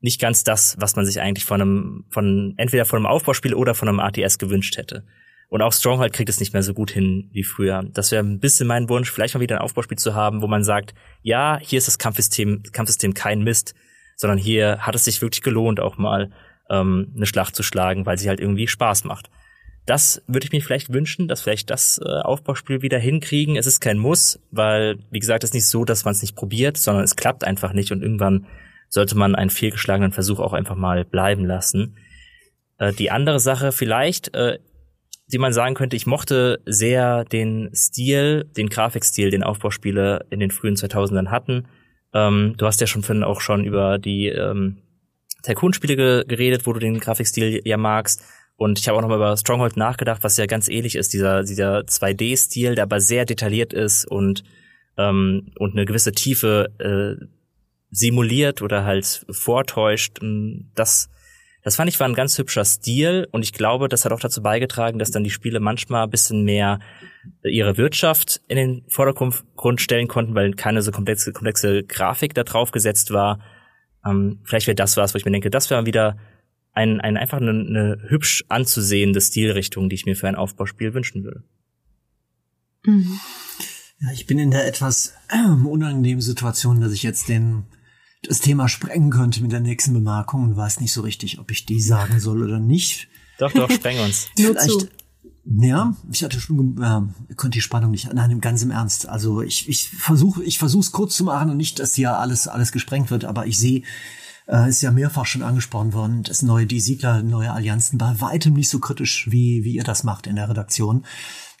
[0.00, 3.74] nicht ganz das, was man sich eigentlich von einem, von entweder von einem Aufbauspiel oder
[3.74, 5.04] von einem ATS gewünscht hätte.
[5.48, 7.84] Und auch Stronghold kriegt es nicht mehr so gut hin wie früher.
[7.92, 10.64] Das wäre ein bisschen mein Wunsch, vielleicht mal wieder ein Aufbauspiel zu haben, wo man
[10.64, 13.74] sagt, ja, hier ist das Kampfsystem, Kampfsystem kein Mist,
[14.16, 16.30] sondern hier hat es sich wirklich gelohnt, auch mal
[16.70, 19.30] ähm, eine Schlacht zu schlagen, weil sie halt irgendwie Spaß macht.
[19.86, 23.56] Das würde ich mir vielleicht wünschen, dass vielleicht das äh, Aufbauspiel wieder hinkriegen.
[23.56, 26.36] Es ist kein Muss, weil, wie gesagt, es ist nicht so, dass man es nicht
[26.36, 28.46] probiert, sondern es klappt einfach nicht und irgendwann
[28.88, 31.96] sollte man einen fehlgeschlagenen Versuch auch einfach mal bleiben lassen.
[32.78, 34.58] Äh, die andere Sache vielleicht, äh,
[35.32, 40.50] die man sagen könnte, ich mochte sehr den Stil, den Grafikstil, den Aufbauspiele in den
[40.50, 41.66] frühen 2000ern hatten.
[42.12, 44.82] Ähm, du hast ja schon vorhin auch schon über die ähm,
[45.42, 48.22] Tycoon-Spiele ge geredet, wo du den Grafikstil ja magst.
[48.56, 51.42] Und ich habe auch noch mal über Stronghold nachgedacht, was ja ganz ähnlich ist, dieser,
[51.42, 54.44] dieser 2D-Stil, der aber sehr detailliert ist und,
[54.96, 57.24] ähm, und eine gewisse Tiefe äh,
[57.90, 60.18] simuliert oder halt vortäuscht.
[60.74, 61.10] Das,
[61.62, 64.42] das fand ich war ein ganz hübscher Stil und ich glaube, das hat auch dazu
[64.42, 66.80] beigetragen, dass dann die Spiele manchmal ein bisschen mehr
[67.44, 72.70] ihre Wirtschaft in den Vordergrund stellen konnten, weil keine so komplexe, komplexe Grafik da drauf
[72.72, 73.40] gesetzt war.
[74.04, 76.16] Ähm, vielleicht wäre das was, wo ich mir denke, das wäre wieder
[76.72, 81.24] ein, ein einfach eine, eine hübsch anzusehende Stilrichtung, die ich mir für ein Aufbauspiel wünschen
[81.24, 81.44] würde.
[82.84, 83.20] Mhm.
[84.00, 87.64] Ja, ich bin in der etwas äh, unangenehmen Situation, dass ich jetzt den
[88.24, 91.66] das Thema sprengen könnte mit der nächsten Bemerkung und weiß nicht so richtig, ob ich
[91.66, 93.08] die sagen soll oder nicht.
[93.38, 94.28] Doch, doch, spreng uns.
[94.36, 94.88] Vielleicht,
[95.44, 99.08] ja, ich hatte schon, äh, könnt die Spannung nicht, nein, ganz im Ernst.
[99.08, 102.46] Also ich, ich versuche, ich versuche es kurz zu machen und nicht, dass hier alles,
[102.46, 103.82] alles gesprengt wird, aber ich sehe,
[104.52, 108.52] äh, ist ja mehrfach schon angesprochen worden, das neue, die Siedler, neue Allianzen bei weitem
[108.52, 111.04] nicht so kritisch, wie, wie ihr das macht in der Redaktion.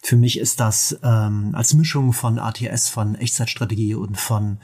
[0.02, 4.58] Für mich ist das ähm, als Mischung von ATS, von Echtzeitstrategie und von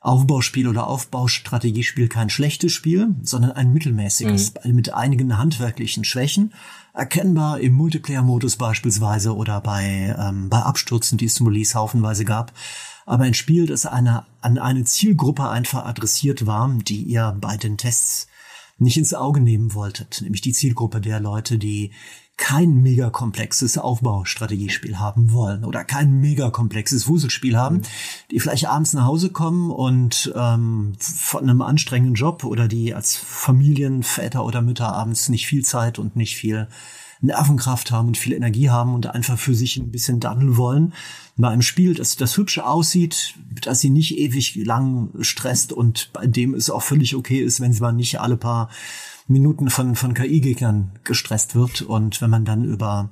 [0.00, 4.74] Aufbauspiel oder Aufbaustrategiespiel kein schlechtes Spiel, sondern ein mittelmäßiges mhm.
[4.74, 6.52] mit einigen handwerklichen Schwächen,
[6.92, 12.52] erkennbar im Multiplayer-Modus beispielsweise oder bei, ähm, bei Abstürzen, die es zum Release haufenweise gab
[13.06, 17.78] aber ein Spiel, das eine, an eine Zielgruppe einfach adressiert war, die ihr bei den
[17.78, 18.28] Tests
[18.78, 21.92] nicht ins Auge nehmen wolltet, nämlich die Zielgruppe der Leute, die
[22.36, 27.82] kein mega komplexes Aufbaustrategiespiel haben wollen oder kein mega komplexes Wuselspiel haben,
[28.30, 33.14] die vielleicht abends nach Hause kommen und ähm, von einem anstrengenden Job oder die als
[33.16, 36.68] Familienväter oder Mütter abends nicht viel Zeit und nicht viel
[37.22, 40.92] Nervenkraft haben und viel Energie haben und einfach für sich ein bisschen daddeln wollen.
[41.36, 46.26] Bei einem Spiel, das, das hübsch aussieht, dass sie nicht ewig lang stresst und bei
[46.26, 48.68] dem es auch völlig okay ist, wenn man nicht alle paar
[49.28, 53.10] Minuten von, von KI-Gegnern gestresst wird und wenn man dann über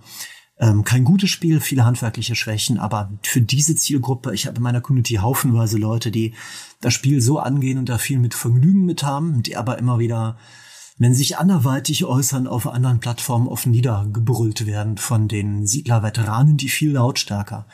[0.59, 4.81] ähm, kein gutes Spiel, viele handwerkliche Schwächen, aber für diese Zielgruppe, ich habe in meiner
[4.81, 6.35] Community haufenweise Leute, die
[6.81, 10.37] das Spiel so angehen und da viel mit Vergnügen mit haben, die aber immer wieder
[11.01, 16.93] wenn sich anderweitig äußern, auf anderen Plattformen offen niedergebrüllt werden von den Siedler-Veteranen, die viel
[16.93, 17.67] lautstärker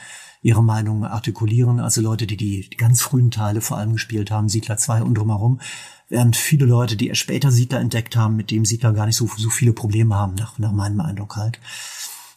[0.42, 4.76] ihre Meinung artikulieren, also Leute, die die ganz frühen Teile vor allem gespielt haben, Siedler
[4.76, 5.60] 2 und drumherum,
[6.08, 9.28] während viele Leute, die erst später Siedler entdeckt haben, mit dem Siedler gar nicht so,
[9.36, 11.58] so viele Probleme haben, nach, nach meinem Eindruck halt.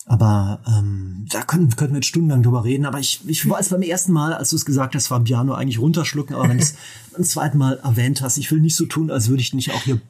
[0.07, 2.87] Aber ähm, da können, können wir jetzt stundenlang drüber reden.
[2.87, 5.77] Aber ich, ich weiß beim ersten Mal, als du es gesagt hast, war Piano eigentlich
[5.77, 6.35] runterschlucken.
[6.35, 6.73] Aber wenn du es
[7.13, 9.83] beim zweiten Mal erwähnt hast, ich will nicht so tun, als würde ich nicht auch
[9.83, 10.01] hier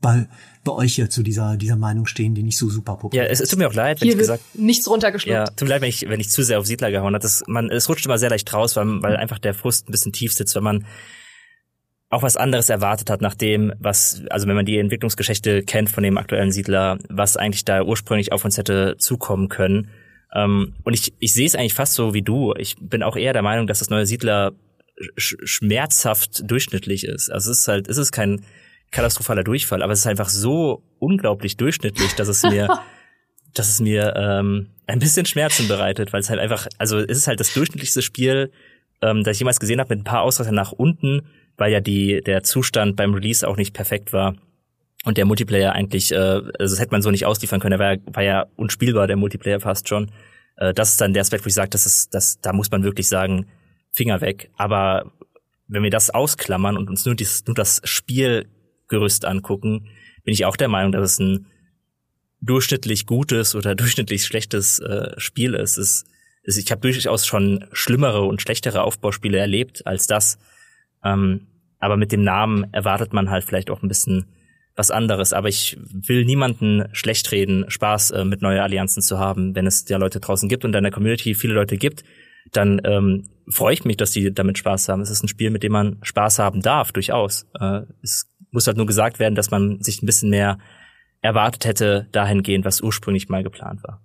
[0.00, 0.28] bei,
[0.64, 3.40] bei euch hier zu dieser, dieser Meinung stehen, die nicht so super populär Ja, es,
[3.40, 5.34] es tut mir auch leid, wenn Hier ich gesagt nichts runtergeschluckt.
[5.34, 7.22] Ja, tut mir leid, wenn ich, wenn ich zu sehr auf Siedler gehauen habe.
[7.22, 10.12] Das, man, es rutscht immer sehr leicht raus, weil, weil einfach der Frust ein bisschen
[10.12, 10.86] tief sitzt, wenn man
[12.10, 16.02] auch was anderes erwartet hat, nach dem, was, also wenn man die Entwicklungsgeschichte kennt von
[16.02, 19.90] dem aktuellen Siedler, was eigentlich da ursprünglich auf uns hätte zukommen können.
[20.34, 22.54] Ähm, und ich, ich sehe es eigentlich fast so wie du.
[22.56, 24.52] Ich bin auch eher der Meinung, dass das neue Siedler
[25.16, 27.30] sch schmerzhaft durchschnittlich ist.
[27.30, 28.42] Also es ist halt, es ist kein
[28.90, 32.68] katastrophaler Durchfall, aber es ist einfach so unglaublich durchschnittlich, dass es mir,
[33.54, 37.26] dass es mir ähm, ein bisschen Schmerzen bereitet, weil es halt einfach, also es ist
[37.26, 38.50] halt das durchschnittlichste Spiel,
[39.02, 41.22] ähm, das ich jemals gesehen habe, mit ein paar Ausreißern nach unten
[41.58, 44.36] weil ja die, der Zustand beim Release auch nicht perfekt war.
[45.04, 48.14] Und der Multiplayer eigentlich, äh, also das hätte man so nicht ausliefern können, der war,
[48.14, 50.10] war ja unspielbar, der Multiplayer fast schon.
[50.56, 52.82] Äh, das ist dann der Aspekt, wo ich sage, das ist, das, da muss man
[52.84, 53.46] wirklich sagen,
[53.92, 54.50] Finger weg.
[54.56, 55.12] Aber
[55.66, 57.80] wenn wir das ausklammern und uns nur, dies, nur das
[58.88, 59.88] Spielgerüst angucken,
[60.24, 61.46] bin ich auch der Meinung, dass es ein
[62.40, 65.76] durchschnittlich gutes oder durchschnittlich schlechtes äh, Spiel ist.
[65.76, 66.04] Es,
[66.42, 70.38] es, ich habe durchaus schon schlimmere und schlechtere Aufbauspiele erlebt als das.
[71.04, 71.46] Ähm,
[71.78, 74.26] aber mit dem Namen erwartet man halt vielleicht auch ein bisschen
[74.74, 75.32] was anderes.
[75.32, 79.54] Aber ich will niemanden schlecht reden, Spaß äh, mit neue Allianzen zu haben.
[79.54, 82.04] Wenn es ja Leute draußen gibt und in der Community viele Leute gibt,
[82.52, 85.02] dann ähm, freue ich mich, dass die damit Spaß haben.
[85.02, 87.46] Es ist ein Spiel, mit dem man Spaß haben darf, durchaus.
[87.58, 90.58] Äh, es muss halt nur gesagt werden, dass man sich ein bisschen mehr
[91.20, 94.00] erwartet hätte dahingehend, was ursprünglich mal geplant war.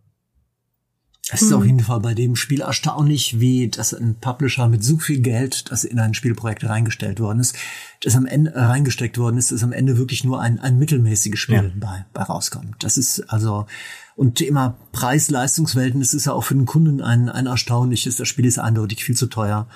[1.32, 4.98] Es ist auf jeden Fall bei dem Spiel erstaunlich, wie das ein Publisher mit so
[4.98, 7.56] viel Geld, das in ein Spielprojekt reingestellt worden ist,
[8.02, 11.40] das am Ende äh, reingesteckt worden ist, dass am Ende wirklich nur ein, ein mittelmäßiges
[11.40, 11.72] Spiel ja.
[11.76, 12.84] bei, bei rauskommt.
[12.84, 13.68] Das ist also
[14.16, 18.18] und Thema Preis-Leistungsverhältnis ist ja auch für den Kunden ein, ein erstaunliches.
[18.18, 19.68] Das Spiel ist eindeutig viel zu teuer.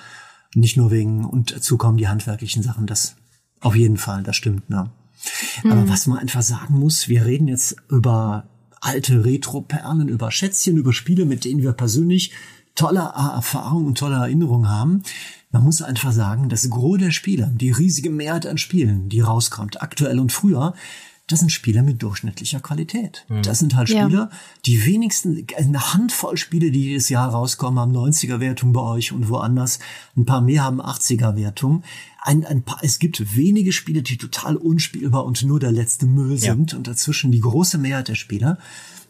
[0.54, 2.86] Nicht nur wegen, und dazu kommen die handwerklichen Sachen.
[2.86, 3.16] Das
[3.60, 4.90] auf jeden Fall, das stimmt, ne?
[5.62, 5.72] Mhm.
[5.72, 8.44] Aber was man einfach sagen muss, wir reden jetzt über
[8.80, 12.32] alte Retro-Perlen, über Schätzchen, über Spiele, mit denen wir persönlich
[12.74, 15.02] tolle Erfahrungen und tolle Erinnerungen haben.
[15.50, 19.82] Man muss einfach sagen, das Gros der Spiele, die riesige Mehrheit an Spielen, die rauskommt,
[19.82, 20.74] aktuell und früher,
[21.28, 23.26] das sind Spiele mit durchschnittlicher Qualität.
[23.28, 23.42] Mhm.
[23.42, 24.30] Das sind halt Spiele, ja.
[24.64, 29.78] die wenigsten, eine Handvoll Spiele, die jedes Jahr rauskommen, haben 90er-Wertung bei euch und woanders.
[30.16, 31.82] Ein paar mehr haben 80er-Wertung.
[32.20, 36.36] Ein, ein paar, es gibt wenige Spiele, die total unspielbar und nur der letzte Müll
[36.38, 36.72] sind.
[36.72, 36.78] Ja.
[36.78, 38.58] Und dazwischen die große Mehrheit der Spieler.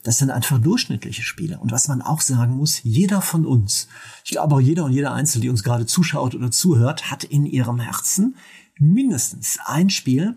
[0.04, 1.58] Das sind einfach durchschnittliche Spiele.
[1.58, 3.88] Und was man auch sagen muss, jeder von uns,
[4.24, 7.46] ich glaube auch jeder und jeder Einzelne, die uns gerade zuschaut oder zuhört, hat in
[7.46, 8.36] ihrem Herzen
[8.78, 10.36] mindestens ein Spiel,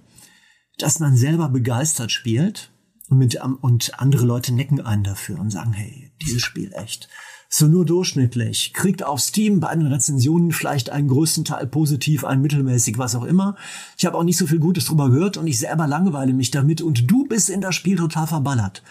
[0.78, 2.72] dass man selber begeistert spielt
[3.10, 7.08] und, mit, und andere Leute necken einen dafür und sagen, hey, dieses Spiel echt
[7.54, 12.42] so nur durchschnittlich, kriegt auf Steam bei den Rezensionen vielleicht einen größten Teil positiv, einen
[12.42, 13.58] mittelmäßig, was auch immer.
[13.98, 16.82] Ich habe auch nicht so viel Gutes drüber gehört und ich selber langweile mich damit
[16.82, 18.84] und du bist in das Spiel total verballert.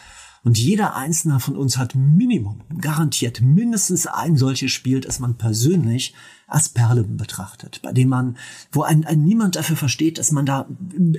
[0.42, 6.14] Und jeder einzelne von uns hat Minimum, garantiert mindestens ein solches Spiel, das man persönlich
[6.46, 8.36] als Perle betrachtet, bei dem man,
[8.72, 10.66] wo ein, ein niemand dafür versteht, dass man da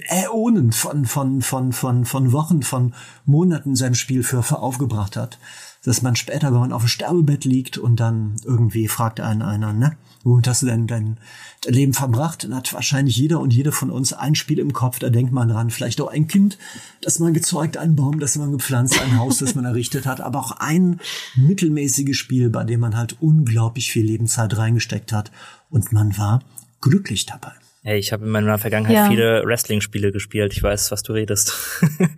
[0.09, 2.93] Äonen von, von, von, von, von Wochen, von
[3.25, 5.39] Monaten sein Spiel für, für aufgebracht hat
[5.83, 9.73] dass man später, wenn man auf dem Sterbebett liegt und dann irgendwie fragt einen einer,
[9.73, 11.17] ne, womit hast du denn dein,
[11.65, 12.43] Leben verbracht?
[12.43, 15.49] Dann hat wahrscheinlich jeder und jede von uns ein Spiel im Kopf, da denkt man
[15.49, 16.57] dran, vielleicht auch ein Kind,
[17.01, 20.39] das man gezeugt, einen Baum, das man gepflanzt, ein Haus, das man errichtet hat, aber
[20.39, 20.99] auch ein
[21.35, 25.31] mittelmäßiges Spiel, bei dem man halt unglaublich viel Lebenszeit reingesteckt hat
[25.69, 26.41] und man war
[26.81, 27.51] glücklich dabei.
[27.83, 29.07] Hey, ich habe in meiner Vergangenheit ja.
[29.07, 30.53] viele Wrestling-Spiele gespielt.
[30.53, 31.53] Ich weiß, was du redest.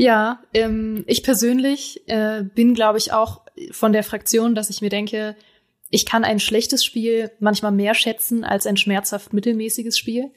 [0.01, 4.89] Ja, ähm, ich persönlich äh, bin, glaube ich, auch von der Fraktion, dass ich mir
[4.89, 5.37] denke,
[5.91, 10.31] ich kann ein schlechtes Spiel manchmal mehr schätzen als ein schmerzhaft mittelmäßiges Spiel.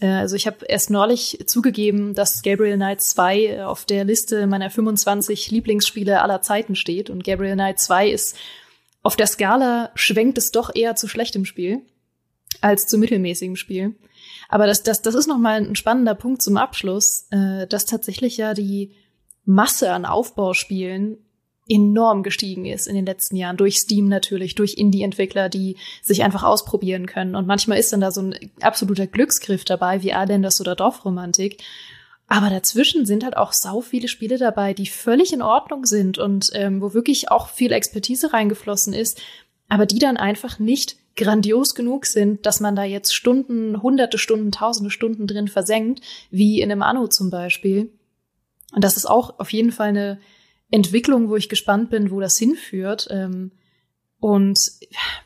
[0.00, 4.68] Äh, also ich habe erst neulich zugegeben, dass Gabriel Knight 2 auf der Liste meiner
[4.68, 7.08] 25 Lieblingsspiele aller Zeiten steht.
[7.08, 8.36] Und Gabriel Knight 2 ist
[9.02, 11.80] auf der Skala schwenkt es doch eher zu schlechtem Spiel
[12.60, 13.94] als zu mittelmäßigem Spiel.
[14.48, 18.54] Aber das, das, das ist nochmal ein spannender Punkt zum Abschluss, äh, dass tatsächlich ja
[18.54, 18.92] die
[19.44, 21.18] Masse an Aufbauspielen
[21.68, 23.58] enorm gestiegen ist in den letzten Jahren.
[23.58, 27.36] Durch Steam natürlich, durch Indie-Entwickler, die sich einfach ausprobieren können.
[27.36, 31.62] Und manchmal ist dann da so ein absoluter Glücksgriff dabei, wie Adenders oder Dorfromantik.
[32.26, 36.50] Aber dazwischen sind halt auch sau viele Spiele dabei, die völlig in Ordnung sind und
[36.54, 39.20] ähm, wo wirklich auch viel Expertise reingeflossen ist,
[39.68, 44.50] aber die dann einfach nicht grandios genug sind, dass man da jetzt Stunden, hunderte Stunden,
[44.50, 46.00] tausende Stunden drin versenkt,
[46.30, 47.92] wie in einem Anno zum Beispiel.
[48.72, 50.18] Und das ist auch auf jeden Fall eine
[50.70, 53.08] Entwicklung, wo ich gespannt bin, wo das hinführt.
[53.10, 53.52] Ähm,
[54.20, 54.58] und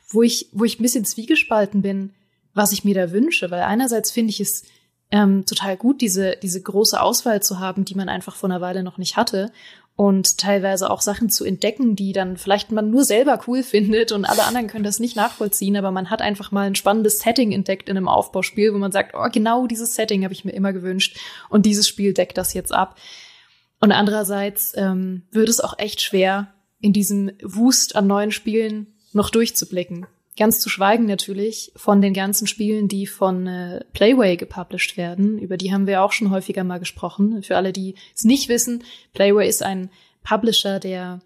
[0.08, 2.12] wo ich, wo ich ein bisschen zwiegespalten bin,
[2.54, 4.64] was ich mir da wünsche, weil einerseits finde ich es
[5.10, 8.82] ähm, total gut, diese, diese große Auswahl zu haben, die man einfach vor einer Weile
[8.82, 9.52] noch nicht hatte
[9.94, 14.24] und teilweise auch Sachen zu entdecken, die dann vielleicht man nur selber cool findet und
[14.24, 17.88] alle anderen können das nicht nachvollziehen, aber man hat einfach mal ein spannendes Setting entdeckt
[17.88, 21.18] in einem Aufbauspiel, wo man sagt, oh, genau dieses Setting habe ich mir immer gewünscht
[21.48, 22.96] und dieses Spiel deckt das jetzt ab.
[23.80, 29.30] Und andererseits ähm, wird es auch echt schwer, in diesem Wust an neuen Spielen noch
[29.30, 30.06] durchzublicken.
[30.38, 35.38] Ganz zu schweigen natürlich von den ganzen Spielen, die von äh, Playway gepublished werden.
[35.38, 37.42] Über die haben wir auch schon häufiger mal gesprochen.
[37.42, 38.82] Für alle, die es nicht wissen,
[39.12, 39.90] Playway ist ein
[40.22, 41.20] Publisher, der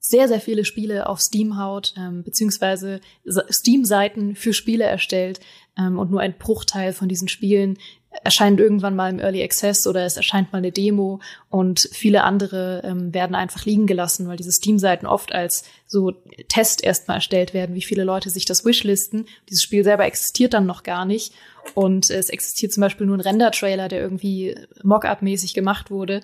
[0.00, 5.38] sehr, sehr viele Spiele auf Steam haut, ähm, beziehungsweise Steam-Seiten für Spiele erstellt
[5.78, 7.78] ähm, und nur ein Bruchteil von diesen Spielen
[8.24, 12.82] erscheint irgendwann mal im Early Access oder es erscheint mal eine Demo und viele andere
[12.84, 16.12] ähm, werden einfach liegen gelassen, weil diese Steam-Seiten oft als so
[16.48, 19.26] Test erstmal erstellt werden, wie viele Leute sich das wishlisten.
[19.48, 21.32] Dieses Spiel selber existiert dann noch gar nicht
[21.74, 26.20] und es existiert zum Beispiel nur ein Render-Trailer, der irgendwie Mockup-mäßig gemacht wurde.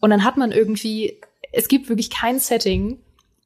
[0.00, 1.20] Und dann hat man irgendwie,
[1.52, 2.98] es gibt wirklich kein Setting,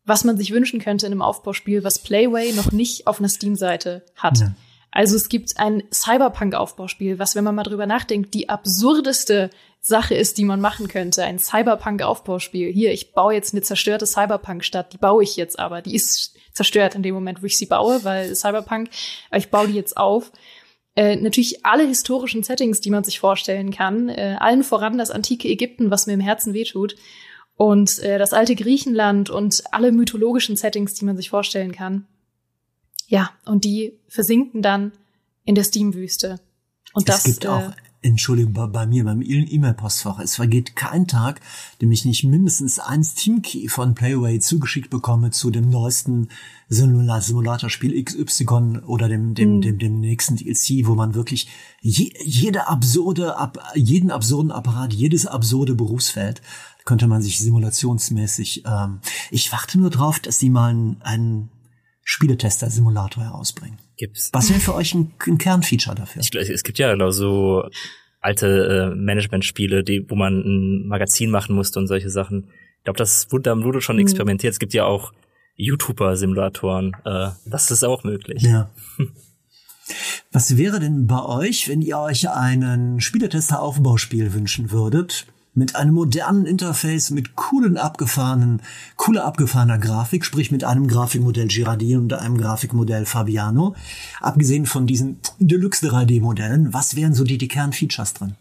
[0.06, 4.04] was man sich wünschen könnte in einem Aufbauspiel, was Playway noch nicht auf einer Steam-Seite
[4.16, 4.38] hat.
[4.38, 4.54] Ja.
[4.94, 9.50] Also es gibt ein Cyberpunk-Aufbauspiel, was, wenn man mal drüber nachdenkt, die absurdeste
[9.80, 11.24] Sache ist, die man machen könnte.
[11.24, 12.72] Ein Cyberpunk-Aufbauspiel.
[12.72, 14.92] Hier, ich baue jetzt eine zerstörte Cyberpunk-Stadt.
[14.92, 15.82] Die baue ich jetzt aber.
[15.82, 18.88] Die ist zerstört in dem Moment, wo ich sie baue, weil Cyberpunk,
[19.32, 20.30] ich baue die jetzt auf.
[20.94, 24.08] Äh, natürlich alle historischen Settings, die man sich vorstellen kann.
[24.08, 26.94] Äh, allen voran das antike Ägypten, was mir im Herzen wehtut.
[27.56, 32.06] Und äh, das alte Griechenland und alle mythologischen Settings, die man sich vorstellen kann.
[33.06, 34.92] Ja, und die versinken dann
[35.44, 36.40] in der Steam-Wüste.
[36.94, 37.72] Und es das gibt äh, auch,
[38.04, 41.40] Entschuldigung, bei, bei mir, beim E-Mail-Postfach, es vergeht kein Tag,
[41.80, 46.28] dem ich nicht mindestens ein Steam-Key von Playway zugeschickt bekomme zu dem neuesten
[46.68, 49.60] Simulator-Spiel XY oder dem, dem, mhm.
[49.62, 51.48] dem, dem nächsten DLC, wo man wirklich
[51.80, 56.42] je, jede absurde, ab, jeden absurden Apparat, jedes absurde Berufsfeld
[56.84, 59.00] könnte man sich simulationsmäßig, ähm,
[59.30, 61.48] ich warte nur drauf, dass die mal einen, einen
[62.04, 63.78] Spieletester-Simulator herausbringen.
[63.96, 64.30] Gibt's.
[64.32, 66.22] Was wäre für euch ein, ein Kernfeature dafür?
[66.22, 67.64] Ich, es gibt ja genau so
[68.20, 72.50] alte äh, Management-Spiele, die, wo man ein Magazin machen musste und solche Sachen.
[72.78, 74.02] Ich glaube, das wurde am Ludo schon mhm.
[74.02, 74.52] experimentiert.
[74.52, 75.12] Es gibt ja auch
[75.56, 76.92] YouTuber-Simulatoren.
[77.04, 78.42] Äh, das ist auch möglich.
[78.42, 78.70] Ja.
[80.32, 86.46] Was wäre denn bei euch, wenn ihr euch einen Spieletester-Aufbauspiel wünschen würdet, mit einem modernen
[86.46, 88.60] Interface, mit coolen abgefahrenen,
[88.96, 93.74] cooler abgefahrener Grafik, sprich mit einem Grafikmodell Girardin und einem Grafikmodell Fabiano.
[94.20, 98.34] Abgesehen von diesen Deluxe 3D-Modellen, was wären so die, die Kernfeatures drin?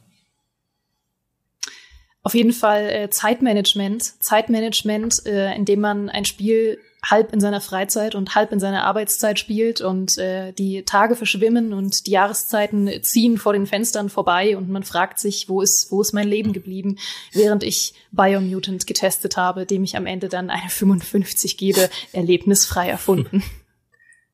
[2.24, 4.02] Auf jeden Fall äh, Zeitmanagement.
[4.24, 9.38] Zeitmanagement, äh, indem man ein Spiel halb in seiner Freizeit und halb in seiner Arbeitszeit
[9.38, 14.70] spielt und äh, die Tage verschwimmen und die Jahreszeiten ziehen vor den Fenstern vorbei und
[14.70, 16.98] man fragt sich, wo ist, wo ist mein Leben geblieben,
[17.34, 23.44] während ich Biomutant getestet habe, dem ich am Ende dann eine 55 gebe, erlebnisfrei erfunden.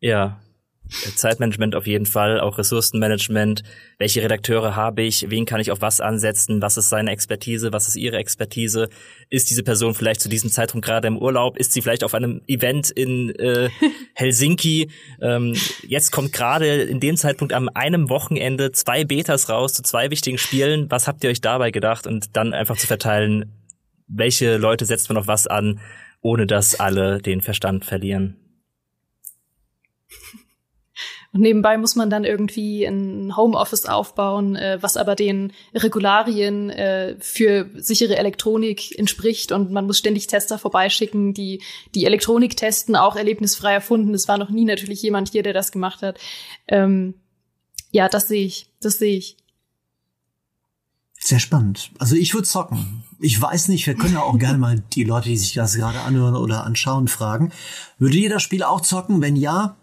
[0.01, 0.39] Ja,
[0.89, 3.63] Zeitmanagement auf jeden Fall, auch Ressourcenmanagement.
[3.97, 5.29] Welche Redakteure habe ich?
[5.29, 6.61] Wen kann ich auf was ansetzen?
[6.61, 7.71] Was ist seine Expertise?
[7.71, 8.89] Was ist ihre Expertise?
[9.29, 11.57] Ist diese Person vielleicht zu diesem Zeitpunkt gerade im Urlaub?
[11.57, 13.69] Ist sie vielleicht auf einem Event in äh,
[14.13, 14.89] Helsinki?
[15.21, 15.55] Ähm,
[15.87, 20.37] jetzt kommt gerade in dem Zeitpunkt am einem Wochenende zwei Betas raus zu zwei wichtigen
[20.37, 20.89] Spielen.
[20.89, 22.07] Was habt ihr euch dabei gedacht?
[22.07, 23.53] Und dann einfach zu verteilen,
[24.07, 25.79] welche Leute setzt man auf was an,
[26.21, 28.37] ohne dass alle den Verstand verlieren.
[31.31, 37.15] Und nebenbei muss man dann irgendwie ein Homeoffice aufbauen, äh, was aber den Regularien äh,
[37.19, 39.51] für sichere Elektronik entspricht.
[39.51, 41.61] Und man muss ständig Tester vorbeischicken, die
[41.93, 44.13] die Elektronik testen, auch erlebnisfrei erfunden.
[44.15, 46.17] Es war noch nie natürlich jemand hier, der das gemacht hat.
[46.67, 47.13] Ähm,
[47.91, 48.67] ja, das sehe ich.
[48.81, 49.37] Das sehe ich.
[51.19, 51.91] Sehr spannend.
[51.99, 53.03] Also ich würde zocken.
[53.19, 55.99] Ich weiß nicht, wir können ja auch gerne mal die Leute, die sich das gerade
[55.99, 57.51] anhören oder anschauen, fragen.
[57.97, 59.21] Würde das Spiel auch zocken?
[59.21, 59.75] Wenn ja,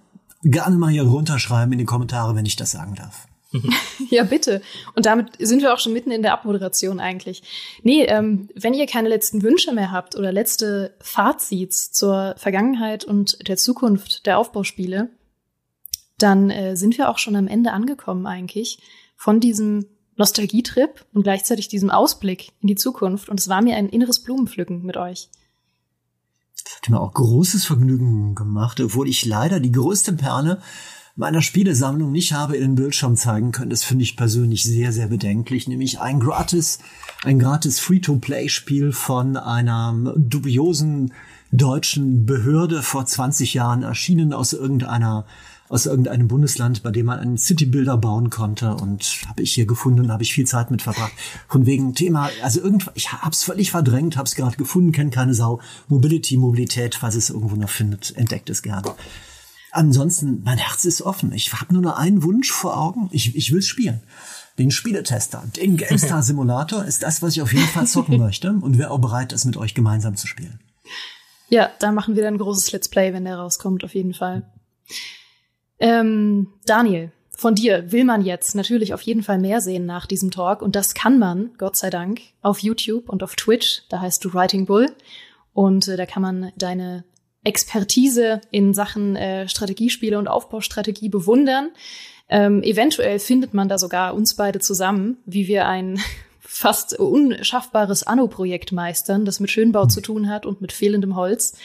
[0.50, 3.26] gerne mal hier runterschreiben in die Kommentare, wenn ich das sagen darf.
[4.10, 4.60] ja, bitte.
[4.94, 7.42] Und damit sind wir auch schon mitten in der Abmoderation eigentlich.
[7.82, 13.48] Nee, ähm, wenn ihr keine letzten Wünsche mehr habt oder letzte Fazits zur Vergangenheit und
[13.48, 15.10] der Zukunft der Aufbauspiele,
[16.18, 18.78] dann äh, sind wir auch schon am Ende angekommen eigentlich
[19.16, 19.86] von diesem
[20.16, 23.28] Nostalgietrip und gleichzeitig diesem Ausblick in die Zukunft.
[23.28, 25.28] Und es war mir ein inneres Blumenpflücken mit euch.
[26.76, 30.60] Hat mir auch großes Vergnügen gemacht, obwohl ich leider die größte Perle
[31.16, 33.70] meiner Spielesammlung nicht habe in den Bildschirm zeigen können.
[33.70, 35.66] Das finde ich persönlich sehr, sehr bedenklich.
[35.66, 36.78] Nämlich ein gratis,
[37.24, 41.12] ein gratis Free-to-Play-Spiel von einer dubiosen
[41.52, 45.26] deutschen Behörde vor 20 Jahren erschienen aus irgendeiner
[45.68, 50.12] aus irgendeinem Bundesland, bei dem man einen Citybuilder bauen konnte und habe ich hier gefunden,
[50.12, 51.12] habe ich viel Zeit mit verbracht.
[51.48, 55.60] Von wegen Thema, also irgendwas, ich hab's völlig verdrängt, hab's gerade gefunden, kennt keine Sau.
[55.88, 58.94] Mobility, Mobilität, falls es irgendwo noch findet, entdeckt es gerne.
[59.72, 61.32] Ansonsten, mein Herz ist offen.
[61.32, 63.08] Ich habe nur noch einen Wunsch vor Augen.
[63.12, 64.00] Ich, ich will spielen.
[64.58, 68.78] Den Spieletester, den GameStar Simulator ist das, was ich auf jeden Fall zocken möchte und
[68.78, 70.60] wäre auch bereit, das mit euch gemeinsam zu spielen.
[71.50, 74.50] Ja, da machen wir dann ein großes Let's Play, wenn der rauskommt, auf jeden Fall.
[75.78, 80.30] Ähm, Daniel, von dir will man jetzt natürlich auf jeden Fall mehr sehen nach diesem
[80.30, 83.82] Talk und das kann man, Gott sei Dank, auf YouTube und auf Twitch.
[83.90, 84.90] Da heißt du Writing Bull
[85.52, 87.04] und äh, da kann man deine
[87.44, 91.70] Expertise in Sachen äh, Strategiespiele und Aufbaustrategie bewundern.
[92.28, 96.00] Ähm, eventuell findet man da sogar uns beide zusammen, wie wir ein
[96.40, 101.56] fast unschaffbares Anno-Projekt meistern, das mit Schönbau zu tun hat und mit fehlendem Holz.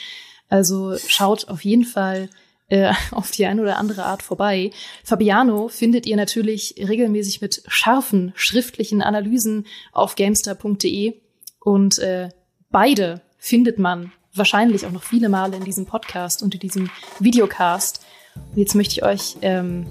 [0.49, 2.29] Also schaut auf jeden Fall
[2.71, 4.71] äh, auf die eine oder andere Art vorbei.
[5.03, 11.13] Fabiano findet ihr natürlich regelmäßig mit scharfen schriftlichen Analysen auf gamestar.de
[11.59, 12.29] und äh,
[12.71, 16.89] beide findet man wahrscheinlich auch noch viele Male in diesem Podcast und in diesem
[17.19, 18.01] Videocast.
[18.35, 19.87] Und jetzt möchte ich euch ähm,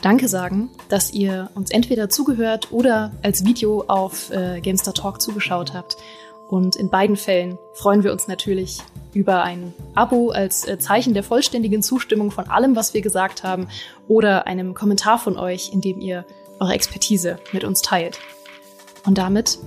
[0.00, 5.72] Danke sagen, dass ihr uns entweder zugehört oder als Video auf äh, Gamestar Talk zugeschaut
[5.72, 5.96] habt.
[6.48, 8.78] Und in beiden Fällen freuen wir uns natürlich
[9.14, 13.68] über ein Abo als äh, Zeichen der vollständigen Zustimmung von allem, was wir gesagt haben,
[14.08, 16.24] oder einem Kommentar von euch, in dem ihr
[16.60, 18.18] eure Expertise mit uns teilt.
[19.06, 19.58] Und damit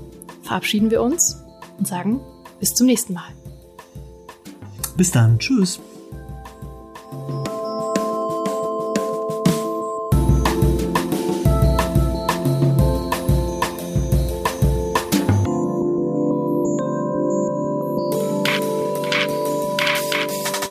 [0.43, 1.43] verabschieden wir uns
[1.77, 2.21] und sagen
[2.59, 3.29] bis zum nächsten Mal.
[4.95, 5.37] Bis dann.
[5.39, 5.79] Tschüss.